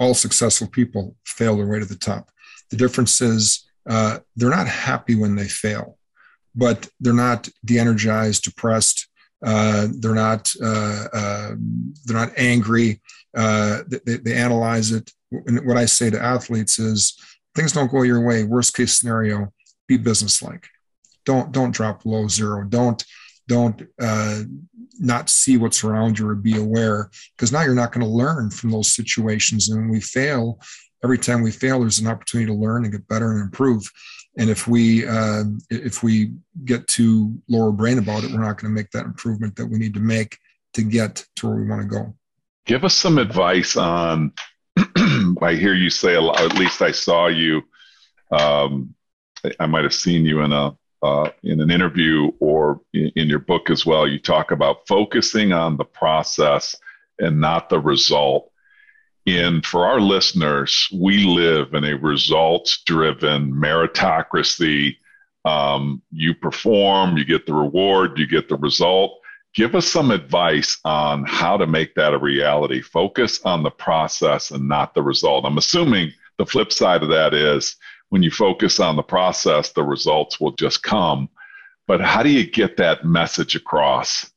All 0.00 0.14
successful 0.14 0.66
people 0.66 1.16
fail 1.24 1.56
their 1.56 1.68
way 1.68 1.78
to 1.78 1.84
the 1.84 1.94
top. 1.94 2.30
The 2.74 2.78
difference 2.88 3.20
is 3.20 3.70
uh, 3.88 4.18
they're 4.34 4.50
not 4.50 4.66
happy 4.66 5.14
when 5.14 5.36
they 5.36 5.46
fail, 5.46 5.96
but 6.56 6.88
they're 6.98 7.12
not 7.12 7.48
de-energized, 7.64 8.42
depressed. 8.42 9.06
Uh, 9.46 9.86
they're 10.00 10.12
not 10.12 10.52
uh, 10.60 11.04
uh 11.12 11.54
they're 12.04 12.16
not 12.16 12.32
angry. 12.36 13.00
Uh, 13.36 13.82
they, 13.86 14.16
they, 14.16 14.34
analyze 14.34 14.90
it. 14.90 15.08
And 15.30 15.64
what 15.64 15.76
I 15.76 15.84
say 15.84 16.10
to 16.10 16.20
athletes 16.20 16.80
is, 16.80 17.16
things 17.54 17.70
don't 17.70 17.92
go 17.92 18.02
your 18.02 18.26
way. 18.26 18.42
Worst 18.42 18.74
case 18.74 18.98
scenario, 18.98 19.52
be 19.86 19.96
businesslike. 19.96 20.66
Don't 21.24 21.52
don't 21.52 21.70
drop 21.70 22.02
below 22.02 22.26
zero. 22.26 22.64
Don't 22.64 23.04
don't 23.46 23.86
uh, 24.00 24.42
not 24.98 25.30
see 25.30 25.58
what's 25.58 25.84
around 25.84 26.18
you 26.18 26.28
or 26.28 26.34
be 26.34 26.56
aware 26.56 27.08
because 27.36 27.52
now 27.52 27.62
you're 27.62 27.74
not 27.74 27.92
going 27.92 28.04
to 28.04 28.12
learn 28.12 28.50
from 28.50 28.70
those 28.70 28.92
situations 28.92 29.68
and 29.68 29.80
when 29.80 29.90
we 29.90 30.00
fail 30.00 30.58
every 31.04 31.18
time 31.18 31.42
we 31.42 31.50
fail, 31.50 31.80
there's 31.80 31.98
an 31.98 32.08
opportunity 32.08 32.50
to 32.50 32.58
learn 32.58 32.84
and 32.84 32.92
get 32.92 33.06
better 33.06 33.32
and 33.32 33.42
improve. 33.42 33.88
And 34.36 34.50
if 34.50 34.66
we 34.66 35.06
uh, 35.06 35.44
if 35.70 36.02
we 36.02 36.32
get 36.64 36.88
too 36.88 37.40
lower 37.48 37.70
brain 37.70 37.98
about 37.98 38.24
it, 38.24 38.32
we're 38.32 38.40
not 38.40 38.60
going 38.60 38.74
to 38.74 38.80
make 38.80 38.90
that 38.90 39.04
improvement 39.04 39.54
that 39.56 39.66
we 39.66 39.78
need 39.78 39.94
to 39.94 40.00
make 40.00 40.38
to 40.72 40.82
get 40.82 41.24
to 41.36 41.46
where 41.46 41.56
we 41.56 41.68
want 41.68 41.82
to 41.82 41.88
go. 41.88 42.14
Give 42.66 42.84
us 42.84 42.94
some 42.94 43.18
advice 43.18 43.76
on. 43.76 44.32
I 44.96 45.54
hear 45.54 45.74
you 45.74 45.90
say 45.90 46.14
a 46.14 46.20
lot. 46.20 46.40
At 46.40 46.58
least 46.58 46.82
I 46.82 46.90
saw 46.90 47.28
you. 47.28 47.62
Um, 48.32 48.94
I 49.60 49.66
might 49.66 49.84
have 49.84 49.94
seen 49.94 50.24
you 50.24 50.40
in 50.40 50.52
a 50.52 50.76
uh, 51.00 51.30
in 51.44 51.60
an 51.60 51.70
interview 51.70 52.32
or 52.40 52.80
in, 52.92 53.12
in 53.14 53.28
your 53.28 53.38
book 53.38 53.70
as 53.70 53.86
well. 53.86 54.08
You 54.08 54.18
talk 54.18 54.50
about 54.50 54.88
focusing 54.88 55.52
on 55.52 55.76
the 55.76 55.84
process 55.84 56.74
and 57.20 57.40
not 57.40 57.68
the 57.68 57.78
result. 57.78 58.50
And 59.26 59.64
for 59.64 59.86
our 59.86 60.00
listeners, 60.00 60.88
we 60.92 61.24
live 61.24 61.72
in 61.72 61.84
a 61.84 61.94
results 61.94 62.82
driven 62.84 63.52
meritocracy. 63.52 64.96
Um, 65.44 66.02
you 66.10 66.34
perform, 66.34 67.16
you 67.16 67.24
get 67.24 67.46
the 67.46 67.54
reward, 67.54 68.18
you 68.18 68.26
get 68.26 68.48
the 68.48 68.56
result. 68.56 69.20
Give 69.54 69.74
us 69.74 69.86
some 69.86 70.10
advice 70.10 70.78
on 70.84 71.24
how 71.24 71.56
to 71.56 71.66
make 71.66 71.94
that 71.94 72.12
a 72.12 72.18
reality. 72.18 72.82
Focus 72.82 73.40
on 73.44 73.62
the 73.62 73.70
process 73.70 74.50
and 74.50 74.68
not 74.68 74.94
the 74.94 75.02
result. 75.02 75.44
I'm 75.44 75.58
assuming 75.58 76.12
the 76.38 76.46
flip 76.46 76.72
side 76.72 77.02
of 77.02 77.08
that 77.10 77.32
is 77.32 77.76
when 78.08 78.22
you 78.22 78.30
focus 78.30 78.80
on 78.80 78.96
the 78.96 79.02
process, 79.02 79.70
the 79.72 79.84
results 79.84 80.40
will 80.40 80.52
just 80.52 80.82
come. 80.82 81.28
But 81.86 82.00
how 82.00 82.22
do 82.22 82.30
you 82.30 82.50
get 82.50 82.76
that 82.78 83.04
message 83.04 83.54
across? 83.54 84.30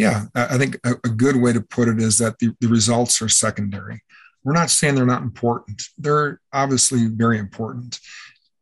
Yeah, 0.00 0.24
I 0.34 0.56
think 0.56 0.78
a, 0.84 0.92
a, 1.04 1.10
good 1.10 1.36
way 1.36 1.52
to 1.52 1.60
put 1.60 1.88
it 1.88 2.00
is 2.00 2.16
that 2.18 2.38
the, 2.38 2.54
the 2.60 2.68
results 2.68 3.20
are 3.20 3.28
secondary. 3.28 4.02
We're 4.44 4.54
not 4.54 4.70
saying 4.70 4.94
they're 4.94 5.04
not 5.04 5.22
important. 5.22 5.82
They're 5.98 6.40
obviously 6.54 7.06
very 7.06 7.38
important, 7.38 8.00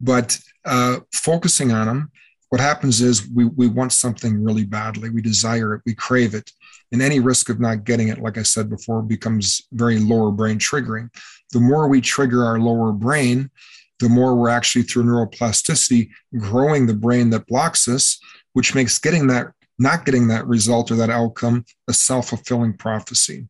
but 0.01 0.37
uh, 0.65 0.99
focusing 1.13 1.71
on 1.71 1.87
them 1.87 2.11
what 2.49 2.61
happens 2.61 3.01
is 3.01 3.29
we, 3.29 3.45
we 3.45 3.69
want 3.69 3.93
something 3.93 4.43
really 4.43 4.65
badly. 4.65 5.11
We 5.11 5.23
desire 5.23 5.75
it, 5.75 5.83
we 5.85 5.95
crave 5.95 6.35
it. 6.35 6.51
And 6.91 7.03
any 7.03 7.21
risk 7.21 7.51
of 7.51 7.61
not 7.61 7.85
getting 7.85 8.09
it, 8.09 8.21
like 8.21 8.39
I 8.39 8.43
said 8.43 8.71
before, 8.71 9.03
becomes 9.03 9.63
very 9.73 9.99
lower 9.99 10.31
brain 10.31 10.59
triggering. 10.59 11.11
The 11.53 11.61
more 11.61 11.89
we 11.89 12.01
trigger 12.01 12.45
our 12.45 12.59
lower 12.59 12.93
brain, 12.93 13.51
the 14.01 14.09
more 14.09 14.35
we're 14.35 14.49
actually 14.49 14.83
through 14.83 15.05
neuroplasticity 15.05 16.09
growing 16.39 16.87
the 16.87 16.95
brain 16.95 17.31
that 17.31 17.47
blocks 17.47 17.87
us, 17.87 18.19
which 18.55 18.75
makes 18.75 18.99
getting 18.99 19.27
that, 19.27 19.53
not 19.79 20.05
getting 20.05 20.29
that 20.29 20.47
result 20.47 20.91
or 20.91 20.97
that 20.97 21.11
outcome 21.11 21.65
a 21.89 21.93
self 21.93 22.29
fulfilling 22.29 22.75
prophecy. 22.75 23.49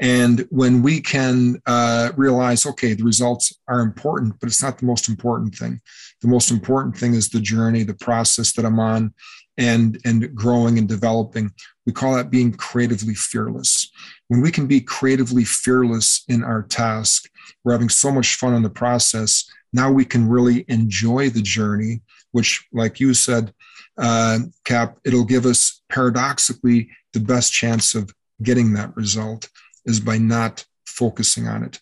And 0.00 0.46
when 0.50 0.82
we 0.82 1.00
can 1.00 1.60
uh, 1.66 2.12
realize, 2.16 2.66
okay, 2.66 2.92
the 2.92 3.04
results 3.04 3.54
are 3.66 3.80
important, 3.80 4.38
but 4.40 4.48
it's 4.48 4.62
not 4.62 4.78
the 4.78 4.84
most 4.84 5.08
important 5.08 5.54
thing. 5.54 5.80
The 6.20 6.28
most 6.28 6.50
important 6.50 6.96
thing 6.96 7.14
is 7.14 7.28
the 7.28 7.40
journey, 7.40 7.82
the 7.82 7.94
process 7.94 8.52
that 8.54 8.66
I'm 8.66 8.78
on, 8.78 9.14
and 9.58 9.98
and 10.04 10.34
growing 10.34 10.78
and 10.78 10.88
developing. 10.88 11.50
We 11.86 11.92
call 11.92 12.14
that 12.16 12.30
being 12.30 12.52
creatively 12.52 13.14
fearless. 13.14 13.90
When 14.28 14.42
we 14.42 14.50
can 14.50 14.66
be 14.66 14.80
creatively 14.80 15.44
fearless 15.44 16.24
in 16.28 16.42
our 16.42 16.62
task, 16.62 17.30
we're 17.64 17.72
having 17.72 17.88
so 17.88 18.10
much 18.10 18.36
fun 18.36 18.54
in 18.54 18.62
the 18.62 18.70
process. 18.70 19.48
Now 19.72 19.90
we 19.90 20.04
can 20.04 20.28
really 20.28 20.64
enjoy 20.68 21.30
the 21.30 21.42
journey, 21.42 22.02
which, 22.32 22.66
like 22.72 23.00
you 23.00 23.14
said, 23.14 23.52
uh, 23.98 24.38
Cap, 24.64 24.98
it'll 25.04 25.24
give 25.24 25.46
us 25.46 25.82
paradoxically 25.88 26.90
the 27.12 27.20
best 27.20 27.52
chance 27.52 27.94
of 27.94 28.10
getting 28.42 28.74
that 28.74 28.94
result 28.96 29.48
is 29.84 30.00
by 30.00 30.18
not 30.18 30.64
focusing 30.86 31.48
on 31.48 31.62
it. 31.62 31.80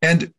And 0.00 0.32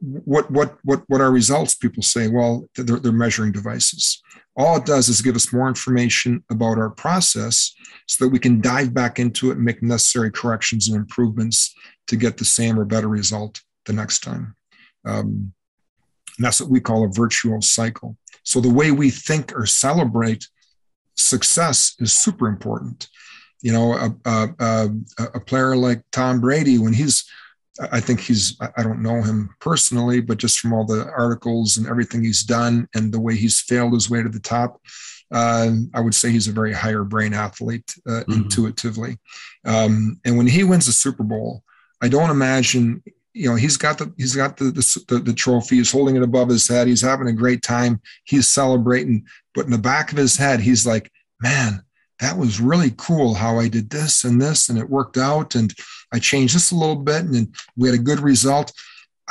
what 0.00 0.50
what 0.50 0.78
what 0.84 1.02
what 1.08 1.20
are 1.20 1.30
results? 1.30 1.74
People 1.74 2.02
say, 2.02 2.28
well, 2.28 2.66
they're, 2.76 2.98
they're 2.98 3.12
measuring 3.12 3.52
devices. 3.52 4.22
All 4.56 4.76
it 4.76 4.86
does 4.86 5.08
is 5.08 5.22
give 5.22 5.36
us 5.36 5.52
more 5.52 5.68
information 5.68 6.42
about 6.50 6.78
our 6.78 6.90
process 6.90 7.74
so 8.06 8.24
that 8.24 8.30
we 8.30 8.38
can 8.38 8.60
dive 8.60 8.92
back 8.92 9.18
into 9.18 9.50
it 9.50 9.56
and 9.56 9.64
make 9.64 9.82
necessary 9.82 10.30
corrections 10.30 10.88
and 10.88 10.96
improvements 10.96 11.74
to 12.06 12.16
get 12.16 12.36
the 12.36 12.44
same 12.44 12.78
or 12.78 12.84
better 12.84 13.08
result 13.08 13.60
the 13.86 13.92
next 13.92 14.20
time. 14.20 14.54
Um, 15.04 15.52
and 16.42 16.46
that's 16.46 16.60
what 16.60 16.70
we 16.70 16.80
call 16.80 17.04
a 17.04 17.08
virtuous 17.08 17.70
cycle. 17.70 18.16
So 18.42 18.60
the 18.60 18.72
way 18.72 18.90
we 18.90 19.10
think 19.10 19.56
or 19.56 19.66
celebrate 19.66 20.48
success 21.16 21.94
is 22.00 22.12
super 22.12 22.48
important 22.48 23.08
you 23.62 23.72
know, 23.72 23.94
a, 23.94 24.48
a, 24.58 24.90
a, 25.34 25.40
player 25.40 25.76
like 25.76 26.02
Tom 26.10 26.40
Brady, 26.40 26.78
when 26.78 26.92
he's, 26.92 27.24
I 27.92 28.00
think 28.00 28.20
he's, 28.20 28.56
I 28.60 28.82
don't 28.82 29.02
know 29.02 29.22
him 29.22 29.50
personally, 29.60 30.20
but 30.20 30.38
just 30.38 30.58
from 30.58 30.72
all 30.72 30.84
the 30.84 31.08
articles 31.16 31.76
and 31.76 31.86
everything 31.86 32.24
he's 32.24 32.42
done 32.42 32.88
and 32.94 33.12
the 33.12 33.20
way 33.20 33.36
he's 33.36 33.60
failed 33.60 33.94
his 33.94 34.10
way 34.10 34.20
to 34.22 34.28
the 34.28 34.40
top, 34.40 34.80
uh, 35.32 35.70
I 35.94 36.00
would 36.00 36.14
say 36.14 36.30
he's 36.30 36.48
a 36.48 36.52
very 36.52 36.72
higher 36.72 37.04
brain 37.04 37.32
athlete 37.32 37.94
uh, 38.06 38.24
mm-hmm. 38.24 38.32
intuitively. 38.32 39.18
Um, 39.64 40.20
and 40.24 40.36
when 40.36 40.48
he 40.48 40.64
wins 40.64 40.86
the 40.86 40.92
Super 40.92 41.22
Bowl, 41.22 41.62
I 42.02 42.08
don't 42.08 42.30
imagine, 42.30 43.02
you 43.34 43.48
know, 43.48 43.56
he's 43.56 43.76
got 43.76 43.98
the 43.98 44.12
he's 44.16 44.36
got 44.36 44.56
the, 44.56 44.64
the 44.64 45.18
the 45.18 45.32
trophy. 45.32 45.76
He's 45.76 45.92
holding 45.92 46.16
it 46.16 46.22
above 46.22 46.48
his 46.48 46.68
head. 46.68 46.86
He's 46.86 47.00
having 47.00 47.28
a 47.28 47.32
great 47.32 47.62
time. 47.62 48.00
He's 48.24 48.46
celebrating, 48.46 49.26
but 49.54 49.64
in 49.64 49.70
the 49.70 49.78
back 49.78 50.12
of 50.12 50.18
his 50.18 50.36
head, 50.36 50.60
he's 50.60 50.86
like, 50.86 51.10
man 51.40 51.82
that 52.22 52.38
was 52.38 52.60
really 52.60 52.94
cool 52.96 53.34
how 53.34 53.58
I 53.58 53.66
did 53.66 53.90
this 53.90 54.22
and 54.22 54.40
this 54.40 54.68
and 54.68 54.78
it 54.78 54.88
worked 54.88 55.18
out 55.18 55.56
and 55.56 55.74
I 56.12 56.20
changed 56.20 56.54
this 56.54 56.70
a 56.70 56.76
little 56.76 56.96
bit 56.96 57.24
and 57.24 57.52
we 57.76 57.88
had 57.88 57.98
a 57.98 58.02
good 58.02 58.20
result. 58.20 58.72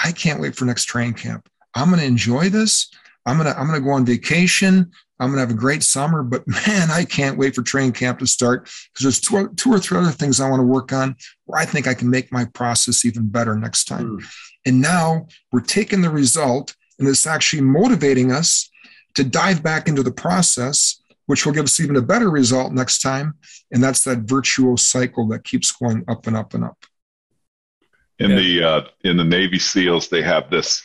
I 0.03 0.11
can't 0.11 0.41
wait 0.41 0.55
for 0.55 0.65
next 0.65 0.85
training 0.85 1.13
camp. 1.13 1.47
I'm 1.73 1.87
going 1.87 2.01
to 2.01 2.05
enjoy 2.05 2.49
this. 2.49 2.91
I'm 3.25 3.37
going 3.37 3.47
to 3.47 3.57
I'm 3.57 3.67
going 3.67 3.79
to 3.79 3.85
go 3.85 3.93
on 3.93 4.05
vacation. 4.05 4.91
I'm 5.21 5.27
going 5.27 5.37
to 5.37 5.41
have 5.41 5.51
a 5.51 5.59
great 5.59 5.83
summer, 5.83 6.23
but 6.23 6.47
man, 6.67 6.89
I 6.91 7.05
can't 7.05 7.37
wait 7.37 7.55
for 7.55 7.61
training 7.61 7.93
camp 7.93 8.19
to 8.19 8.27
start 8.27 8.63
because 8.63 9.03
there's 9.03 9.21
two, 9.21 9.49
two 9.55 9.71
or 9.71 9.79
three 9.79 9.99
other 9.99 10.11
things 10.11 10.39
I 10.39 10.49
want 10.49 10.59
to 10.59 10.65
work 10.65 10.91
on 10.91 11.15
where 11.45 11.61
I 11.61 11.65
think 11.65 11.87
I 11.87 11.93
can 11.93 12.09
make 12.09 12.31
my 12.31 12.45
process 12.45 13.05
even 13.05 13.29
better 13.29 13.55
next 13.55 13.85
time. 13.85 14.17
Mm. 14.17 14.25
And 14.65 14.81
now 14.81 15.27
we're 15.51 15.61
taking 15.61 16.01
the 16.01 16.09
result 16.09 16.75
and 16.99 17.07
it's 17.07 17.27
actually 17.27 17.61
motivating 17.61 18.31
us 18.31 18.69
to 19.15 19.23
dive 19.23 19.61
back 19.61 19.87
into 19.87 20.03
the 20.03 20.11
process 20.11 21.01
which 21.31 21.45
will 21.45 21.53
give 21.53 21.63
us 21.63 21.79
even 21.79 21.95
a 21.95 22.01
better 22.01 22.29
result 22.29 22.73
next 22.73 22.99
time. 22.99 23.33
And 23.71 23.81
that's 23.81 24.03
that 24.03 24.19
virtuous 24.19 24.85
cycle 24.85 25.29
that 25.29 25.45
keeps 25.45 25.71
going 25.71 26.03
up 26.09 26.27
and 26.27 26.35
up 26.35 26.53
and 26.53 26.65
up. 26.65 26.77
In 28.19 28.31
yeah. 28.31 28.35
the 28.35 28.63
uh, 28.63 28.81
in 29.05 29.15
the 29.15 29.23
Navy 29.23 29.57
SEALs, 29.57 30.09
they 30.09 30.21
have 30.23 30.49
this 30.49 30.83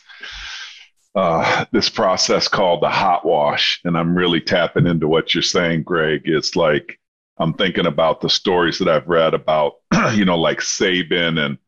uh, 1.17 1.65
this 1.73 1.89
process 1.89 2.47
called 2.47 2.83
the 2.83 2.91
hot 2.91 3.25
wash, 3.25 3.81
and 3.85 3.97
I'm 3.97 4.15
really 4.15 4.41
tapping 4.41 4.87
into 4.87 5.09
what 5.09 5.35
you're 5.35 5.43
saying, 5.43 5.83
Greg. 5.83 6.23
It's 6.27 6.55
like 6.55 7.01
I'm 7.39 7.55
thinking 7.55 7.87
about 7.87 8.21
the 8.21 8.31
stories 8.31 8.79
that 8.79 8.89
I've 8.89 9.09
read 9.09 9.35
about, 9.35 9.75
you 10.15 10.25
know, 10.25 10.39
like 10.39 10.59
Saban, 10.59 11.45
and 11.45 11.59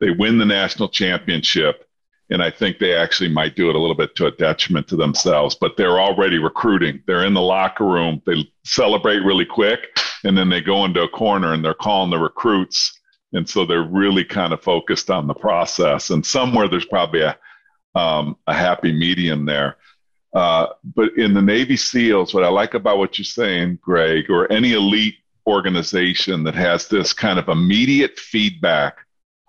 they 0.00 0.10
win 0.10 0.38
the 0.38 0.44
national 0.44 0.88
championship, 0.88 1.86
and 2.30 2.42
I 2.42 2.50
think 2.50 2.78
they 2.78 2.96
actually 2.96 3.28
might 3.28 3.54
do 3.54 3.68
it 3.68 3.76
a 3.76 3.78
little 3.78 3.94
bit 3.94 4.16
to 4.16 4.26
a 4.26 4.32
detriment 4.32 4.88
to 4.88 4.96
themselves, 4.96 5.54
but 5.54 5.76
they're 5.76 6.00
already 6.00 6.38
recruiting. 6.38 7.02
They're 7.06 7.26
in 7.26 7.34
the 7.34 7.42
locker 7.42 7.84
room. 7.84 8.22
They 8.26 8.50
celebrate 8.64 9.18
really 9.18 9.44
quick 9.44 9.98
and 10.24 10.36
then 10.36 10.48
they 10.48 10.60
go 10.60 10.84
into 10.84 11.02
a 11.02 11.08
corner 11.08 11.52
and 11.52 11.64
they're 11.64 11.74
calling 11.74 12.10
the 12.10 12.18
recruits. 12.18 12.98
And 13.32 13.48
so 13.48 13.66
they're 13.66 13.82
really 13.82 14.24
kind 14.24 14.52
of 14.52 14.62
focused 14.62 15.10
on 15.10 15.26
the 15.26 15.34
process. 15.34 16.10
And 16.10 16.24
somewhere 16.24 16.66
there's 16.66 16.86
probably 16.86 17.20
a, 17.20 17.36
um, 17.94 18.36
a 18.46 18.54
happy 18.54 18.92
medium 18.92 19.44
there. 19.44 19.76
Uh, 20.34 20.66
but 20.96 21.16
in 21.16 21.32
the 21.32 21.42
Navy 21.42 21.76
SEALs, 21.76 22.34
what 22.34 22.44
I 22.44 22.48
like 22.48 22.74
about 22.74 22.98
what 22.98 23.18
you're 23.18 23.24
saying, 23.24 23.78
Greg, 23.80 24.28
or 24.30 24.50
any 24.50 24.72
elite 24.72 25.16
organization 25.46 26.42
that 26.44 26.54
has 26.54 26.88
this 26.88 27.12
kind 27.12 27.38
of 27.38 27.48
immediate 27.48 28.18
feedback 28.18 28.98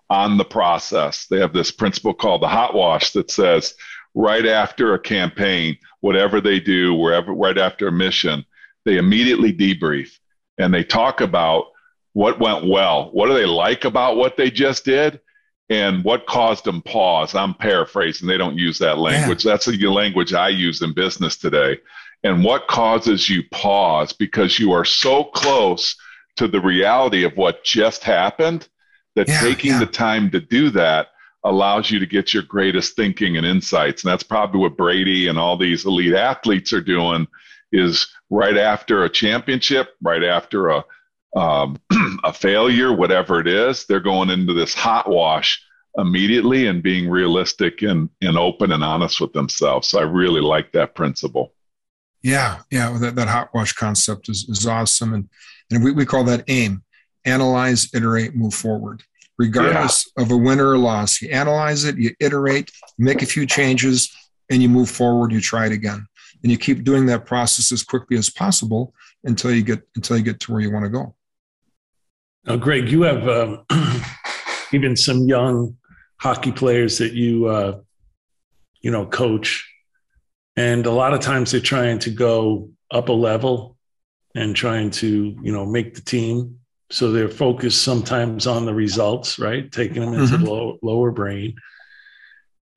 on 0.09 0.37
the 0.37 0.45
process. 0.45 1.25
They 1.25 1.39
have 1.39 1.53
this 1.53 1.71
principle 1.71 2.13
called 2.13 2.41
the 2.41 2.47
hot 2.47 2.75
wash 2.75 3.11
that 3.11 3.31
says 3.31 3.73
right 4.13 4.45
after 4.45 4.93
a 4.93 4.99
campaign, 4.99 5.77
whatever 6.01 6.39
they 6.39 6.59
do, 6.59 6.93
wherever 6.93 7.33
right 7.33 7.57
after 7.57 7.87
a 7.87 7.91
mission, 7.91 8.45
they 8.85 8.97
immediately 8.97 9.51
debrief 9.51 10.19
and 10.57 10.73
they 10.73 10.83
talk 10.83 11.21
about 11.21 11.65
what 12.13 12.39
went 12.39 12.67
well. 12.67 13.09
What 13.11 13.27
do 13.27 13.33
they 13.33 13.45
like 13.45 13.83
about 13.83 14.15
what 14.15 14.37
they 14.37 14.51
just 14.51 14.85
did? 14.85 15.19
And 15.69 16.03
what 16.03 16.27
caused 16.27 16.63
them 16.63 16.81
pause? 16.81 17.33
I'm 17.33 17.55
paraphrasing. 17.55 18.27
They 18.27 18.37
don't 18.37 18.57
use 18.57 18.77
that 18.79 18.99
language. 18.99 19.43
Yeah. 19.43 19.53
That's 19.53 19.65
the 19.65 19.77
language 19.87 20.33
I 20.33 20.49
use 20.49 20.81
in 20.81 20.93
business 20.93 21.37
today. 21.37 21.79
And 22.23 22.43
what 22.43 22.67
causes 22.67 23.29
you 23.29 23.43
pause 23.51 24.13
because 24.13 24.59
you 24.59 24.71
are 24.71 24.85
so 24.85 25.23
close 25.23 25.95
to 26.37 26.47
the 26.47 26.61
reality 26.61 27.23
of 27.23 27.35
what 27.37 27.63
just 27.63 28.03
happened 28.03 28.67
that 29.15 29.27
yeah, 29.27 29.41
taking 29.41 29.71
yeah. 29.71 29.79
the 29.79 29.85
time 29.85 30.29
to 30.31 30.39
do 30.39 30.69
that 30.71 31.07
allows 31.43 31.91
you 31.91 31.99
to 31.99 32.05
get 32.05 32.33
your 32.33 32.43
greatest 32.43 32.95
thinking 32.95 33.37
and 33.37 33.45
insights. 33.45 34.03
And 34.03 34.11
that's 34.11 34.23
probably 34.23 34.59
what 34.59 34.77
Brady 34.77 35.27
and 35.27 35.37
all 35.37 35.57
these 35.57 35.85
elite 35.85 36.13
athletes 36.15 36.73
are 36.73 36.81
doing 36.81 37.27
is 37.71 38.07
right 38.29 38.57
after 38.57 39.03
a 39.03 39.09
championship, 39.09 39.89
right 40.01 40.23
after 40.23 40.69
a 40.69 40.83
um, 41.35 41.77
a 42.23 42.33
failure, 42.33 42.93
whatever 42.93 43.39
it 43.39 43.47
is, 43.47 43.85
they're 43.85 43.99
going 43.99 44.29
into 44.29 44.53
this 44.53 44.73
hot 44.73 45.09
wash 45.09 45.61
immediately 45.97 46.67
and 46.67 46.83
being 46.83 47.09
realistic 47.09 47.81
and, 47.81 48.09
and 48.21 48.37
open 48.37 48.71
and 48.71 48.83
honest 48.83 49.21
with 49.21 49.33
themselves. 49.33 49.87
So 49.89 49.99
I 49.99 50.03
really 50.03 50.41
like 50.41 50.71
that 50.73 50.95
principle. 50.95 51.53
Yeah, 52.21 52.59
yeah, 52.71 52.97
that, 52.99 53.15
that 53.15 53.27
hot 53.27 53.53
wash 53.53 53.73
concept 53.73 54.29
is, 54.29 54.45
is 54.49 54.65
awesome. 54.65 55.13
And, 55.13 55.29
and 55.71 55.83
we, 55.83 55.91
we 55.91 56.05
call 56.05 56.23
that 56.25 56.43
AIM, 56.47 56.83
analyze, 57.23 57.93
iterate, 57.93 58.35
move 58.35 58.53
forward, 58.53 59.03
regardless 59.37 60.11
yeah. 60.17 60.23
of 60.23 60.31
a 60.31 60.37
win 60.37 60.59
or 60.59 60.73
a 60.73 60.77
loss. 60.77 61.21
You 61.21 61.29
analyze 61.29 61.83
it, 61.83 61.97
you 61.97 62.11
iterate, 62.19 62.71
make 62.97 63.21
a 63.21 63.27
few 63.27 63.45
changes, 63.45 64.11
and 64.49 64.61
you 64.61 64.69
move 64.69 64.89
forward. 64.89 65.31
You 65.31 65.41
try 65.41 65.67
it 65.67 65.71
again, 65.71 66.05
and 66.43 66.51
you 66.51 66.57
keep 66.57 66.83
doing 66.83 67.05
that 67.07 67.25
process 67.25 67.71
as 67.71 67.83
quickly 67.83 68.17
as 68.17 68.29
possible 68.29 68.93
until 69.23 69.51
you 69.51 69.63
get 69.63 69.81
until 69.95 70.17
you 70.17 70.23
get 70.23 70.39
to 70.41 70.51
where 70.51 70.61
you 70.61 70.71
want 70.71 70.85
to 70.85 70.89
go. 70.89 71.15
Now, 72.45 72.57
Greg, 72.57 72.89
you 72.89 73.03
have 73.03 73.27
um, 73.27 73.65
even 74.71 74.95
some 74.95 75.27
young 75.27 75.77
hockey 76.17 76.51
players 76.51 76.97
that 76.99 77.13
you 77.13 77.47
uh, 77.47 77.79
you 78.81 78.91
know 78.91 79.05
coach, 79.05 79.69
and 80.55 80.85
a 80.85 80.91
lot 80.91 81.13
of 81.13 81.19
times 81.19 81.51
they're 81.51 81.61
trying 81.61 81.99
to 81.99 82.11
go 82.11 82.69
up 82.91 83.09
a 83.09 83.13
level 83.13 83.77
and 84.35 84.55
trying 84.55 84.91
to 84.91 85.37
you 85.41 85.51
know 85.51 85.65
make 85.65 85.95
the 85.95 86.01
team 86.01 86.59
so 86.91 87.11
they're 87.11 87.29
focused 87.29 87.83
sometimes 87.83 88.45
on 88.45 88.65
the 88.65 88.73
results, 88.73 89.39
right? 89.39 89.71
Taking 89.71 90.01
them 90.01 90.13
into 90.13 90.35
mm-hmm. 90.35 90.45
low, 90.45 90.77
lower 90.81 91.11
brain. 91.11 91.55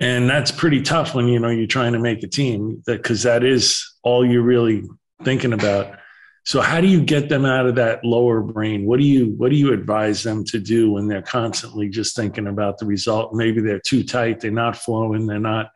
And 0.00 0.30
that's 0.30 0.50
pretty 0.50 0.82
tough 0.82 1.14
when 1.14 1.28
you 1.28 1.38
know 1.38 1.50
you're 1.50 1.66
trying 1.66 1.92
to 1.92 1.98
make 1.98 2.22
a 2.22 2.28
team 2.28 2.82
that 2.86 3.02
because 3.02 3.24
that 3.24 3.44
is 3.44 3.94
all 4.02 4.24
you're 4.24 4.42
really 4.42 4.84
thinking 5.24 5.52
about. 5.52 5.98
So 6.44 6.60
how 6.60 6.80
do 6.80 6.86
you 6.86 7.02
get 7.02 7.28
them 7.28 7.44
out 7.44 7.66
of 7.66 7.74
that 7.74 8.04
lower 8.04 8.40
brain? 8.40 8.86
What 8.86 8.98
do 8.98 9.06
you 9.06 9.34
what 9.36 9.50
do 9.50 9.56
you 9.56 9.72
advise 9.72 10.22
them 10.22 10.44
to 10.44 10.58
do 10.58 10.92
when 10.92 11.06
they're 11.06 11.22
constantly 11.22 11.88
just 11.88 12.16
thinking 12.16 12.46
about 12.46 12.78
the 12.78 12.86
result? 12.86 13.34
Maybe 13.34 13.60
they're 13.60 13.80
too 13.80 14.02
tight, 14.02 14.40
they're 14.40 14.50
not 14.50 14.76
flowing, 14.76 15.26
they're 15.26 15.38
not 15.38 15.70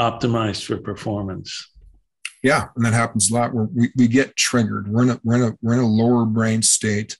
optimized 0.00 0.64
for 0.64 0.76
performance. 0.78 1.68
Yeah, 2.42 2.68
and 2.74 2.84
that 2.84 2.92
happens 2.92 3.30
a 3.30 3.34
lot 3.34 3.54
we, 3.54 3.90
we 3.96 4.08
get 4.08 4.34
triggered. 4.36 4.88
We're 4.88 5.04
in, 5.04 5.10
a, 5.10 5.20
we're, 5.22 5.36
in 5.36 5.42
a, 5.42 5.58
we're 5.62 5.74
in 5.74 5.78
a 5.78 5.86
lower 5.86 6.24
brain 6.24 6.60
state. 6.62 7.16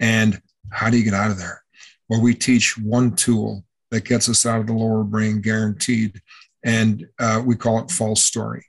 And 0.00 0.40
how 0.70 0.88
do 0.88 0.96
you 0.96 1.04
get 1.04 1.14
out 1.14 1.30
of 1.30 1.38
there? 1.38 1.62
Well, 2.08 2.22
we 2.22 2.34
teach 2.34 2.78
one 2.78 3.14
tool 3.14 3.64
that 3.90 4.04
gets 4.04 4.28
us 4.28 4.46
out 4.46 4.60
of 4.60 4.66
the 4.66 4.72
lower 4.72 5.04
brain 5.04 5.42
guaranteed. 5.42 6.20
And 6.64 7.06
uh, 7.18 7.42
we 7.44 7.54
call 7.54 7.80
it 7.80 7.90
false 7.90 8.24
story. 8.24 8.64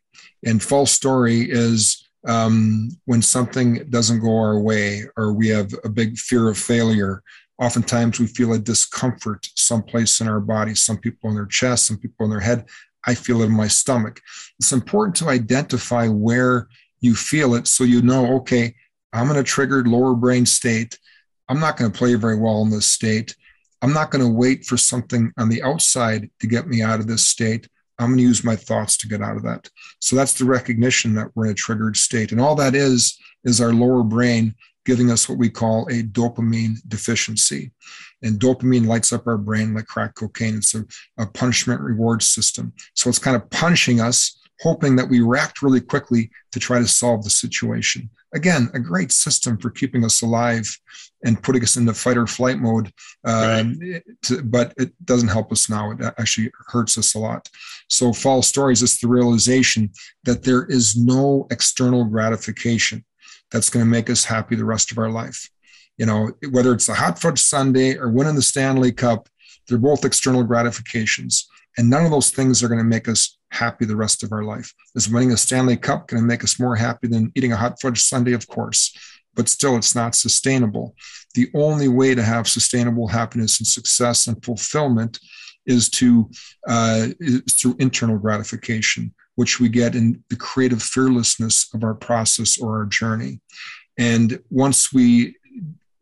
And 0.46 0.62
false 0.62 0.92
story 0.92 1.48
is 1.50 2.10
um, 2.28 2.90
when 3.06 3.22
something 3.22 3.86
doesn't 3.90 4.22
go 4.22 4.38
our 4.38 4.60
way 4.60 5.04
or 5.18 5.34
we 5.34 5.48
have 5.50 5.74
a 5.84 5.90
big 5.90 6.18
fear 6.18 6.50
of 6.50 6.58
failure. 6.58 7.22
Oftentimes 7.60 8.20
we 8.20 8.28
feel 8.28 8.54
a 8.54 8.60
discomfort 8.60 9.48
someplace 9.56 10.22
in 10.22 10.28
our 10.28 10.40
body, 10.40 10.76
some 10.76 10.98
people 10.98 11.30
in 11.30 11.36
their 11.36 11.46
chest, 11.46 11.86
some 11.86 11.98
people 11.98 12.26
in 12.26 12.32
their 12.32 12.40
head. 12.40 12.66
I 13.06 13.16
feel 13.16 13.42
it 13.42 13.46
in 13.46 13.52
my 13.52 13.68
stomach. 13.68 14.22
It's 14.60 14.72
important 14.72 15.16
to 15.18 15.30
identify 15.30 16.08
where 16.08 16.68
you 17.02 17.16
feel 17.16 17.56
it 17.56 17.68
so 17.68 17.84
you 17.84 18.02
know, 18.02 18.36
okay, 18.38 18.74
I'm 19.12 19.30
in 19.30 19.38
a 19.38 19.44
triggered 19.44 19.88
lower 19.88 20.16
brain 20.16 20.46
state. 20.46 20.98
I'm 21.50 21.60
not 21.60 21.78
going 21.78 21.92
to 21.92 21.98
play 21.98 22.16
very 22.16 22.40
well 22.40 22.62
in 22.62 22.70
this 22.70 22.86
state. 22.86 23.36
I'm 23.82 23.94
not 23.94 24.12
going 24.12 24.24
to 24.24 24.32
wait 24.32 24.66
for 24.66 24.78
something 24.78 25.32
on 25.38 25.50
the 25.50 25.62
outside 25.62 26.30
to 26.40 26.48
get 26.48 26.68
me 26.68 26.82
out 26.82 27.02
of 27.02 27.08
this 27.08 27.28
state. 27.28 27.68
I'm 28.00 28.10
going 28.10 28.18
to 28.18 28.24
use 28.24 28.44
my 28.44 28.56
thoughts 28.56 28.98
to 28.98 29.08
get 29.08 29.22
out 29.22 29.38
of 29.38 29.44
that. 29.44 29.70
So 30.00 30.16
that's 30.16 30.34
the 30.34 30.46
recognition 30.46 31.14
that 31.16 31.30
we're 31.36 31.46
in 31.46 31.52
a 31.52 31.56
triggered 31.56 31.98
state. 31.98 32.32
And 32.32 32.42
all 32.42 32.56
that 32.56 32.76
is, 32.76 33.18
is 33.44 33.62
our 33.62 33.74
lower 33.74 34.04
brain 34.04 34.56
giving 34.86 35.12
us 35.12 35.30
what 35.30 35.38
we 35.38 35.50
call 35.50 35.88
a 35.88 36.04
dopamine 36.04 36.76
deficiency. 36.88 37.72
And 38.22 38.40
dopamine 38.40 38.88
lights 38.88 39.14
up 39.14 39.28
our 39.28 39.38
brain 39.38 39.74
like 39.74 39.86
crack 39.86 40.16
cocaine. 40.16 40.58
It's 40.58 40.76
a, 40.76 40.86
a 41.18 41.28
punishment 41.28 41.82
reward 41.82 42.24
system. 42.24 42.74
So 42.94 43.10
it's 43.10 43.20
kind 43.20 43.36
of 43.36 43.50
punishing 43.50 44.02
us, 44.02 44.40
hoping 44.62 44.96
that 44.96 45.10
we 45.10 45.22
react 45.22 45.62
really 45.62 45.82
quickly 45.82 46.32
to 46.52 46.60
try 46.60 46.80
to 46.80 46.88
solve 46.88 47.24
the 47.24 47.30
situation. 47.30 48.10
Again, 48.34 48.70
a 48.74 48.80
great 48.80 49.12
system 49.12 49.58
for 49.58 49.70
keeping 49.70 50.04
us 50.04 50.22
alive 50.22 50.78
and 51.24 51.42
putting 51.42 51.64
us 51.64 51.78
in 51.78 51.86
the 51.86 51.94
fight 51.94 52.18
or 52.18 52.28
flight 52.28 52.60
mode. 52.60 52.92
Um, 53.24 53.80
right. 53.80 54.04
to, 54.24 54.44
but 54.44 54.74
it 54.78 54.92
doesn't 55.06 55.30
help 55.30 55.52
us 55.52 55.70
now. 55.70 55.92
It 55.92 56.02
actually 56.18 56.52
hurts 56.68 56.98
us 56.98 57.16
a 57.16 57.20
lot. 57.20 57.50
So, 57.90 58.14
false 58.14 58.48
stories 58.48 58.82
is 58.82 59.00
the 59.00 59.08
realization 59.08 59.92
that 60.24 60.44
there 60.44 60.66
is 60.66 60.96
no 60.96 61.48
external 61.52 62.06
gratification 62.06 63.06
that's 63.52 63.70
going 63.70 63.86
to 63.86 63.90
make 63.90 64.10
us 64.10 64.26
happy 64.26 64.56
the 64.56 64.66
rest 64.66 64.92
of 64.92 64.98
our 64.98 65.10
life. 65.10 65.50
You 65.98 66.08
know, 66.08 66.32
whether 66.52 66.74
it's 66.74 66.88
the 66.88 66.96
hot 66.96 67.20
fudge 67.20 67.40
sundae 67.40 67.98
or 67.98 68.10
winning 68.10 68.36
the 68.36 68.42
Stanley 68.42 68.92
Cup, 68.92 69.30
they're 69.68 69.78
both 69.78 70.04
external 70.04 70.44
gratifications. 70.44 71.48
And 71.78 71.90
none 71.90 72.06
of 72.06 72.12
those 72.12 72.32
things 72.32 72.62
are 72.62 72.68
going 72.68 72.80
to 72.80 72.84
make 72.84 73.08
us 73.08 73.38
happy 73.52 73.86
the 73.86 73.96
rest 73.96 74.24
of 74.24 74.32
our 74.32 74.44
life. 74.44 74.74
Is 74.96 75.10
winning 75.10 75.32
a 75.32 75.38
Stanley 75.38 75.78
Cup 75.78 76.08
going 76.08 76.22
to 76.22 76.28
make 76.28 76.44
us 76.44 76.60
more 76.60 76.76
happy 76.76 77.08
than 77.08 77.32
eating 77.36 77.52
a 77.52 77.58
hot 77.58 77.80
fudge 77.82 78.02
sundae? 78.02 78.34
Of 78.34 78.48
course. 78.48 78.96
But 79.36 79.50
still, 79.50 79.76
it's 79.76 79.96
not 79.96 80.16
sustainable. 80.16 80.96
The 81.34 81.50
only 81.56 81.88
way 81.88 82.14
to 82.14 82.24
have 82.24 82.48
sustainable 82.48 83.08
happiness 83.08 83.60
and 83.60 83.68
success 83.68 84.28
and 84.28 84.44
fulfillment 84.44 85.20
is 85.66 85.90
to 85.90 86.30
uh, 86.68 87.08
is 87.20 87.54
through 87.54 87.78
internal 87.80 88.18
gratification 88.18 89.14
which 89.36 89.60
we 89.60 89.70
get 89.70 89.96
in 89.96 90.24
the 90.30 90.36
creative 90.36 90.82
fearlessness 90.82 91.70
of 91.74 91.84
our 91.84 91.96
process 91.96 92.60
or 92.60 92.78
our 92.78 92.86
journey. 92.86 93.42
And 93.98 94.40
once 94.50 94.94
we 94.94 95.36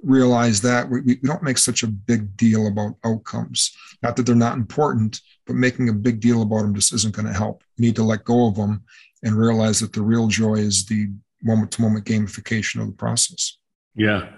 realize 0.01 0.61
that, 0.61 0.89
we, 0.89 1.01
we 1.01 1.15
don't 1.15 1.43
make 1.43 1.57
such 1.57 1.83
a 1.83 1.87
big 1.87 2.35
deal 2.35 2.67
about 2.67 2.95
outcomes. 3.05 3.75
Not 4.01 4.15
that 4.15 4.25
they're 4.25 4.35
not 4.35 4.57
important, 4.57 5.21
but 5.45 5.55
making 5.55 5.89
a 5.89 5.93
big 5.93 6.19
deal 6.19 6.41
about 6.41 6.61
them 6.61 6.75
just 6.75 6.93
isn't 6.93 7.15
going 7.15 7.27
to 7.27 7.33
help. 7.33 7.63
We 7.77 7.85
need 7.85 7.95
to 7.97 8.03
let 8.03 8.23
go 8.23 8.47
of 8.47 8.55
them 8.55 8.83
and 9.23 9.35
realize 9.35 9.79
that 9.79 9.93
the 9.93 10.01
real 10.01 10.27
joy 10.27 10.55
is 10.55 10.85
the 10.85 11.09
moment 11.43 11.71
to 11.71 11.81
moment 11.81 12.05
gamification 12.05 12.81
of 12.81 12.87
the 12.87 12.93
process. 12.93 13.57
Yeah. 13.95 14.29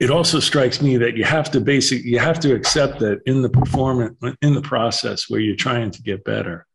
It 0.00 0.10
also 0.10 0.38
strikes 0.38 0.80
me 0.80 0.96
that 0.98 1.16
you 1.16 1.24
have 1.24 1.50
to 1.50 1.60
basically 1.60 2.10
you 2.10 2.20
have 2.20 2.38
to 2.40 2.54
accept 2.54 3.00
that 3.00 3.20
in 3.26 3.42
the 3.42 3.48
performance 3.48 4.16
in 4.42 4.54
the 4.54 4.62
process 4.62 5.28
where 5.28 5.40
you're 5.40 5.56
trying 5.56 5.90
to 5.90 6.02
get 6.02 6.24
better, 6.24 6.66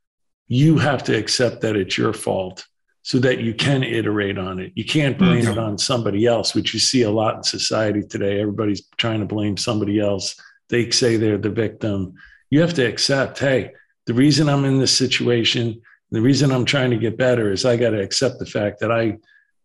you 0.48 0.78
have 0.78 1.04
to 1.04 1.18
accept 1.18 1.62
that 1.62 1.76
it's 1.76 1.98
your 1.98 2.14
fault 2.14 2.66
so 3.02 3.20
that 3.20 3.40
you 3.40 3.54
can 3.54 3.84
iterate 3.84 4.38
on 4.38 4.60
it. 4.60 4.72
You 4.76 4.86
can't 4.86 5.18
blame 5.18 5.44
mm-hmm. 5.44 5.52
it 5.52 5.58
on 5.58 5.78
somebody 5.78 6.26
else, 6.26 6.56
which 6.56 6.74
you 6.74 6.80
see 6.80 7.04
a 7.04 7.12
lot 7.12 7.36
in 7.36 7.44
society 7.44 8.02
today. 8.02 8.40
Everybody's 8.40 8.88
trying 8.98 9.20
to 9.20 9.26
blame 9.26 9.58
somebody 9.58 10.00
else. 10.00 10.36
They 10.70 10.90
say 10.90 11.18
they're 11.18 11.38
the 11.38 11.50
victim. 11.50 12.14
You 12.50 12.62
have 12.62 12.74
to 12.76 12.86
accept, 12.86 13.40
hey, 13.40 13.72
the 14.06 14.14
reason 14.14 14.48
I'm 14.48 14.64
in 14.64 14.80
this 14.80 14.98
situation, 14.98 15.82
the 16.14 16.22
reason 16.22 16.52
I'm 16.52 16.64
trying 16.64 16.92
to 16.92 16.98
get 16.98 17.18
better 17.18 17.52
is 17.52 17.66
I 17.66 17.76
got 17.76 17.90
to 17.90 18.00
accept 18.00 18.38
the 18.38 18.46
fact 18.46 18.80
that 18.80 18.92
I 18.92 19.18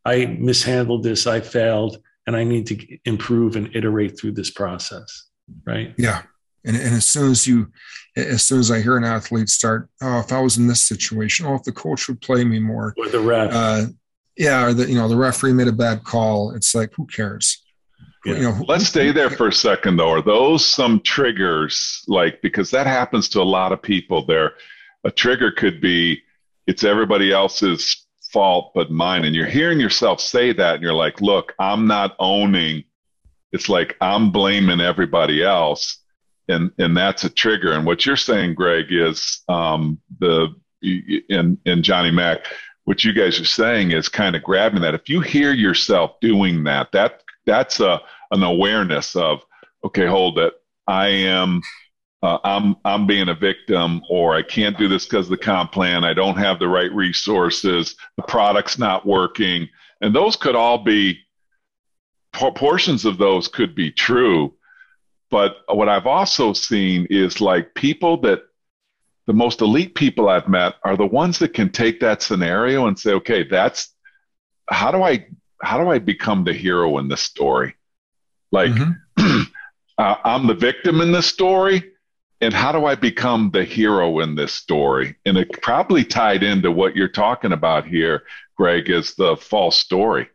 I 0.05 0.24
mishandled 0.24 1.03
this, 1.03 1.26
I 1.26 1.40
failed, 1.40 1.99
and 2.26 2.34
I 2.34 2.42
need 2.42 2.66
to 2.68 2.99
improve 3.05 3.55
and 3.55 3.74
iterate 3.76 4.18
through 4.18 4.32
this 4.32 4.51
process. 4.51 5.28
Right? 5.66 5.94
Yeah. 5.99 6.22
And, 6.64 6.74
and 6.74 6.94
as 6.94 7.05
soon 7.05 7.30
as 7.30 7.46
you, 7.46 7.70
as 8.16 8.42
soon 8.42 8.61
as 8.61 8.70
I 8.70 8.80
hear 8.80 8.96
an 8.96 9.05
athlete 9.05 9.51
start, 9.51 9.90
oh, 10.01 10.20
if 10.20 10.32
I 10.32 10.40
was 10.40 10.57
in 10.57 10.66
this 10.66 10.80
situation, 10.80 11.44
oh, 11.44 11.55
if 11.55 11.64
the 11.64 11.72
coach 11.72 12.09
would 12.09 12.22
play 12.22 12.44
me 12.44 12.59
more, 12.59 12.94
or 12.96 13.09
the 13.11 13.20
ref, 13.20 13.53
uh, 13.53 13.86
yeah, 14.38 14.64
or 14.64 14.72
the 14.72 14.88
you 14.88 14.96
know 14.96 15.09
the 15.09 15.16
referee 15.16 15.53
made 15.53 15.68
a 15.68 15.72
bad 15.72 16.03
call. 16.03 16.53
It's 16.53 16.74
like 16.74 16.94
who 16.94 17.07
cares? 17.07 17.62
Yeah. 18.24 18.34
You 18.34 18.42
know, 18.42 18.64
Let's 18.66 18.86
stay 18.86 19.12
there 19.12 19.30
for 19.30 19.49
a 19.49 19.53
second 19.53 19.99
though. 19.99 20.11
Are 20.11 20.22
those 20.22 20.64
some 20.64 21.01
triggers? 21.01 22.05
Like 22.09 22.40
because 22.40 22.70
that 22.70 22.86
happens 22.86 23.28
to 23.30 23.42
a 23.42 23.44
lot 23.44 23.72
of 23.72 23.82
people. 23.82 24.24
There, 24.24 24.55
a 25.05 25.11
trigger 25.11 25.53
could 25.53 25.80
be 25.80 26.22
it's 26.69 26.85
everybody 26.85 27.33
else's 27.33 28.07
fault 28.33 28.71
but 28.75 28.91
mine, 28.91 29.25
and 29.25 29.35
you're 29.35 29.47
hearing 29.47 29.81
yourself 29.81 30.21
say 30.21 30.53
that, 30.53 30.75
and 30.75 30.83
you're 30.83 30.95
like, 30.95 31.21
look, 31.21 31.55
I'm 31.59 31.89
not 31.89 32.14
owning. 32.21 32.85
It's 33.51 33.69
like 33.69 33.97
I'm 34.01 34.31
blaming 34.31 34.81
everybody 34.81 35.43
else 35.43 35.99
and 36.49 36.71
and 36.79 36.97
that's 36.97 37.25
a 37.25 37.31
trigger. 37.31 37.73
And 37.73 37.87
what 37.87 38.07
you're 38.07 38.16
saying, 38.16 38.55
Greg, 38.55 38.87
is 38.91 39.43
um, 39.49 40.01
the 40.19 40.55
in 40.83 41.59
in 41.64 41.83
Johnny 41.83 42.11
Mack. 42.11 42.47
What 42.85 43.05
you 43.05 43.12
guys 43.12 43.39
are 43.39 43.45
saying 43.45 43.91
is 43.91 44.09
kind 44.09 44.35
of 44.35 44.43
grabbing 44.43 44.81
that. 44.81 44.95
If 44.95 45.11
you 45.11 45.21
hear 45.21 45.53
yourself 45.53 46.19
doing 46.21 46.64
that, 46.64 46.91
that 46.93 47.23
that's 47.45 47.81
a 47.81 48.01
an 48.31 48.43
awareness 48.43 49.14
of 49.14 49.43
okay, 49.85 50.07
hold 50.07 50.39
it. 50.39 50.55
I 50.87 51.09
am 51.09 51.61
uh, 52.23 52.39
I'm 52.43 52.77
I'm 52.85 53.07
being 53.07 53.29
a 53.29 53.35
victim, 53.35 54.03
or 54.11 54.35
I 54.35 54.43
can't 54.43 54.77
do 54.77 54.89
this 54.89 55.07
because 55.07 55.29
the 55.29 55.37
comp 55.37 55.73
plan. 55.73 56.05
I 56.05 56.14
don't 56.14 56.37
have 56.37 56.59
the 56.59 56.69
right 56.69 56.93
resources. 56.93 57.97
The 58.16 58.23
product's 58.25 58.79
not 58.79 59.07
working, 59.07 59.69
and 60.01 60.14
those 60.14 60.35
could 60.37 60.57
all 60.57 60.79
be 60.79 61.21
portions 62.33 63.05
of 63.05 63.19
those 63.19 63.49
could 63.49 63.75
be 63.75 63.91
true. 63.91 64.55
But 65.31 65.57
what 65.69 65.89
I've 65.89 66.07
also 66.07 66.53
seen 66.53 67.07
is 67.11 67.41
like 67.41 67.75
people 67.75 68.21
that 68.23 68.43
the 69.27 69.33
most 69.33 69.61
elite 69.61 69.95
people 69.95 70.29
I've 70.29 70.49
met 70.49 70.77
are 70.85 70.97
the 70.97 71.07
ones 71.07 71.39
that 71.39 71.53
can 71.53 71.71
take 71.71 72.01
that 72.01 72.23
scenario 72.23 72.87
and 72.87 72.99
say, 72.99 73.12
okay, 73.12 73.47
that's 73.47 73.95
how 74.71 74.91
do 74.91 75.03
I 75.03 75.27
how 75.62 75.83
do 75.83 75.91
I 75.91 75.99
become 75.99 76.45
the 76.45 76.53
hero 76.53 76.99
in 76.99 77.09
this 77.09 77.21
story? 77.21 77.75
Like 78.51 78.71
mm-hmm. 78.71 79.43
uh, 79.99 80.14
I'm 80.25 80.47
the 80.47 80.55
victim 80.55 81.01
in 81.01 81.12
this 81.12 81.27
story, 81.27 81.93
and 82.41 82.55
how 82.55 82.72
do 82.72 82.86
I 82.86 82.95
become 82.95 83.51
the 83.53 83.64
hero 83.64 84.20
in 84.20 84.34
this 84.34 84.53
story? 84.53 85.16
And 85.24 85.36
it 85.36 85.61
probably 85.62 86.05
tied 86.05 86.43
into 86.43 86.70
what 86.70 86.95
you're 86.95 87.09
talking 87.09 87.53
about 87.53 87.86
here, 87.86 88.22
Greg, 88.57 88.89
is 88.89 89.14
the 89.14 89.36
false 89.36 89.78
story. 89.78 90.28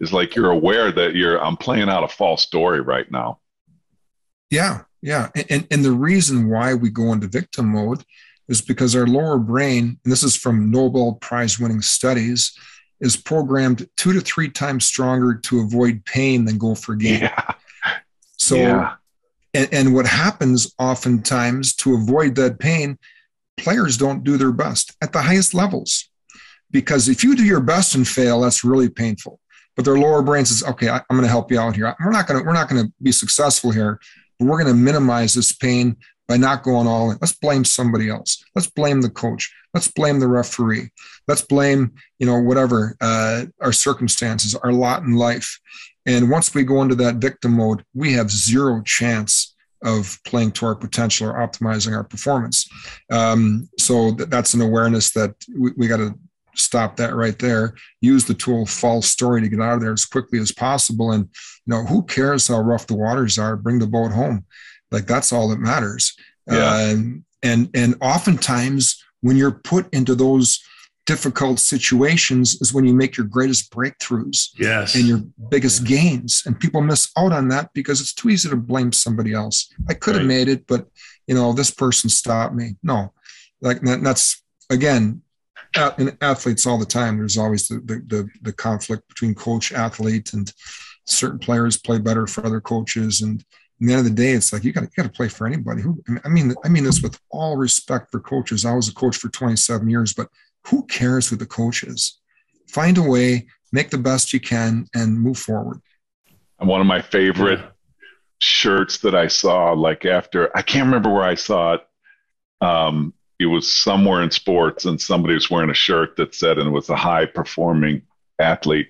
Is 0.00 0.12
like 0.12 0.34
you're 0.34 0.50
aware 0.50 0.90
that 0.90 1.14
you're 1.14 1.42
I'm 1.42 1.58
playing 1.58 1.90
out 1.90 2.04
a 2.04 2.08
false 2.08 2.42
story 2.42 2.80
right 2.80 3.10
now. 3.10 3.40
Yeah, 4.50 4.84
yeah. 5.02 5.28
And, 5.50 5.66
and 5.70 5.84
the 5.84 5.92
reason 5.92 6.48
why 6.48 6.74
we 6.74 6.88
go 6.88 7.12
into 7.12 7.28
victim 7.28 7.66
mode 7.66 8.02
is 8.48 8.62
because 8.62 8.96
our 8.96 9.06
lower 9.06 9.38
brain, 9.38 9.98
and 10.02 10.12
this 10.12 10.22
is 10.22 10.36
from 10.36 10.70
Nobel 10.70 11.14
Prize 11.20 11.58
winning 11.58 11.82
studies, 11.82 12.52
is 13.00 13.16
programmed 13.16 13.88
two 13.96 14.12
to 14.12 14.20
three 14.20 14.50
times 14.50 14.86
stronger 14.86 15.34
to 15.34 15.60
avoid 15.60 16.04
pain 16.04 16.46
than 16.46 16.58
go 16.58 16.74
for 16.74 16.94
gain. 16.94 17.20
Yeah. 17.20 17.52
So, 18.38 18.56
yeah. 18.56 18.94
And, 19.54 19.68
and 19.72 19.94
what 19.94 20.06
happens 20.06 20.74
oftentimes 20.78 21.74
to 21.76 21.94
avoid 21.94 22.34
that 22.36 22.58
pain, 22.58 22.98
players 23.56 23.96
don't 23.96 24.24
do 24.24 24.36
their 24.36 24.52
best 24.52 24.96
at 25.02 25.12
the 25.12 25.22
highest 25.22 25.54
levels. 25.54 26.08
Because 26.70 27.08
if 27.08 27.24
you 27.24 27.34
do 27.34 27.44
your 27.44 27.60
best 27.60 27.94
and 27.94 28.06
fail, 28.06 28.40
that's 28.40 28.62
really 28.62 28.88
painful. 28.88 29.40
But 29.76 29.84
their 29.84 29.98
lower 29.98 30.22
brain 30.22 30.44
says, 30.44 30.68
okay, 30.68 30.88
I, 30.88 30.96
am 30.96 31.02
going 31.10 31.22
to 31.22 31.28
help 31.28 31.50
you 31.50 31.58
out 31.58 31.74
here. 31.74 31.94
We're 31.98 32.12
not 32.12 32.26
going 32.26 32.40
to, 32.40 32.46
we're 32.46 32.52
not 32.52 32.68
going 32.68 32.84
to 32.84 32.92
be 33.02 33.12
successful 33.12 33.72
here 33.72 33.98
but 34.40 34.46
we're 34.46 34.62
going 34.62 34.74
to 34.74 34.82
minimize 34.82 35.34
this 35.34 35.52
pain 35.52 35.96
by 36.26 36.38
not 36.38 36.62
going 36.62 36.86
all 36.86 37.10
in. 37.10 37.18
Let's 37.20 37.34
blame 37.34 37.64
somebody 37.64 38.08
else. 38.08 38.42
Let's 38.54 38.70
blame 38.70 39.02
the 39.02 39.10
coach. 39.10 39.54
Let's 39.74 39.88
blame 39.88 40.18
the 40.18 40.28
referee. 40.28 40.88
Let's 41.28 41.42
blame, 41.42 41.92
you 42.18 42.26
know, 42.26 42.40
whatever 42.40 42.96
uh, 43.00 43.44
our 43.60 43.72
circumstances, 43.72 44.54
our 44.54 44.72
lot 44.72 45.02
in 45.02 45.12
life. 45.12 45.60
And 46.06 46.30
once 46.30 46.54
we 46.54 46.64
go 46.64 46.82
into 46.82 46.94
that 46.96 47.16
victim 47.16 47.52
mode, 47.52 47.84
we 47.94 48.12
have 48.14 48.30
zero 48.30 48.82
chance 48.82 49.54
of 49.82 50.18
playing 50.24 50.52
to 50.52 50.66
our 50.66 50.74
potential 50.74 51.28
or 51.28 51.34
optimizing 51.34 51.96
our 51.96 52.04
performance. 52.04 52.68
Um, 53.10 53.68
so 53.78 54.14
th- 54.14 54.28
that's 54.28 54.54
an 54.54 54.60
awareness 54.60 55.12
that 55.12 55.34
we, 55.56 55.72
we 55.76 55.88
got 55.88 55.98
to 55.98 56.18
stop 56.54 56.96
that 56.96 57.14
right 57.14 57.38
there. 57.38 57.74
Use 58.00 58.24
the 58.24 58.34
tool 58.34 58.66
false 58.66 59.10
story 59.10 59.40
to 59.40 59.48
get 59.48 59.60
out 59.60 59.74
of 59.74 59.80
there 59.80 59.92
as 59.92 60.04
quickly 60.04 60.38
as 60.38 60.52
possible. 60.52 61.12
And 61.12 61.24
you 61.66 61.74
know, 61.74 61.84
who 61.84 62.02
cares 62.02 62.48
how 62.48 62.60
rough 62.60 62.86
the 62.86 62.96
waters 62.96 63.38
are? 63.38 63.56
Bring 63.56 63.78
the 63.78 63.86
boat 63.86 64.12
home. 64.12 64.44
Like 64.90 65.06
that's 65.06 65.32
all 65.32 65.48
that 65.48 65.60
matters. 65.60 66.14
Yeah. 66.50 66.58
Uh, 66.58 66.96
and 67.42 67.70
and 67.74 67.96
oftentimes 68.00 69.02
when 69.22 69.36
you're 69.36 69.50
put 69.52 69.92
into 69.94 70.14
those 70.14 70.62
difficult 71.10 71.58
situations 71.58 72.60
is 72.60 72.72
when 72.72 72.84
you 72.84 72.94
make 72.94 73.16
your 73.16 73.26
greatest 73.26 73.72
breakthroughs 73.72 74.50
yes. 74.56 74.94
and 74.94 75.08
your 75.08 75.20
biggest 75.48 75.82
gains. 75.82 76.44
And 76.46 76.58
people 76.58 76.80
miss 76.82 77.10
out 77.18 77.32
on 77.32 77.48
that 77.48 77.72
because 77.74 78.00
it's 78.00 78.14
too 78.14 78.28
easy 78.28 78.48
to 78.48 78.54
blame 78.54 78.92
somebody 78.92 79.32
else. 79.32 79.74
I 79.88 79.94
could 79.94 80.14
have 80.14 80.24
made 80.24 80.46
it 80.46 80.68
but 80.68 80.86
you 81.26 81.34
know 81.34 81.52
this 81.52 81.72
person 81.72 82.08
stopped 82.10 82.54
me. 82.54 82.76
No. 82.84 83.12
Like 83.60 83.80
that's 83.80 84.40
again 84.70 85.22
in 85.98 86.16
athletes 86.20 86.64
all 86.64 86.78
the 86.78 86.86
time 87.00 87.18
there's 87.18 87.38
always 87.38 87.66
the, 87.66 87.80
the, 88.06 88.28
the, 88.42 88.52
conflict 88.52 89.08
between 89.08 89.34
coach 89.34 89.72
athlete 89.72 90.32
and 90.32 90.52
certain 91.06 91.40
players 91.40 91.76
play 91.76 91.98
better 91.98 92.28
for 92.28 92.46
other 92.46 92.60
coaches. 92.60 93.22
And 93.22 93.40
at 93.40 93.86
the 93.86 93.92
end 93.92 93.98
of 93.98 94.04
the 94.04 94.22
day, 94.22 94.32
it's 94.32 94.52
like 94.52 94.62
you 94.62 94.72
got 94.72 94.82
to 94.82 94.90
got 94.96 95.04
to 95.04 95.08
play 95.08 95.28
for 95.28 95.46
anybody. 95.46 95.82
Who 95.82 96.00
I 96.24 96.28
mean, 96.28 96.54
I 96.64 96.68
mean 96.68 96.84
this 96.84 97.02
with 97.02 97.18
all 97.30 97.56
respect 97.56 98.12
for 98.12 98.20
coaches. 98.20 98.64
I 98.64 98.74
was 98.74 98.88
a 98.88 98.94
coach 98.94 99.16
for 99.16 99.28
27 99.28 99.90
years, 99.90 100.14
but 100.14 100.28
who 100.66 100.84
cares 100.86 101.28
who 101.28 101.36
the 101.36 101.46
coach 101.46 101.82
is? 101.82 102.20
Find 102.68 102.98
a 102.98 103.02
way, 103.02 103.46
make 103.72 103.90
the 103.90 103.98
best 103.98 104.32
you 104.32 104.40
can, 104.40 104.86
and 104.94 105.20
move 105.20 105.38
forward. 105.38 105.80
And 106.58 106.68
one 106.68 106.80
of 106.80 106.86
my 106.86 107.00
favorite 107.00 107.60
shirts 108.38 108.98
that 108.98 109.14
I 109.14 109.28
saw, 109.28 109.72
like 109.72 110.04
after 110.04 110.54
I 110.56 110.62
can't 110.62 110.86
remember 110.86 111.10
where 111.10 111.24
I 111.24 111.34
saw 111.34 111.74
it. 111.74 111.86
Um, 112.60 113.14
it 113.38 113.46
was 113.46 113.72
somewhere 113.72 114.22
in 114.22 114.30
sports, 114.30 114.84
and 114.84 115.00
somebody 115.00 115.32
was 115.32 115.50
wearing 115.50 115.70
a 115.70 115.74
shirt 115.74 116.16
that 116.16 116.34
said, 116.34 116.58
and 116.58 116.68
it 116.68 116.72
was 116.72 116.90
a 116.90 116.96
high 116.96 117.24
performing 117.24 118.02
athlete, 118.38 118.88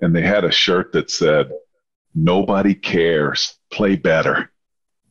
and 0.00 0.16
they 0.16 0.22
had 0.22 0.44
a 0.44 0.50
shirt 0.50 0.92
that 0.92 1.10
said, 1.10 1.50
"Nobody 2.14 2.74
cares, 2.74 3.58
play 3.70 3.96
better." 3.96 4.50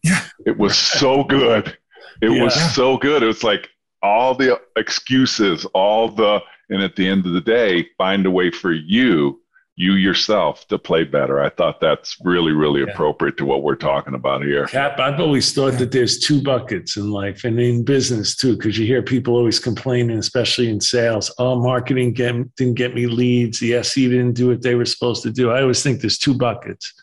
Yeah, 0.03 0.23
it 0.45 0.57
was 0.57 0.75
so 0.75 1.23
good. 1.23 1.77
It 2.21 2.31
yeah. 2.31 2.43
was 2.43 2.73
so 2.73 2.97
good. 2.97 3.21
It 3.21 3.27
was 3.27 3.43
like 3.43 3.69
all 4.01 4.35
the 4.35 4.59
excuses, 4.75 5.65
all 5.73 6.09
the, 6.09 6.39
and 6.69 6.81
at 6.81 6.95
the 6.95 7.07
end 7.07 7.25
of 7.25 7.33
the 7.33 7.41
day, 7.41 7.87
find 7.97 8.25
a 8.25 8.31
way 8.31 8.51
for 8.51 8.71
you, 8.71 9.41
you 9.75 9.93
yourself, 9.93 10.67
to 10.67 10.77
play 10.77 11.03
better. 11.03 11.41
I 11.41 11.49
thought 11.49 11.79
that's 11.79 12.17
really, 12.23 12.51
really 12.51 12.81
yeah. 12.81 12.87
appropriate 12.87 13.37
to 13.37 13.45
what 13.45 13.63
we're 13.63 13.75
talking 13.75 14.13
about 14.13 14.43
here. 14.43 14.67
Cap, 14.67 14.99
I've 14.99 15.19
always 15.19 15.53
thought 15.53 15.73
that 15.79 15.91
there's 15.91 16.19
two 16.19 16.41
buckets 16.41 16.97
in 16.97 17.11
life 17.11 17.43
and 17.45 17.59
in 17.59 17.83
business 17.83 18.35
too, 18.35 18.57
because 18.57 18.77
you 18.77 18.85
hear 18.85 19.01
people 19.01 19.35
always 19.35 19.59
complaining, 19.59 20.17
especially 20.17 20.69
in 20.69 20.81
sales. 20.81 21.33
Oh, 21.39 21.55
marketing 21.55 22.13
get, 22.13 22.55
didn't 22.55 22.75
get 22.75 22.93
me 22.93 23.07
leads. 23.07 23.59
The 23.59 23.75
SE 23.75 24.09
didn't 24.09 24.33
do 24.33 24.49
what 24.49 24.61
they 24.61 24.75
were 24.75 24.85
supposed 24.85 25.23
to 25.23 25.31
do. 25.31 25.51
I 25.51 25.61
always 25.61 25.81
think 25.81 26.01
there's 26.01 26.17
two 26.17 26.33
buckets. 26.33 26.93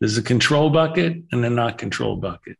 There's 0.00 0.18
a 0.18 0.22
control 0.22 0.68
bucket 0.68 1.16
and 1.32 1.44
a 1.44 1.50
not 1.50 1.78
control 1.78 2.16
bucket. 2.16 2.58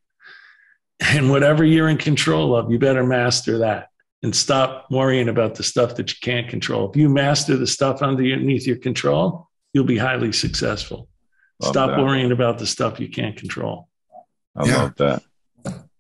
And 1.09 1.31
whatever 1.31 1.63
you're 1.63 1.91
in 1.91 1.99
control 1.99 2.57
of, 2.57 2.71
you 2.71 2.79
better 2.79 3.05
master 3.05 3.59
that 3.59 3.89
and 4.23 4.35
stop 4.35 4.87
worrying 4.91 5.29
about 5.29 5.55
the 5.55 5.63
stuff 5.63 5.95
that 5.97 6.11
you 6.11 6.17
can't 6.23 6.49
control. 6.49 6.91
If 6.91 6.97
you 6.97 7.09
master 7.09 7.57
the 7.57 7.67
stuff 7.67 8.03
underneath 8.03 8.67
your 8.67 8.79
control, 8.79 9.49
you'll 9.73 9.85
be 9.85 9.99
highly 9.99 10.33
successful. 10.33 11.09
Love 11.61 11.73
stop 11.73 11.91
that. 11.91 12.01
worrying 12.01 12.33
about 12.33 12.59
the 12.59 12.67
stuff 12.67 12.99
you 12.99 13.09
can't 13.09 13.37
control. 13.37 13.89
I 14.57 14.67
yeah. 14.67 14.77
love 14.83 14.95
that. 14.97 15.23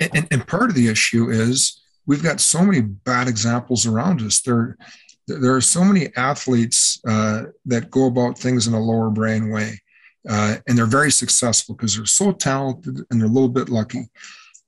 And, 0.01 0.29
and, 0.31 0.47
part 0.47 0.71
of 0.71 0.77
the 0.77 0.89
issue 0.89 1.31
is 1.31 1.83
we've 2.07 2.23
got 2.23 2.41
so 2.41 2.63
many 2.63 2.81
bad 2.81 3.29
examples 3.29 3.87
around 3.87 4.23
us. 4.23 4.41
There, 4.41 4.77
there 5.27 5.55
are 5.55 5.61
so 5.61 5.85
many 5.85 6.15
athletes 6.17 7.01
uh, 7.07 7.45
that 7.67 7.91
go 7.91 8.07
about 8.07 8.39
things 8.39 8.67
in 8.67 8.75
a 8.75 8.81
lower 8.81 9.11
brain 9.11 9.51
way. 9.51 9.81
Uh, 10.29 10.57
and 10.67 10.77
they're 10.77 10.87
very 10.87 11.11
successful 11.11 11.75
because 11.75 11.97
they're 11.97 12.07
so 12.07 12.33
talented 12.33 12.99
and 13.11 13.21
they're 13.21 13.29
a 13.29 13.33
little 13.33 13.49
bit 13.49 13.69
lucky. 13.69 14.09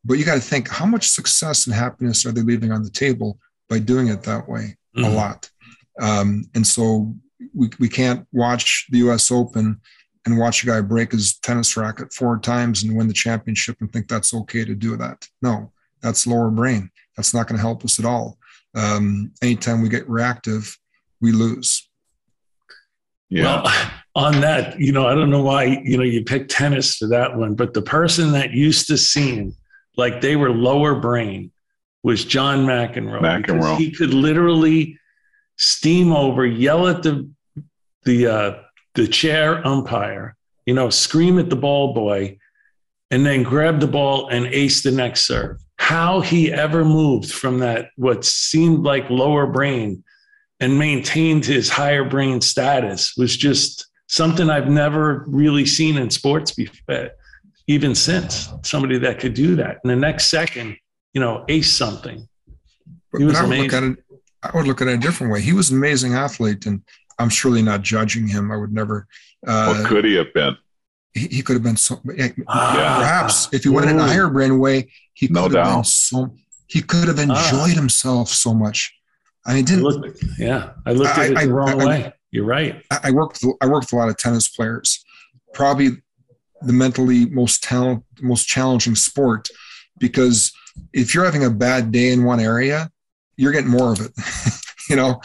But 0.05 0.15
you 0.15 0.25
got 0.25 0.35
to 0.35 0.41
think 0.41 0.69
how 0.69 0.87
much 0.87 1.09
success 1.09 1.67
and 1.67 1.75
happiness 1.75 2.25
are 2.25 2.33
they 2.33 2.43
leaving 2.43 2.73
on 2.73 2.83
the 2.83 2.91
table 2.91 3.39
by 3.69 3.79
doing 3.79 4.09
it 4.09 4.23
that 4.23 4.49
way? 4.49 4.77
Mm-hmm. 4.97 5.05
A 5.05 5.11
lot. 5.11 5.51
Um, 6.01 6.45
and 6.55 6.67
so 6.67 7.15
we, 7.55 7.71
we 7.79 7.89
can't 7.89 8.27
watch 8.33 8.87
the 8.91 8.99
US 8.99 9.31
Open 9.31 9.81
and 10.25 10.39
watch 10.39 10.63
a 10.63 10.67
guy 10.67 10.81
break 10.81 11.13
his 11.13 11.39
tennis 11.39 11.77
racket 11.77 12.13
four 12.13 12.39
times 12.39 12.83
and 12.83 12.97
win 12.97 13.09
the 13.09 13.15
championship 13.15 13.77
and 13.81 13.93
think 13.93 14.09
that's 14.09 14.35
okay 14.35 14.65
to 14.65 14.75
do 14.75 14.97
that. 14.97 15.27
No, 15.43 15.73
that's 16.03 16.27
lower 16.27 16.51
brain. 16.51 16.91
That's 17.17 17.35
not 17.35 17.49
going 17.49 17.57
to 17.57 17.63
help 17.63 17.85
us 17.85 17.99
at 17.99 18.05
all. 18.05 18.39
Um, 18.75 19.33
anytime 19.43 19.83
we 19.83 19.89
get 19.89 20.09
reactive, 20.09 20.77
we 21.21 21.33
lose. 21.33 21.89
Yeah. 23.29 23.63
Well, 23.63 23.91
on 24.15 24.41
that, 24.41 24.79
you 24.81 24.93
know, 24.93 25.07
I 25.07 25.15
don't 25.15 25.31
know 25.31 25.43
why, 25.43 25.81
you 25.85 25.97
know, 25.97 26.05
you 26.05 26.25
picked 26.25 26.51
tennis 26.51 26.97
for 26.97 27.09
that 27.09 27.37
one, 27.37 27.55
but 27.55 27.73
the 27.73 27.83
person 27.83 28.33
that 28.33 28.53
used 28.53 28.87
to 28.89 28.99
seem 28.99 29.55
like 29.99 30.23
they 30.23 30.37
were 30.37 30.51
lower 30.51 30.95
brain 30.95 31.51
was 32.03 32.25
John 32.25 32.65
McEnroe. 32.65 33.21
McEnroe. 33.21 33.77
He 33.77 33.91
could 33.91 34.15
literally 34.15 34.99
steam 35.57 36.13
over, 36.13 36.47
yell 36.47 36.87
at 36.87 37.03
the 37.03 37.29
the 38.05 38.27
uh, 38.27 38.55
the 38.95 39.09
chair 39.09 39.67
umpire, 39.67 40.37
you 40.65 40.73
know, 40.73 40.89
scream 40.89 41.39
at 41.39 41.51
the 41.51 41.57
ball 41.57 41.93
boy, 41.93 42.39
and 43.11 43.27
then 43.27 43.43
grab 43.43 43.81
the 43.81 43.89
ball 43.89 44.29
and 44.29 44.47
ace 44.47 44.83
the 44.83 44.93
next 44.93 45.27
serve. 45.27 45.59
How 45.77 46.21
he 46.21 46.53
ever 46.53 46.85
moved 46.85 47.31
from 47.31 47.59
that 47.59 47.91
what 47.97 48.25
seemed 48.25 48.85
like 48.85 49.11
lower 49.11 49.47
brain 49.47 50.05
and 50.61 50.79
maintained 50.79 51.45
his 51.45 51.69
higher 51.69 52.05
brain 52.05 52.41
status 52.41 53.17
was 53.17 53.37
just 53.37 53.87
something 54.07 54.49
I've 54.49 54.69
never 54.69 55.25
really 55.29 55.67
seen 55.67 55.97
in 55.97 56.11
sports 56.11 56.53
before 56.53 57.11
even 57.69 57.95
since 57.95 58.49
somebody 58.63 58.99
that 58.99 59.21
could 59.21 59.35
do 59.35 59.55
that. 59.57 59.79
In 59.85 59.91
the 59.91 59.97
next 59.97 60.29
second, 60.29 60.77
you 61.13 61.21
know, 61.21 61.45
ace 61.49 61.73
something. 61.73 62.27
He 63.17 63.25
was 63.25 63.35
but 63.35 63.37
I 63.37 63.43
would 63.43 63.59
amazing. 63.59 63.63
Look 63.63 63.73
at 63.73 63.83
it, 63.85 63.99
I 64.43 64.57
would 64.57 64.67
look 64.67 64.83
at 64.83 64.89
it 64.89 64.95
a 64.95 64.99
different 64.99 65.33
way. 65.33 65.41
He 65.41 65.53
was 65.53 65.71
an 65.71 65.77
amazing 65.77 66.15
athlete, 66.15 66.67
and 66.67 66.83
I'm 67.19 67.29
surely 67.29 67.63
not 67.63 67.83
judging 67.83 68.27
him. 68.27 68.51
I 68.51 68.57
would 68.57 68.73
never. 68.73 69.07
Uh, 69.47 69.75
what 69.75 69.87
could 69.87 70.05
he 70.05 70.15
have 70.15 70.33
been? 70.33 70.57
He, 71.13 71.29
he 71.29 71.43
could 71.43 71.55
have 71.55 71.63
been 71.63 71.77
so. 71.77 72.01
Ah, 72.49 72.97
perhaps 73.01 73.49
if 73.53 73.65
he 73.65 73.71
went 73.71 73.91
in 73.91 73.99
a 73.99 74.07
higher 74.07 74.29
brain 74.29 74.59
way, 74.59 74.91
he 75.15 75.27
could 75.29 75.35
no 75.35 75.43
have 75.45 75.53
doubt. 75.53 75.75
been 75.75 75.85
so. 75.85 76.35
He 76.67 76.83
could 76.83 77.09
have 77.09 77.19
enjoyed 77.19 77.37
ah. 77.37 77.75
himself 77.75 78.29
so 78.29 78.55
much. 78.55 78.95
I 79.47 79.55
mean, 79.55 79.65
didn't. 79.65 79.87
I 79.87 79.89
looked, 79.89 80.25
yeah, 80.39 80.71
I 80.87 80.93
looked 80.93 81.19
at 81.19 81.37
I, 81.37 81.43
it 81.43 81.47
the 81.47 81.53
wrong 81.53 81.81
I, 81.83 81.87
way. 81.87 82.13
You're 82.31 82.45
right. 82.45 82.83
I 82.91 83.11
worked. 83.11 83.41
With, 83.43 83.57
I 83.61 83.67
worked 83.67 83.87
with 83.87 83.95
a 83.95 83.97
lot 83.97 84.09
of 84.09 84.17
tennis 84.17 84.49
players. 84.49 85.05
Probably 85.55 86.03
the 86.63 86.73
mentally 86.73 87.27
most 87.27 87.63
talent, 87.63 88.05
most 88.21 88.47
challenging 88.47 88.95
sport 88.95 89.49
because 89.99 90.53
if 90.93 91.15
you're 91.15 91.25
having 91.25 91.45
a 91.45 91.51
bad 91.51 91.93
day 91.93 92.13
in 92.13 92.25
one 92.25 92.41
area, 92.41 92.91
you're 93.37 93.53
getting 93.53 93.71
more 93.71 93.93
of 93.93 94.01
it. 94.01 94.13
you 94.91 94.97
know, 94.97 95.21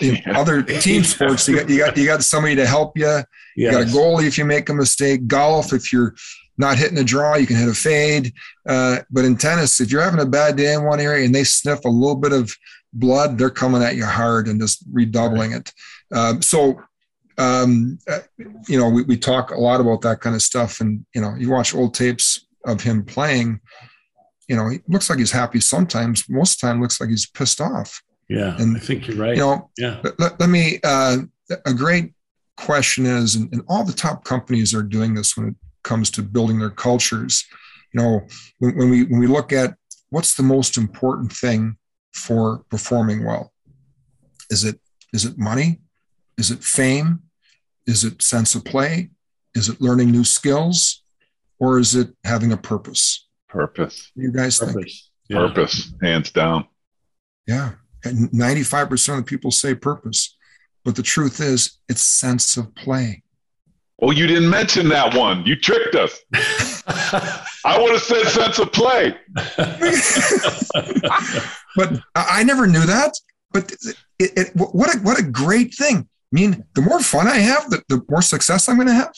yeah. 0.00 0.20
other 0.34 0.62
team 0.62 1.04
sports, 1.04 1.48
you 1.48 1.56
got, 1.56 1.68
you 1.68 1.78
got 1.78 1.96
you 1.96 2.06
got 2.06 2.22
somebody 2.22 2.56
to 2.56 2.66
help 2.66 2.96
you. 2.96 3.20
You 3.56 3.70
got 3.70 3.82
a 3.82 3.86
goalie 3.86 4.26
if 4.26 4.36
you 4.36 4.44
make 4.44 4.68
a 4.68 4.74
mistake. 4.74 5.26
Golf, 5.26 5.72
if 5.72 5.92
you're 5.92 6.14
not 6.58 6.78
hitting 6.78 6.98
a 6.98 7.04
draw, 7.04 7.36
you 7.36 7.46
can 7.46 7.56
hit 7.56 7.68
a 7.68 7.74
fade. 7.74 8.32
Uh, 8.68 8.98
but 9.10 9.24
in 9.24 9.36
tennis, 9.36 9.80
if 9.80 9.90
you're 9.90 10.02
having 10.02 10.20
a 10.20 10.26
bad 10.26 10.56
day 10.56 10.74
in 10.74 10.84
one 10.84 11.00
area 11.00 11.24
and 11.24 11.34
they 11.34 11.44
sniff 11.44 11.84
a 11.84 11.88
little 11.88 12.16
bit 12.16 12.32
of 12.32 12.54
blood, 12.92 13.38
they're 13.38 13.50
coming 13.50 13.82
at 13.82 13.96
you 13.96 14.04
hard 14.04 14.48
and 14.48 14.60
just 14.60 14.84
redoubling 14.90 15.52
it. 15.52 15.72
Um, 16.12 16.42
so 16.42 16.82
um, 17.38 17.98
uh, 18.08 18.20
you 18.68 18.78
know, 18.78 18.88
we, 18.88 19.02
we 19.02 19.16
talk 19.16 19.50
a 19.50 19.60
lot 19.60 19.80
about 19.80 20.00
that 20.02 20.20
kind 20.20 20.34
of 20.34 20.42
stuff. 20.42 20.80
And, 20.80 21.04
you 21.14 21.20
know, 21.20 21.34
you 21.38 21.50
watch 21.50 21.74
old 21.74 21.94
tapes 21.94 22.46
of 22.64 22.82
him 22.82 23.04
playing, 23.04 23.60
you 24.48 24.56
know, 24.56 24.68
he 24.68 24.80
looks 24.88 25.10
like 25.10 25.18
he's 25.18 25.32
happy 25.32 25.60
sometimes. 25.60 26.28
Most 26.28 26.54
of 26.54 26.60
the 26.60 26.66
time 26.66 26.80
looks 26.80 27.00
like 27.00 27.10
he's 27.10 27.26
pissed 27.26 27.60
off. 27.60 28.02
Yeah. 28.28 28.56
And 28.58 28.76
I 28.76 28.80
think 28.80 29.06
you're 29.06 29.16
right. 29.16 29.36
You 29.36 29.42
know, 29.42 29.70
yeah. 29.76 30.00
Let, 30.18 30.40
let 30.40 30.48
me, 30.48 30.80
uh, 30.82 31.18
a 31.64 31.74
great 31.74 32.12
question 32.56 33.06
is, 33.06 33.34
and, 33.34 33.52
and 33.52 33.62
all 33.68 33.84
the 33.84 33.92
top 33.92 34.24
companies 34.24 34.74
are 34.74 34.82
doing 34.82 35.14
this 35.14 35.36
when 35.36 35.48
it 35.48 35.54
comes 35.84 36.10
to 36.12 36.22
building 36.22 36.58
their 36.58 36.70
cultures. 36.70 37.44
You 37.92 38.00
know, 38.00 38.20
when, 38.58 38.76
when 38.76 38.90
we, 38.90 39.04
when 39.04 39.20
we 39.20 39.26
look 39.26 39.52
at 39.52 39.74
what's 40.10 40.34
the 40.34 40.42
most 40.42 40.76
important 40.76 41.32
thing 41.32 41.76
for 42.14 42.64
performing 42.70 43.24
well, 43.24 43.52
is 44.50 44.64
it, 44.64 44.80
is 45.12 45.24
it 45.24 45.38
money? 45.38 45.80
Is 46.38 46.50
it 46.50 46.64
fame? 46.64 47.22
Is 47.86 48.04
it 48.04 48.22
sense 48.22 48.54
of 48.54 48.64
play? 48.64 49.10
Is 49.54 49.68
it 49.68 49.80
learning 49.80 50.10
new 50.10 50.24
skills? 50.24 51.02
Or 51.58 51.78
is 51.78 51.94
it 51.94 52.08
having 52.24 52.52
a 52.52 52.56
purpose? 52.56 53.26
Purpose. 53.48 54.10
You 54.14 54.32
guys 54.32 54.58
purpose. 54.58 54.74
think? 54.74 54.88
Yeah. 55.28 55.48
Purpose, 55.48 55.92
hands 56.02 56.30
down. 56.30 56.66
Yeah. 57.46 57.72
And 58.04 58.30
95% 58.30 59.08
of 59.10 59.16
the 59.16 59.22
people 59.22 59.50
say 59.50 59.74
purpose. 59.74 60.36
But 60.84 60.94
the 60.94 61.02
truth 61.02 61.40
is, 61.40 61.78
it's 61.88 62.02
sense 62.02 62.56
of 62.56 62.74
play. 62.74 63.22
Oh, 64.00 64.10
you 64.10 64.26
didn't 64.26 64.50
mention 64.50 64.88
that 64.90 65.14
one. 65.14 65.44
You 65.46 65.56
tricked 65.56 65.94
us. 65.94 66.20
I 67.64 67.78
would 67.80 67.92
have 67.92 68.02
said 68.02 68.26
sense 68.26 68.58
of 68.58 68.70
play. 68.72 69.16
but 71.76 72.00
I 72.14 72.44
never 72.44 72.66
knew 72.66 72.84
that. 72.84 73.12
But 73.52 73.72
it, 74.18 74.32
it, 74.36 74.50
what 74.54 74.94
a 74.94 74.98
what 74.98 75.18
a 75.18 75.22
great 75.22 75.74
thing. 75.74 76.08
I 76.32 76.34
mean, 76.34 76.64
the 76.74 76.82
more 76.82 77.00
fun 77.00 77.28
I 77.28 77.36
have, 77.36 77.70
the, 77.70 77.82
the 77.88 78.02
more 78.08 78.22
success 78.22 78.68
I'm 78.68 78.76
going 78.76 78.88
to 78.88 78.94
have. 78.94 79.14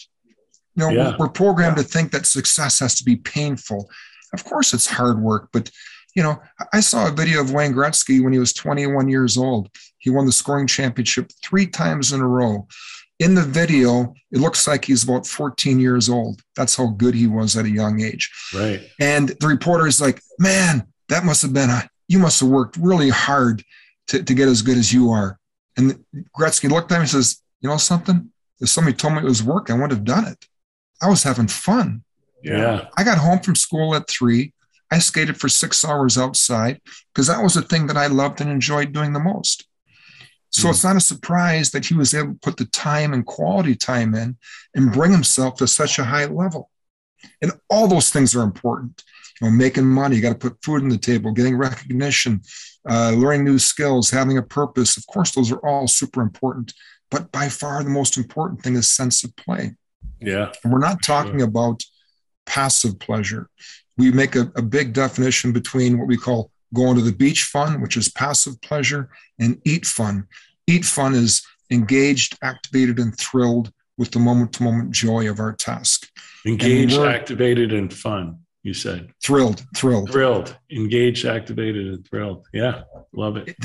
You 0.74 0.84
know, 0.84 0.90
yeah. 0.90 1.10
we're, 1.10 1.26
we're, 1.26 1.28
programmed 1.28 1.76
yeah. 1.76 1.82
to 1.82 1.88
think 1.88 2.12
that 2.12 2.26
success 2.26 2.78
has 2.80 2.94
to 2.96 3.04
be 3.04 3.16
painful. 3.16 3.88
Of 4.34 4.44
course, 4.44 4.74
it's 4.74 4.86
hard 4.86 5.20
work, 5.20 5.48
but 5.52 5.70
you 6.14 6.22
know, 6.22 6.40
I 6.72 6.80
saw 6.80 7.06
a 7.06 7.12
video 7.12 7.40
of 7.40 7.52
Wayne 7.52 7.72
Gretzky 7.72 8.22
when 8.22 8.32
he 8.32 8.38
was 8.38 8.52
21 8.52 9.08
years 9.08 9.36
old. 9.36 9.70
He 9.98 10.10
won 10.10 10.26
the 10.26 10.32
scoring 10.32 10.66
championship 10.66 11.30
three 11.44 11.66
times 11.66 12.12
in 12.12 12.20
a 12.20 12.26
row. 12.26 12.66
In 13.20 13.34
the 13.34 13.42
video, 13.42 14.14
it 14.32 14.38
looks 14.38 14.66
like 14.66 14.84
he's 14.84 15.04
about 15.04 15.26
14 15.26 15.78
years 15.78 16.08
old. 16.08 16.40
That's 16.56 16.74
how 16.74 16.88
good 16.88 17.14
he 17.14 17.26
was 17.26 17.56
at 17.56 17.66
a 17.66 17.70
young 17.70 18.00
age. 18.00 18.30
Right. 18.54 18.80
And 19.00 19.28
the 19.28 19.46
reporter 19.46 19.86
is 19.86 20.00
like, 20.00 20.20
man, 20.38 20.86
that 21.08 21.24
must 21.24 21.42
have 21.42 21.52
been 21.52 21.70
a, 21.70 21.88
you 22.08 22.18
must 22.18 22.40
have 22.40 22.48
worked 22.48 22.76
really 22.78 23.10
hard 23.10 23.62
to, 24.08 24.22
to 24.22 24.34
get 24.34 24.48
as 24.48 24.62
good 24.62 24.76
as 24.76 24.92
you 24.92 25.10
are. 25.10 25.38
And 25.78 26.04
Gretzky 26.38 26.68
looked 26.68 26.92
at 26.92 26.96
him 26.96 27.02
and 27.02 27.10
says, 27.10 27.40
you 27.60 27.70
know 27.70 27.76
something? 27.78 28.30
If 28.60 28.68
somebody 28.68 28.96
told 28.96 29.14
me 29.14 29.20
it 29.20 29.24
was 29.24 29.42
work, 29.42 29.70
I 29.70 29.74
wouldn't 29.74 29.92
have 29.92 30.04
done 30.04 30.26
it. 30.26 30.44
I 31.00 31.08
was 31.08 31.22
having 31.22 31.46
fun. 31.48 32.02
Yeah. 32.42 32.88
I 32.96 33.04
got 33.04 33.18
home 33.18 33.38
from 33.38 33.54
school 33.54 33.94
at 33.94 34.08
three. 34.08 34.52
I 34.90 34.98
skated 34.98 35.38
for 35.38 35.48
six 35.48 35.84
hours 35.84 36.18
outside 36.18 36.80
because 37.12 37.28
that 37.28 37.42
was 37.42 37.54
the 37.54 37.62
thing 37.62 37.86
that 37.86 37.96
I 37.96 38.06
loved 38.06 38.40
and 38.40 38.50
enjoyed 38.50 38.92
doing 38.92 39.12
the 39.12 39.20
most. 39.20 39.66
So 40.50 40.66
mm. 40.66 40.70
it's 40.70 40.84
not 40.84 40.96
a 40.96 41.00
surprise 41.00 41.70
that 41.70 41.86
he 41.86 41.94
was 41.94 42.14
able 42.14 42.32
to 42.32 42.38
put 42.40 42.56
the 42.56 42.64
time 42.64 43.12
and 43.12 43.24
quality 43.24 43.74
time 43.74 44.14
in 44.14 44.36
and 44.74 44.92
bring 44.92 45.12
himself 45.12 45.56
to 45.56 45.68
such 45.68 45.98
a 45.98 46.04
high 46.04 46.24
level. 46.24 46.70
And 47.42 47.52
all 47.68 47.86
those 47.86 48.10
things 48.10 48.34
are 48.34 48.42
important. 48.42 49.02
You 49.40 49.48
know, 49.48 49.56
making 49.56 49.86
money, 49.86 50.16
you 50.16 50.22
got 50.22 50.40
to 50.40 50.50
put 50.50 50.62
food 50.62 50.82
on 50.82 50.88
the 50.88 50.98
table, 50.98 51.32
getting 51.32 51.56
recognition, 51.56 52.40
uh, 52.88 53.12
learning 53.12 53.44
new 53.44 53.58
skills, 53.58 54.10
having 54.10 54.38
a 54.38 54.42
purpose. 54.42 54.96
Of 54.96 55.06
course, 55.06 55.32
those 55.32 55.52
are 55.52 55.66
all 55.66 55.86
super 55.86 56.22
important. 56.22 56.72
But 57.10 57.32
by 57.32 57.48
far, 57.48 57.82
the 57.82 57.90
most 57.90 58.16
important 58.16 58.62
thing 58.62 58.76
is 58.76 58.90
sense 58.90 59.24
of 59.24 59.34
play. 59.36 59.74
Yeah. 60.20 60.52
And 60.62 60.72
we're 60.72 60.78
not 60.78 61.02
talking 61.02 61.38
sure. 61.38 61.48
about 61.48 61.82
passive 62.46 62.98
pleasure. 62.98 63.48
We 63.96 64.10
make 64.10 64.36
a, 64.36 64.50
a 64.56 64.62
big 64.62 64.92
definition 64.92 65.52
between 65.52 65.98
what 65.98 66.08
we 66.08 66.16
call 66.16 66.50
going 66.74 66.96
to 66.96 67.02
the 67.02 67.12
beach 67.12 67.44
fun, 67.44 67.80
which 67.80 67.96
is 67.96 68.08
passive 68.08 68.60
pleasure, 68.60 69.08
and 69.38 69.60
eat 69.64 69.86
fun. 69.86 70.26
Eat 70.66 70.84
fun 70.84 71.14
is 71.14 71.42
engaged, 71.70 72.36
activated, 72.42 72.98
and 72.98 73.18
thrilled 73.18 73.72
with 73.96 74.10
the 74.10 74.18
moment 74.18 74.52
to 74.54 74.62
moment 74.62 74.90
joy 74.92 75.28
of 75.28 75.40
our 75.40 75.52
task. 75.52 76.08
Engaged, 76.46 76.98
activated, 76.98 77.72
and 77.72 77.92
fun, 77.92 78.38
you 78.62 78.74
said. 78.74 79.12
Thrilled, 79.22 79.64
thrilled. 79.76 80.10
Thrilled, 80.10 80.56
engaged, 80.70 81.24
activated, 81.24 81.86
and 81.86 82.06
thrilled. 82.06 82.46
Yeah, 82.52 82.82
love 83.12 83.36
it. 83.36 83.56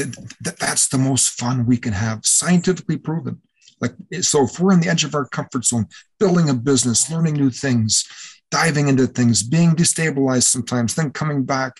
That's 0.59 0.87
the 0.87 0.97
most 0.97 1.39
fun 1.39 1.65
we 1.65 1.77
can 1.77 1.93
have, 1.93 2.25
scientifically 2.25 2.97
proven. 2.97 3.41
Like, 3.81 3.95
so 4.21 4.45
if 4.45 4.59
we're 4.59 4.73
in 4.73 4.79
the 4.79 4.89
edge 4.89 5.03
of 5.03 5.15
our 5.15 5.25
comfort 5.25 5.65
zone, 5.65 5.87
building 6.19 6.49
a 6.49 6.53
business, 6.53 7.11
learning 7.11 7.33
new 7.33 7.49
things, 7.49 8.05
diving 8.49 8.87
into 8.87 9.07
things, 9.07 9.43
being 9.43 9.71
destabilized 9.71 10.43
sometimes, 10.43 10.95
then 10.95 11.11
coming 11.11 11.43
back, 11.43 11.73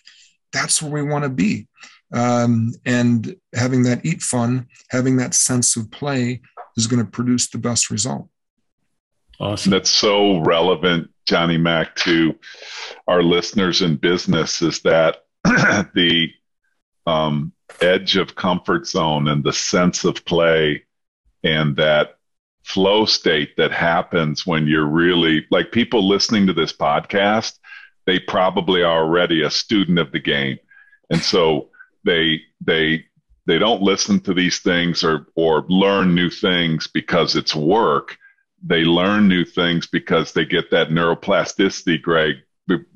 that's 0.52 0.82
where 0.82 0.92
we 0.92 1.10
want 1.10 1.24
to 1.24 1.30
be. 1.30 1.68
Um, 2.14 2.74
and 2.86 3.36
having 3.56 3.84
that 3.84 4.06
eat 4.06 4.22
fun, 4.22 4.68
having 4.90 5.18
that 5.18 5.34
sense 5.34 5.76
of 5.78 5.90
play 5.92 6.42
is 6.76 6.88
going 6.88 7.04
to 7.04 7.10
produce 7.10 7.50
the 7.50 7.58
best 7.58 7.90
result. 7.90 8.28
Awesome. 9.40 9.72
That's 9.72 9.90
so 9.90 10.40
relevant, 10.40 11.10
Johnny 11.26 11.58
Mac, 11.58 11.96
to 11.98 12.36
our 13.08 13.24
listeners 13.24 13.82
in 13.82 13.96
business 13.96 14.62
is 14.62 14.80
that 14.82 15.24
the 15.44 16.30
um, 17.06 17.54
edge 17.82 18.18
of 18.18 18.36
comfort 18.36 18.88
zone 18.88 19.28
and 19.28 19.44
the 19.44 19.54
sense 19.54 20.04
of 20.04 20.24
play 20.26 20.84
and 21.44 21.76
that 21.76 22.18
flow 22.64 23.06
state 23.06 23.58
that 23.58 23.72
happens 23.72 24.48
when 24.48 24.68
you're 24.68 24.88
really 24.88 25.46
like 25.52 25.72
people 25.72 26.08
listening 26.08 26.48
to 26.48 26.54
this 26.54 26.72
podcast, 26.74 27.60
they 28.06 28.20
probably 28.20 28.84
are 28.84 29.04
already 29.04 29.44
a 29.44 29.50
student 29.50 30.00
of 30.00 30.12
the 30.12 30.20
game. 30.20 30.58
And 31.10 31.22
so 31.22 31.70
they, 32.06 32.42
they, 32.62 33.06
they 33.46 33.60
don't 33.60 33.82
listen 33.82 34.22
to 34.22 34.34
these 34.34 34.60
things 34.60 35.04
or, 35.04 35.28
or 35.36 35.66
learn 35.68 36.16
new 36.16 36.30
things 36.30 36.88
because 36.88 37.36
it's 37.36 37.56
work. 37.56 38.18
They 38.66 38.84
learn 38.84 39.28
new 39.28 39.46
things 39.46 39.88
because 39.88 40.34
they 40.34 40.46
get 40.46 40.72
that 40.72 40.90
neuroplasticity, 40.90 42.02
Greg, 42.02 42.36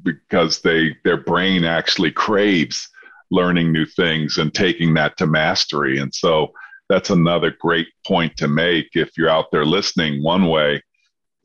because 0.04 0.62
they, 0.62 0.96
their 1.04 1.18
brain 1.18 1.64
actually 1.66 2.12
craves 2.12 2.90
learning 3.32 3.72
new 3.74 3.86
things 3.86 4.38
and 4.38 4.54
taking 4.54 4.94
that 4.94 5.18
to 5.18 5.28
mastery. 5.28 6.00
And 6.00 6.14
so, 6.14 6.54
that's 6.90 7.10
another 7.10 7.52
great 7.60 7.88
point 8.06 8.36
to 8.38 8.48
make 8.48 8.90
if 8.94 9.18
you're 9.18 9.30
out 9.30 9.52
there 9.52 9.66
listening 9.66 10.24
one 10.24 10.48
way 10.48 10.82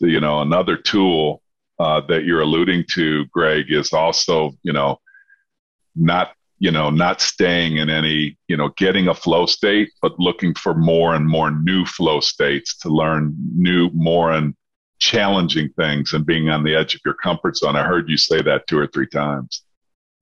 you 0.00 0.20
know 0.20 0.40
another 0.40 0.76
tool 0.76 1.42
uh, 1.78 2.00
that 2.00 2.24
you're 2.24 2.40
alluding 2.42 2.84
to 2.92 3.24
greg 3.26 3.66
is 3.68 3.92
also 3.92 4.52
you 4.62 4.72
know 4.72 4.98
not 5.94 6.32
you 6.62 6.70
know 6.70 6.90
not 6.90 7.20
staying 7.20 7.76
in 7.76 7.90
any 7.90 8.36
you 8.48 8.56
know 8.56 8.68
getting 8.76 9.08
a 9.08 9.14
flow 9.14 9.46
state 9.46 9.90
but 10.00 10.18
looking 10.18 10.54
for 10.54 10.74
more 10.74 11.14
and 11.14 11.26
more 11.26 11.50
new 11.50 11.84
flow 11.84 12.20
states 12.20 12.76
to 12.78 12.88
learn 12.88 13.34
new 13.54 13.90
more 13.92 14.32
and 14.32 14.54
challenging 14.98 15.68
things 15.70 16.12
and 16.12 16.24
being 16.24 16.48
on 16.48 16.62
the 16.62 16.74
edge 16.74 16.94
of 16.94 17.00
your 17.04 17.14
comfort 17.14 17.56
zone 17.56 17.76
i 17.76 17.82
heard 17.82 18.08
you 18.08 18.16
say 18.16 18.40
that 18.40 18.66
two 18.66 18.78
or 18.78 18.86
three 18.86 19.08
times 19.08 19.64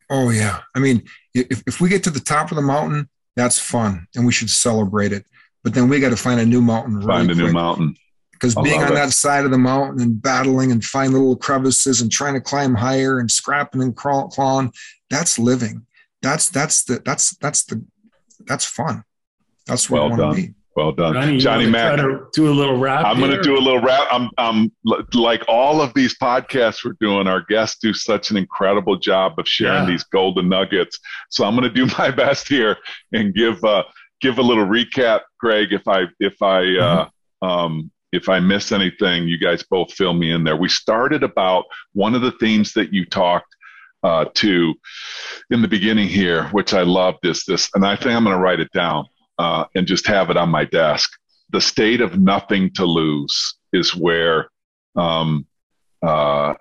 oh 0.08 0.30
yeah 0.30 0.60
i 0.74 0.78
mean 0.78 1.02
if, 1.34 1.62
if 1.66 1.80
we 1.80 1.88
get 1.88 2.02
to 2.02 2.10
the 2.10 2.20
top 2.20 2.50
of 2.50 2.56
the 2.56 2.62
mountain 2.62 3.08
that's 3.36 3.58
fun 3.58 4.06
and 4.14 4.26
we 4.26 4.32
should 4.32 4.50
celebrate 4.50 5.12
it. 5.12 5.24
But 5.62 5.74
then 5.74 5.88
we 5.88 6.00
got 6.00 6.10
to 6.10 6.16
find 6.16 6.40
a 6.40 6.46
new 6.46 6.60
mountain. 6.60 6.96
Really 6.96 7.06
find 7.06 7.30
a 7.30 7.34
quick. 7.34 7.46
new 7.46 7.52
mountain. 7.52 7.94
Because 8.32 8.54
being 8.54 8.82
on 8.82 8.92
it. 8.92 8.94
that 8.94 9.12
side 9.12 9.44
of 9.44 9.50
the 9.50 9.58
mountain 9.58 10.00
and 10.00 10.20
battling 10.20 10.72
and 10.72 10.82
find 10.82 11.12
little 11.12 11.36
crevices 11.36 12.00
and 12.00 12.10
trying 12.10 12.34
to 12.34 12.40
climb 12.40 12.74
higher 12.74 13.18
and 13.18 13.30
scrapping 13.30 13.82
and 13.82 13.94
crawl, 13.94 14.28
clawing, 14.28 14.72
that's 15.10 15.38
living. 15.38 15.86
That's 16.22 16.48
that's 16.50 16.84
the 16.84 17.00
that's 17.04 17.36
that's 17.36 17.64
the 17.64 17.84
that's 18.46 18.64
fun. 18.64 19.04
That's 19.66 19.88
what 19.88 20.02
well 20.02 20.12
I 20.12 20.16
want 20.16 20.36
to 20.36 20.42
be. 20.42 20.54
Well 20.76 20.92
done, 20.92 21.14
Johnny, 21.14 21.38
Johnny 21.38 21.66
Mac. 21.66 21.98
Do 22.32 22.48
a 22.48 22.54
little 22.54 22.78
rap. 22.78 23.04
I'm 23.04 23.18
going 23.18 23.32
to 23.32 23.42
do 23.42 23.58
a 23.58 23.58
little 23.58 23.80
rap. 23.80 24.06
I'm, 24.10 24.30
I'm 24.38 24.72
like 25.14 25.42
all 25.48 25.82
of 25.82 25.92
these 25.94 26.16
podcasts 26.16 26.84
we're 26.84 26.96
doing. 27.00 27.26
Our 27.26 27.44
guests 27.48 27.78
do 27.82 27.92
such 27.92 28.30
an 28.30 28.36
incredible 28.36 28.96
job 28.96 29.38
of 29.38 29.48
sharing 29.48 29.82
yeah. 29.82 29.90
these 29.90 30.04
golden 30.04 30.48
nuggets. 30.48 30.98
So 31.28 31.44
I'm 31.44 31.56
going 31.56 31.68
to 31.68 31.74
do 31.74 31.92
my 31.98 32.12
best 32.12 32.48
here 32.48 32.76
and 33.12 33.34
give 33.34 33.62
uh, 33.64 33.82
give 34.20 34.38
a 34.38 34.42
little 34.42 34.64
recap, 34.64 35.22
Greg. 35.40 35.72
If 35.72 35.88
I 35.88 36.04
if 36.20 36.40
I 36.40 36.60
uh, 36.60 37.06
mm-hmm. 37.42 37.48
um, 37.48 37.90
if 38.12 38.28
I 38.28 38.38
miss 38.38 38.70
anything, 38.70 39.26
you 39.26 39.38
guys 39.38 39.64
both 39.64 39.92
fill 39.92 40.14
me 40.14 40.30
in 40.30 40.44
there. 40.44 40.56
We 40.56 40.68
started 40.68 41.24
about 41.24 41.64
one 41.94 42.14
of 42.14 42.22
the 42.22 42.32
themes 42.32 42.72
that 42.74 42.92
you 42.92 43.04
talked 43.04 43.54
uh, 44.02 44.26
to 44.34 44.74
in 45.50 45.62
the 45.62 45.68
beginning 45.68 46.08
here, 46.08 46.44
which 46.48 46.74
I 46.74 46.82
love 46.82 47.16
is 47.22 47.44
this, 47.44 47.68
and 47.74 47.84
I 47.84 47.96
think 47.96 48.12
I'm 48.12 48.24
going 48.24 48.36
to 48.36 48.42
write 48.42 48.60
it 48.60 48.72
down 48.72 49.06
uh, 49.38 49.64
and 49.74 49.86
just 49.86 50.06
have 50.06 50.30
it 50.30 50.36
on 50.36 50.48
my 50.48 50.64
desk. 50.64 51.10
The 51.50 51.60
state 51.60 52.00
of 52.00 52.18
nothing 52.18 52.72
to 52.74 52.84
lose 52.84 53.56
is 53.72 53.94
where 53.94 54.50
um, 54.96 55.46
uh, 56.02 56.54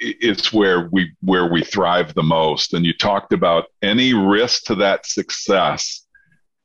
it's 0.00 0.52
where 0.52 0.88
we 0.92 1.12
where 1.20 1.50
we 1.50 1.62
thrive 1.62 2.14
the 2.14 2.22
most. 2.22 2.74
And 2.74 2.84
you 2.84 2.92
talked 2.92 3.32
about 3.32 3.66
any 3.82 4.12
risk 4.12 4.64
to 4.64 4.74
that 4.76 5.06
success 5.06 6.06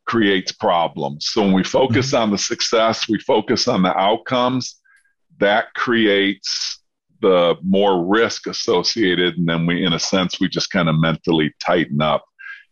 creates 0.06 0.52
problems. 0.52 1.28
So 1.28 1.44
when 1.44 1.54
we 1.54 1.64
focus 1.64 2.08
mm-hmm. 2.08 2.24
on 2.24 2.32
the 2.32 2.38
success, 2.38 3.08
we 3.08 3.20
focus 3.20 3.68
on 3.68 3.84
the 3.84 3.96
outcomes. 3.96 4.76
That 5.40 5.74
creates 5.74 6.78
the 7.22 7.55
more 7.63 8.05
risk 8.05 8.47
associated, 8.47 9.38
and 9.38 9.47
then 9.47 9.65
we, 9.65 9.84
in 9.86 9.93
a 9.93 9.99
sense, 9.99 10.39
we 10.39 10.47
just 10.47 10.70
kind 10.72 10.89
of 10.89 10.99
mentally 10.99 11.53
tighten 11.59 12.01
up. 12.01 12.24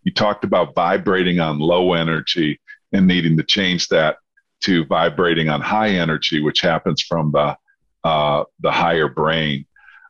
You 0.03 0.13
talked 0.13 0.43
about 0.43 0.75
vibrating 0.75 1.39
on 1.39 1.59
low 1.59 1.93
energy 1.93 2.59
and 2.93 3.07
needing 3.07 3.37
to 3.37 3.43
change 3.43 3.87
that 3.89 4.17
to 4.61 4.85
vibrating 4.85 5.49
on 5.49 5.61
high 5.61 5.89
energy, 5.89 6.41
which 6.41 6.61
happens 6.61 7.01
from 7.01 7.31
the 7.31 7.57
uh, 8.03 8.43
the 8.61 8.71
higher 8.71 9.09
brain. 9.09 9.65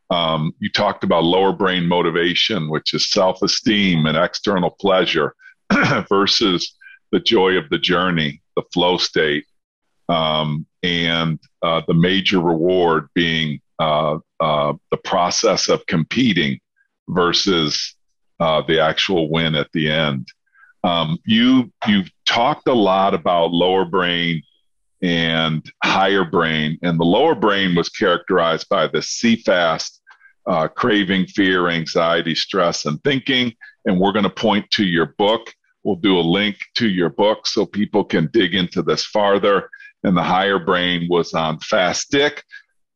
Um, 0.09 0.53
you 0.59 0.69
talked 0.69 1.03
about 1.03 1.23
lower 1.23 1.51
brain 1.51 1.85
motivation, 1.85 2.69
which 2.69 2.93
is 2.93 3.09
self 3.09 3.41
esteem 3.41 4.05
and 4.05 4.17
external 4.17 4.69
pleasure, 4.69 5.33
versus 6.09 6.75
the 7.11 7.19
joy 7.19 7.57
of 7.57 7.69
the 7.69 7.79
journey, 7.79 8.41
the 8.55 8.63
flow 8.73 8.97
state, 8.97 9.45
um, 10.09 10.65
and 10.83 11.39
uh, 11.61 11.81
the 11.87 11.93
major 11.93 12.39
reward 12.39 13.07
being 13.13 13.59
uh, 13.79 14.17
uh 14.39 14.73
the 14.91 14.97
process 14.97 15.69
of 15.69 15.85
competing 15.87 16.59
versus 17.09 17.95
uh, 18.39 18.61
the 18.67 18.79
actual 18.79 19.29
win 19.29 19.55
at 19.55 19.71
the 19.73 19.89
end. 19.89 20.27
Um, 20.83 21.17
you 21.25 21.71
you've 21.87 22.11
talked 22.27 22.67
a 22.67 22.73
lot 22.73 23.13
about 23.13 23.51
lower 23.51 23.85
brain 23.85 24.41
and 25.01 25.63
higher 25.83 26.23
brain, 26.23 26.77
and 26.81 26.99
the 26.99 27.05
lower 27.05 27.35
brain 27.35 27.75
was 27.75 27.89
characterized 27.89 28.67
by 28.69 28.87
the 28.87 28.99
CFAST, 28.99 29.99
uh, 30.47 30.67
craving, 30.67 31.27
fear, 31.27 31.67
anxiety, 31.69 32.35
stress, 32.35 32.85
and 32.85 33.03
thinking. 33.03 33.53
And 33.85 33.99
we're 33.99 34.11
going 34.11 34.23
to 34.23 34.29
point 34.29 34.69
to 34.71 34.85
your 34.85 35.13
book 35.17 35.53
We'll 35.87 35.95
do 35.95 36.19
a 36.19 36.21
link 36.21 36.57
to 36.75 36.89
your 36.89 37.09
book 37.09 37.47
so 37.47 37.65
people 37.65 38.03
can 38.03 38.29
dig 38.33 38.53
into 38.53 38.81
this 38.81 39.05
farther. 39.05 39.69
And 40.03 40.17
the 40.17 40.21
higher 40.21 40.59
brain 40.59 41.07
was 41.09 41.33
on 41.33 41.59
FASTC, 41.59 42.41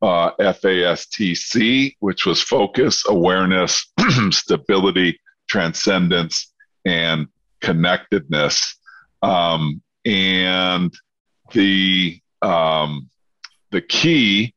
uh, 0.01 0.31
FASTC, 0.39 1.95
which 1.99 2.25
was 2.25 2.41
focus, 2.41 3.03
awareness, 3.07 3.85
stability, 4.31 5.19
transcendence, 5.47 6.51
and 6.85 7.27
connectedness. 7.61 8.77
Um, 9.21 9.81
and 10.05 10.91
the 11.53 12.19
um, 12.41 13.09
the 13.71 13.81
key 13.81 14.53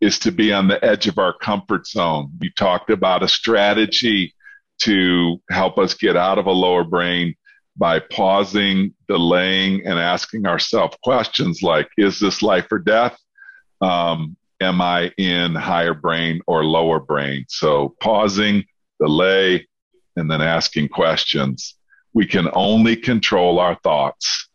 is 0.00 0.18
to 0.20 0.30
be 0.30 0.52
on 0.52 0.68
the 0.68 0.82
edge 0.84 1.08
of 1.08 1.18
our 1.18 1.32
comfort 1.32 1.86
zone. 1.86 2.30
You 2.40 2.50
talked 2.50 2.90
about 2.90 3.22
a 3.22 3.28
strategy 3.28 4.34
to 4.82 5.40
help 5.50 5.78
us 5.78 5.94
get 5.94 6.16
out 6.16 6.38
of 6.38 6.46
a 6.46 6.52
lower 6.52 6.84
brain 6.84 7.34
by 7.76 8.00
pausing, 8.00 8.94
delaying, 9.08 9.86
and 9.86 9.98
asking 9.98 10.46
ourselves 10.46 10.96
questions 11.02 11.62
like, 11.62 11.88
is 11.98 12.18
this 12.18 12.42
life 12.42 12.66
or 12.70 12.78
death? 12.78 13.18
Um, 13.80 14.36
am 14.60 14.80
I 14.80 15.12
in 15.18 15.54
higher 15.54 15.94
brain 15.94 16.40
or 16.46 16.64
lower 16.64 17.00
brain? 17.00 17.44
So 17.48 17.94
pausing, 18.00 18.64
delay, 19.00 19.66
and 20.16 20.30
then 20.30 20.40
asking 20.40 20.88
questions. 20.88 21.74
We 22.14 22.26
can 22.26 22.48
only 22.54 22.96
control 22.96 23.58
our 23.58 23.78
thoughts. 23.82 24.48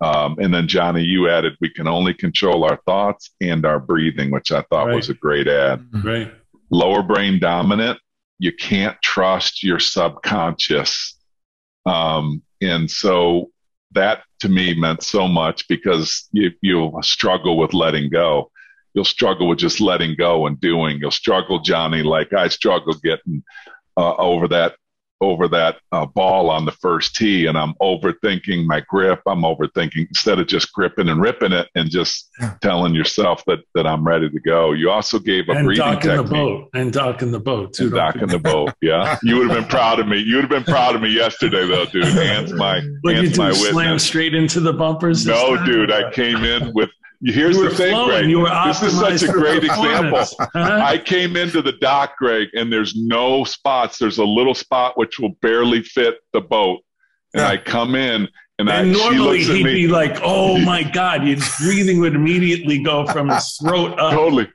Um, 0.00 0.36
and 0.38 0.52
then 0.54 0.68
Johnny, 0.68 1.02
you 1.02 1.28
added, 1.28 1.56
we 1.60 1.70
can 1.70 1.88
only 1.88 2.14
control 2.14 2.64
our 2.64 2.78
thoughts 2.86 3.30
and 3.40 3.64
our 3.66 3.80
breathing, 3.80 4.30
which 4.30 4.52
I 4.52 4.62
thought 4.62 4.86
right. 4.86 4.94
was 4.94 5.08
a 5.08 5.14
great 5.14 5.48
ad. 5.48 5.84
Right. 6.04 6.32
Lower 6.70 7.02
brain 7.02 7.40
dominant, 7.40 7.98
you 8.38 8.52
can't 8.52 9.00
trust 9.02 9.64
your 9.64 9.80
subconscious. 9.80 11.16
Um, 11.86 12.42
and 12.60 12.90
so 12.90 13.50
that 13.92 14.22
to 14.40 14.48
me 14.48 14.74
meant 14.74 15.02
so 15.02 15.26
much 15.26 15.66
because 15.68 16.28
you, 16.32 16.50
you'll 16.60 17.02
struggle 17.02 17.56
with 17.56 17.74
letting 17.74 18.10
go. 18.10 18.50
You'll 18.94 19.04
struggle 19.04 19.48
with 19.48 19.58
just 19.58 19.80
letting 19.80 20.16
go 20.16 20.46
and 20.46 20.60
doing. 20.60 20.98
You'll 20.98 21.10
struggle, 21.10 21.60
Johnny, 21.60 22.02
like 22.02 22.32
I 22.32 22.48
struggle 22.48 22.94
getting 22.94 23.42
uh, 23.96 24.14
over 24.16 24.48
that 24.48 24.76
over 25.20 25.48
that 25.48 25.78
uh, 25.90 26.06
ball 26.06 26.48
on 26.48 26.64
the 26.64 26.72
first 26.72 27.16
tee 27.16 27.46
and 27.46 27.58
I'm 27.58 27.74
overthinking 27.82 28.66
my 28.66 28.80
grip. 28.80 29.20
I'm 29.26 29.42
overthinking 29.42 30.06
instead 30.08 30.38
of 30.38 30.46
just 30.46 30.72
gripping 30.72 31.08
and 31.08 31.20
ripping 31.20 31.52
it 31.52 31.68
and 31.74 31.90
just 31.90 32.30
yeah. 32.40 32.54
telling 32.62 32.94
yourself 32.94 33.42
that, 33.46 33.60
that 33.74 33.86
I'm 33.86 34.06
ready 34.06 34.30
to 34.30 34.40
go. 34.40 34.72
You 34.72 34.90
also 34.90 35.18
gave 35.18 35.48
a 35.48 35.52
and 35.52 35.66
breathing 35.66 35.84
docking 35.84 36.10
technique. 36.10 36.28
the 36.28 36.34
boat 36.34 36.70
and 36.74 36.92
docking 36.92 37.32
the 37.32 37.40
boat 37.40 37.72
too. 37.72 37.84
And 37.84 37.94
docking 37.94 38.28
the 38.28 38.38
boat. 38.38 38.72
Yeah. 38.80 39.16
You 39.28 39.38
would 39.38 39.50
have 39.50 39.58
been 39.58 39.68
proud 39.68 39.98
of 40.00 40.06
me. 40.06 40.18
You 40.18 40.36
would 40.36 40.44
have 40.44 40.64
been 40.64 40.72
proud 40.72 40.94
of 40.94 41.02
me 41.02 41.10
yesterday 41.10 41.66
though, 41.66 41.84
dude. 41.86 42.04
Hands 42.04 42.52
my, 42.52 42.80
what 43.02 43.16
hands 43.16 43.36
you 43.36 43.42
my 43.42 43.52
Slam 43.52 43.74
witness. 43.74 44.04
straight 44.04 44.34
into 44.34 44.60
the 44.60 44.72
bumpers. 44.72 45.26
No, 45.26 45.62
dude, 45.64 45.90
I 45.90 46.10
came 46.12 46.44
in 46.44 46.72
with 46.72 46.90
Here's 47.24 47.56
you 47.56 47.68
the 47.68 47.74
thing, 47.74 47.90
flowing. 47.90 48.08
Greg. 48.10 48.30
You 48.30 48.40
were 48.40 48.62
this 48.66 48.82
is 48.82 48.98
such 48.98 49.22
a 49.28 49.32
great 49.32 49.64
example. 49.64 50.24
Huh? 50.54 50.80
I 50.84 50.98
came 50.98 51.36
into 51.36 51.62
the 51.62 51.72
dock, 51.72 52.16
Greg, 52.16 52.48
and 52.54 52.72
there's 52.72 52.94
no 52.94 53.42
spots. 53.44 53.98
There's 53.98 54.18
a 54.18 54.24
little 54.24 54.54
spot 54.54 54.96
which 54.96 55.18
will 55.18 55.34
barely 55.42 55.82
fit 55.82 56.16
the 56.32 56.40
boat. 56.40 56.80
And 57.34 57.40
Yeah. 57.42 57.48
I 57.48 57.56
come 57.56 57.94
in 57.96 58.28
and, 58.60 58.68
and 58.68 58.70
I, 58.70 58.84
she 58.84 58.90
normally 59.16 59.42
he'd 59.42 59.64
me. 59.64 59.74
be 59.74 59.88
like, 59.88 60.18
"Oh 60.22 60.58
my 60.64 60.82
God!" 60.82 61.22
His 61.22 61.48
breathing 61.60 61.98
would 62.00 62.14
immediately 62.14 62.82
go 62.82 63.06
from 63.06 63.28
his 63.28 63.56
throat 63.60 63.98
up. 63.98 64.12
totally. 64.12 64.48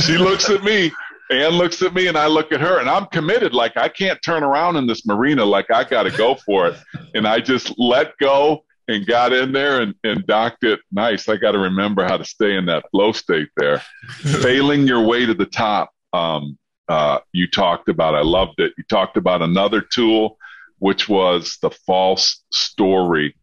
She 0.00 0.16
looks 0.16 0.48
at 0.50 0.62
me. 0.64 0.90
Ann 1.30 1.50
looks 1.52 1.82
at 1.82 1.92
me 1.92 2.06
and 2.06 2.16
I 2.16 2.28
look 2.28 2.52
at 2.52 2.60
her 2.60 2.78
and 2.78 2.88
I'm 2.88 3.06
committed. 3.06 3.52
Like 3.52 3.76
I 3.76 3.88
can't 3.88 4.18
turn 4.22 4.42
around 4.44 4.76
in 4.76 4.86
this 4.86 5.04
marina. 5.06 5.44
Like 5.44 5.70
I 5.72 5.82
got 5.84 6.04
to 6.04 6.10
go 6.16 6.36
for 6.36 6.68
it. 6.68 6.76
And 7.14 7.26
I 7.26 7.40
just 7.40 7.74
let 7.78 8.16
go 8.18 8.62
and 8.88 9.06
got 9.06 9.32
in 9.32 9.52
there 9.52 9.80
and, 9.80 9.94
and 10.04 10.26
docked 10.26 10.64
it 10.64 10.80
nice. 10.92 11.28
I 11.28 11.36
got 11.36 11.52
to 11.52 11.58
remember 11.58 12.04
how 12.04 12.16
to 12.16 12.24
stay 12.24 12.56
in 12.56 12.66
that 12.66 12.84
flow 12.90 13.12
state 13.12 13.48
there. 13.56 13.82
Failing 14.20 14.86
your 14.86 15.04
way 15.04 15.26
to 15.26 15.34
the 15.34 15.46
top. 15.46 15.90
Um, 16.12 16.58
uh, 16.88 17.18
you 17.32 17.48
talked 17.48 17.88
about, 17.88 18.14
I 18.14 18.22
loved 18.22 18.60
it. 18.60 18.72
You 18.78 18.84
talked 18.88 19.16
about 19.16 19.42
another 19.42 19.80
tool, 19.80 20.38
which 20.78 21.08
was 21.08 21.58
the 21.62 21.70
false 21.70 22.44
story, 22.52 23.34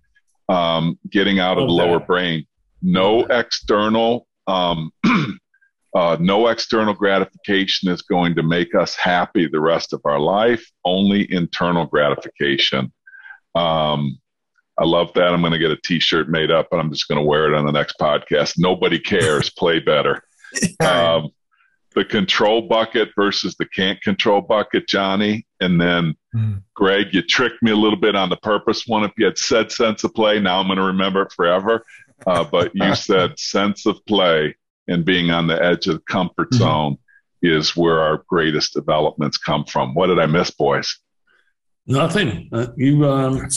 um, 0.48 0.98
getting 1.10 1.40
out 1.40 1.58
of 1.58 1.68
the 1.68 1.74
lower 1.74 2.00
brain. 2.00 2.46
No 2.82 3.26
external, 3.26 4.28
um, 4.48 4.92
uh, 5.96 6.18
no 6.20 6.48
external 6.48 6.94
gratification 6.94 7.90
is 7.90 8.02
going 8.02 8.36
to 8.36 8.44
make 8.44 8.76
us 8.76 8.96
happy 8.96 9.48
the 9.48 9.60
rest 9.60 9.92
of 9.92 10.02
our 10.06 10.20
life. 10.20 10.66
Only 10.86 11.32
internal 11.32 11.86
gratification. 11.86 12.94
Um, 13.56 14.20
I 14.80 14.86
love 14.86 15.12
that. 15.14 15.34
I'm 15.34 15.42
going 15.42 15.54
to 15.54 15.60
get 15.60 15.72
a 15.72 15.78
T-shirt 15.78 16.30
made 16.30 16.50
up, 16.52 16.68
and 16.72 16.82
I'm 16.82 16.92
just 16.92 17.08
going 17.08 17.20
to 17.20 17.26
wear 17.26 17.48
it 17.48 17.54
on 17.56 17.66
the 17.66 17.72
next 17.72 17.98
podcast. 18.00 18.56
Nobody 18.58 18.98
cares. 19.00 19.50
Play 19.58 19.80
better. 19.80 20.24
Um, 20.80 21.30
the 21.96 22.04
control 22.04 22.64
bucket 22.64 23.10
versus 23.16 23.56
the 23.56 23.66
can't 23.68 24.02
control 24.02 24.42
bucket, 24.42 24.88
Johnny, 24.88 25.46
and 25.60 25.80
then 25.80 26.16
Hmm. 26.34 26.54
Greg. 26.74 27.14
You 27.14 27.22
tricked 27.22 27.62
me 27.62 27.70
a 27.70 27.76
little 27.76 28.00
bit 28.00 28.16
on 28.16 28.30
the 28.30 28.38
purpose 28.38 28.88
one. 28.88 29.04
If 29.04 29.12
you 29.20 29.26
had 29.26 29.38
said 29.38 29.72
sense 29.72 30.04
of 30.04 30.16
play, 30.16 30.40
now 30.40 30.60
I'm 30.60 30.66
going 30.66 30.80
to 30.80 30.84
remember 30.86 31.22
it 31.22 31.32
forever. 31.32 31.86
Uh, 32.26 32.44
but 32.44 32.72
you 32.74 32.96
said 32.96 33.38
sense 33.38 33.86
of 33.86 34.04
play 34.08 34.56
and 34.88 35.06
being 35.06 35.30
on 35.30 35.46
the 35.46 35.64
edge 35.64 35.86
of 35.86 35.96
the 35.98 36.04
comfort 36.10 36.50
Mhm. 36.52 36.58
zone 36.58 36.98
is 37.44 37.76
where 37.78 38.00
our 38.00 38.24
greatest 38.28 38.74
developments 38.74 39.38
come 39.38 39.64
from. 39.66 39.94
What 39.94 40.08
did 40.08 40.18
I 40.18 40.26
miss, 40.26 40.50
boys? 40.50 40.98
Nothing. 41.86 42.50
Uh, 42.52 42.68
you 42.78 43.08
um, 43.08 43.48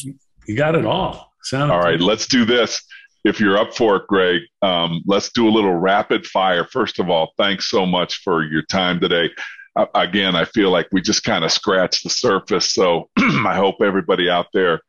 you 0.46 0.56
got 0.56 0.74
it 0.74 0.84
all. 0.84 1.32
Sound 1.42 1.70
All 1.70 1.78
right, 1.78 2.00
let's 2.00 2.26
do 2.26 2.44
this. 2.44 2.82
If 3.24 3.40
you're 3.40 3.58
up 3.58 3.74
for 3.74 3.96
it, 3.96 4.06
Greg, 4.08 4.42
um, 4.62 5.02
let's 5.06 5.30
do 5.30 5.48
a 5.48 5.50
little 5.50 5.74
rapid 5.74 6.26
fire. 6.26 6.64
First 6.64 6.98
of 7.00 7.10
all, 7.10 7.32
thanks 7.36 7.68
so 7.70 7.84
much 7.84 8.22
for 8.22 8.44
your 8.44 8.62
time 8.62 9.00
today. 9.00 9.30
Uh, 9.74 9.86
again, 9.94 10.36
I 10.36 10.44
feel 10.44 10.70
like 10.70 10.88
we 10.92 11.00
just 11.00 11.24
kind 11.24 11.44
of 11.44 11.52
scratched 11.52 12.04
the 12.04 12.10
surface. 12.10 12.72
So 12.72 13.10
I 13.18 13.54
hope 13.56 13.76
everybody 13.82 14.30
out 14.30 14.46
there 14.52 14.80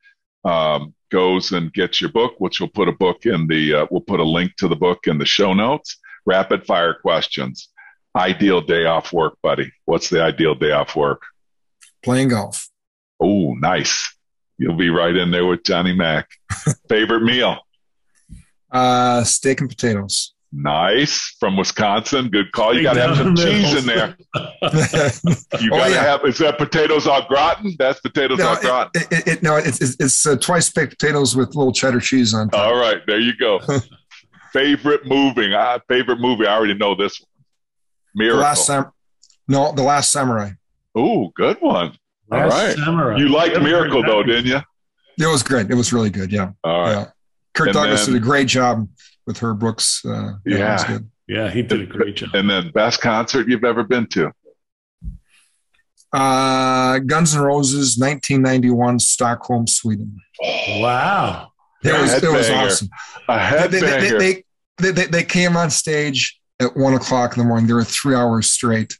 um, 0.45 0.93
goes 1.11 1.51
and 1.51 1.73
gets 1.73 1.99
your 1.99 2.11
book, 2.11 2.35
which 2.37 2.59
we'll 2.59 2.69
put 2.69 2.87
a 2.87 2.93
book 2.93 3.25
in 3.25 3.47
the, 3.47 3.73
uh, 3.73 3.87
we'll 3.89 4.01
put 4.01 4.19
a 4.19 4.23
link 4.23 4.55
to 4.57 4.67
the 4.67 4.75
book 4.75 5.07
in 5.07 5.17
the 5.17 5.25
show 5.25 5.53
notes. 5.53 5.97
Rapid 6.25 6.65
fire 6.65 6.93
questions. 6.93 7.69
Ideal 8.15 8.61
day 8.61 8.85
off 8.85 9.13
work, 9.13 9.37
buddy. 9.41 9.71
What's 9.85 10.09
the 10.09 10.21
ideal 10.23 10.55
day 10.55 10.71
off 10.71 10.95
work? 10.95 11.21
Playing 12.03 12.29
golf. 12.29 12.69
Oh, 13.19 13.53
nice. 13.53 14.16
You'll 14.57 14.75
be 14.75 14.89
right 14.89 15.15
in 15.15 15.31
there 15.31 15.45
with 15.45 15.63
Johnny 15.63 15.93
Mac. 15.93 16.27
Favorite 16.89 17.21
meal? 17.23 17.57
Uh, 18.71 19.23
steak 19.23 19.61
and 19.61 19.69
potatoes. 19.69 20.33
Nice. 20.51 21.35
From 21.39 21.57
Wisconsin. 21.57 22.29
Good 22.29 22.51
call. 22.53 22.75
You 22.75 22.81
got 22.83 22.93
to 22.93 23.01
have 23.01 23.17
some 23.17 23.35
cheese 23.35 23.75
in 23.75 23.85
there. 23.85 24.17
You 25.61 25.71
Oh, 25.73 25.77
got 25.77 25.87
to 25.87 25.91
yeah. 25.93 26.01
have, 26.03 26.25
is 26.25 26.37
that 26.39 26.57
potatoes 26.57 27.05
au 27.07 27.21
gratin? 27.27 27.75
That's 27.77 27.99
potatoes 27.99 28.39
no, 28.39 28.53
au 28.53 28.55
gratin. 28.59 28.91
it, 28.95 29.07
it, 29.11 29.27
it, 29.27 29.43
no, 29.43 29.57
it's, 29.57 29.81
it's, 29.81 29.95
it's 29.99 30.25
uh, 30.25 30.35
twice 30.37 30.69
baked 30.71 30.97
potatoes 30.97 31.35
with 31.35 31.55
little 31.55 31.73
cheddar 31.73 31.99
cheese 31.99 32.33
on 32.33 32.49
top. 32.49 32.59
All 32.65 32.75
right. 32.75 33.01
There 33.07 33.19
you 33.19 33.35
go. 33.37 33.59
favorite 34.53 35.05
movie. 35.05 35.53
Uh, 35.53 35.79
favorite 35.87 36.19
movie. 36.19 36.47
I 36.47 36.55
already 36.55 36.73
know 36.75 36.95
this 36.95 37.19
one. 37.21 37.27
the 38.15 38.23
Miracle. 38.23 38.41
last 38.41 38.65
sam- 38.65 38.91
no, 39.47 39.71
the 39.73 39.83
last 39.83 40.11
samurai. 40.11 40.51
Ooh, 40.97 41.31
good 41.35 41.57
one. 41.59 41.97
All 42.31 42.39
Last 42.39 42.51
right. 42.53 42.75
Samurai. 42.77 43.17
You 43.17 43.29
liked 43.29 43.53
Never 43.53 43.63
Miracle, 43.65 44.03
though, 44.03 44.23
didn't 44.23 44.45
you? 44.47 44.59
It 45.19 45.27
was 45.31 45.43
great. 45.43 45.69
It 45.71 45.75
was 45.75 45.93
really 45.93 46.09
good. 46.09 46.31
Yeah, 46.31 46.51
All 46.63 46.81
right. 46.81 46.91
yeah. 46.91 47.05
Kurt 47.53 47.69
And 47.69 47.73
Douglas 47.73 48.05
then- 48.05 48.15
did 48.15 48.21
a 48.21 48.25
great 48.25 48.47
job 48.47 48.87
with 49.25 49.39
her 49.39 49.53
books. 49.53 50.03
Uh, 50.05 50.33
yeah, 50.45 50.57
Yeah. 50.57 50.87
good. 50.87 51.09
Yeah, 51.27 51.49
he 51.49 51.61
did 51.61 51.81
a 51.81 51.85
great 51.85 52.15
job. 52.17 52.29
And 52.33 52.49
then 52.49 52.71
best 52.71 53.01
concert 53.01 53.47
you've 53.49 53.63
ever 53.65 53.83
been 53.83 54.07
to? 54.07 54.31
Uh, 56.13 56.99
Guns 56.99 57.35
N' 57.35 57.41
Roses, 57.41 57.97
1991, 57.97 58.99
Stockholm, 58.99 59.67
Sweden. 59.67 60.17
Wow. 60.79 61.49
It 61.83 61.99
was 61.99 62.13
it 62.23 62.31
was 62.31 62.49
awesome. 62.49 62.89
A 63.27 63.67
They, 63.69 63.79
they, 63.79 63.79
they, 63.79 63.87
headbanger. 63.87 64.19
they, 64.19 64.43
they, 64.79 64.91
they, 64.91 65.05
they 65.07 65.23
came 65.23 65.57
on 65.57 65.69
stage 65.69 66.39
at 66.59 66.75
one 66.77 66.93
o'clock 66.93 67.35
in 67.35 67.43
the 67.43 67.47
morning. 67.47 67.67
They 67.67 67.73
were 67.73 67.83
three 67.83 68.15
hours 68.15 68.49
straight. 68.51 68.97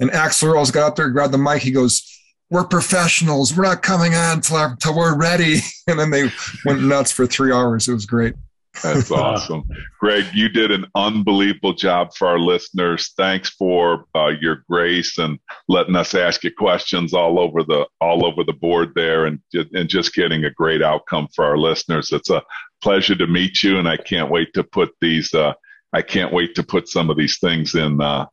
And 0.00 0.10
Axl 0.10 0.52
Rose 0.52 0.70
got 0.70 0.86
up 0.86 0.96
there, 0.96 1.10
grabbed 1.10 1.32
the 1.34 1.38
mic. 1.38 1.62
He 1.62 1.70
goes, 1.72 2.02
"We're 2.50 2.64
professionals. 2.64 3.56
We're 3.56 3.64
not 3.64 3.82
coming 3.82 4.14
on 4.14 4.40
till, 4.40 4.76
till 4.76 4.96
we're 4.96 5.16
ready." 5.16 5.60
And 5.86 5.98
then 5.98 6.10
they 6.10 6.30
went 6.64 6.84
nuts 6.84 7.10
for 7.10 7.26
three 7.26 7.52
hours. 7.52 7.88
It 7.88 7.94
was 7.94 8.06
great. 8.06 8.34
That's 8.82 9.10
awesome. 9.10 9.68
Greg, 9.98 10.24
you 10.32 10.48
did 10.48 10.70
an 10.70 10.86
unbelievable 10.94 11.74
job 11.74 12.14
for 12.14 12.28
our 12.28 12.38
listeners. 12.38 13.12
Thanks 13.16 13.50
for 13.50 14.04
uh, 14.14 14.32
your 14.40 14.64
grace 14.70 15.18
and 15.18 15.38
letting 15.68 15.96
us 15.96 16.14
ask 16.14 16.44
you 16.44 16.52
questions 16.56 17.12
all 17.12 17.38
over 17.38 17.62
the 17.62 17.86
all 18.00 18.24
over 18.24 18.44
the 18.44 18.52
board 18.52 18.92
there 18.94 19.26
and 19.26 19.40
and 19.52 19.88
just 19.88 20.14
getting 20.14 20.44
a 20.44 20.50
great 20.50 20.82
outcome 20.82 21.28
for 21.34 21.44
our 21.44 21.58
listeners. 21.58 22.12
It's 22.12 22.30
a 22.30 22.42
pleasure 22.82 23.16
to 23.16 23.26
meet 23.26 23.62
you 23.62 23.78
and 23.78 23.88
I 23.88 23.96
can't 23.96 24.30
wait 24.30 24.54
to 24.54 24.64
put 24.64 24.90
these 25.00 25.34
uh, 25.34 25.52
I 25.92 26.02
can't 26.02 26.32
wait 26.32 26.54
to 26.54 26.62
put 26.62 26.88
some 26.88 27.10
of 27.10 27.16
these 27.16 27.38
things 27.38 27.74
in 27.74 28.00
uh, 28.00 28.26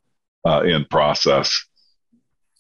uh, 0.46 0.62
in 0.64 0.86
process. 0.86 1.66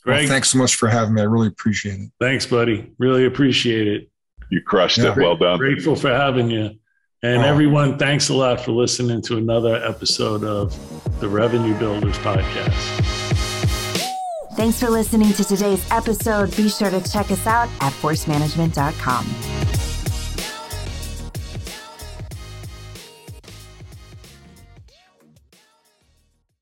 Well, 0.08 0.16
Greg, 0.16 0.30
thanks 0.30 0.49
so 0.49 0.58
much 0.58 0.76
for 0.76 0.88
having 0.88 1.14
me. 1.14 1.22
I 1.22 1.26
really 1.26 1.47
appreciate 1.47 1.99
it. 1.99 2.12
thanks, 2.20 2.45
buddy. 2.45 2.93
Really 2.97 3.26
appreciate 3.26 3.88
it. 3.88 4.10
You 4.49 4.62
crushed 4.62 4.99
yeah. 4.99 5.12
it. 5.12 5.18
Well 5.18 5.36
done. 5.36 5.58
Grateful 5.58 5.97
for 5.97 6.10
having 6.10 6.49
you. 6.49 6.72
And 7.24 7.41
oh. 7.41 7.45
everyone, 7.45 7.97
thanks 7.97 8.30
a 8.30 8.34
lot 8.34 8.62
for 8.62 8.72
listening 8.72 9.22
to 9.24 9.36
another 9.38 9.76
episode 9.84 10.45
of 10.45 10.74
the 11.20 11.28
Revenue 11.28 11.78
Builders 11.78 12.18
Podcast. 12.20 12.74
Thanks 14.55 14.80
for 14.80 14.89
listening 14.89 15.34
to 15.34 15.43
today's 15.43 15.86
episode. 15.91 16.55
Be 16.55 16.70
sure 16.70 16.89
to 16.89 17.01
check 17.12 17.30
us 17.30 17.45
out 17.45 17.70
at 17.82 17.91
forcemanagement.com. 17.93 19.66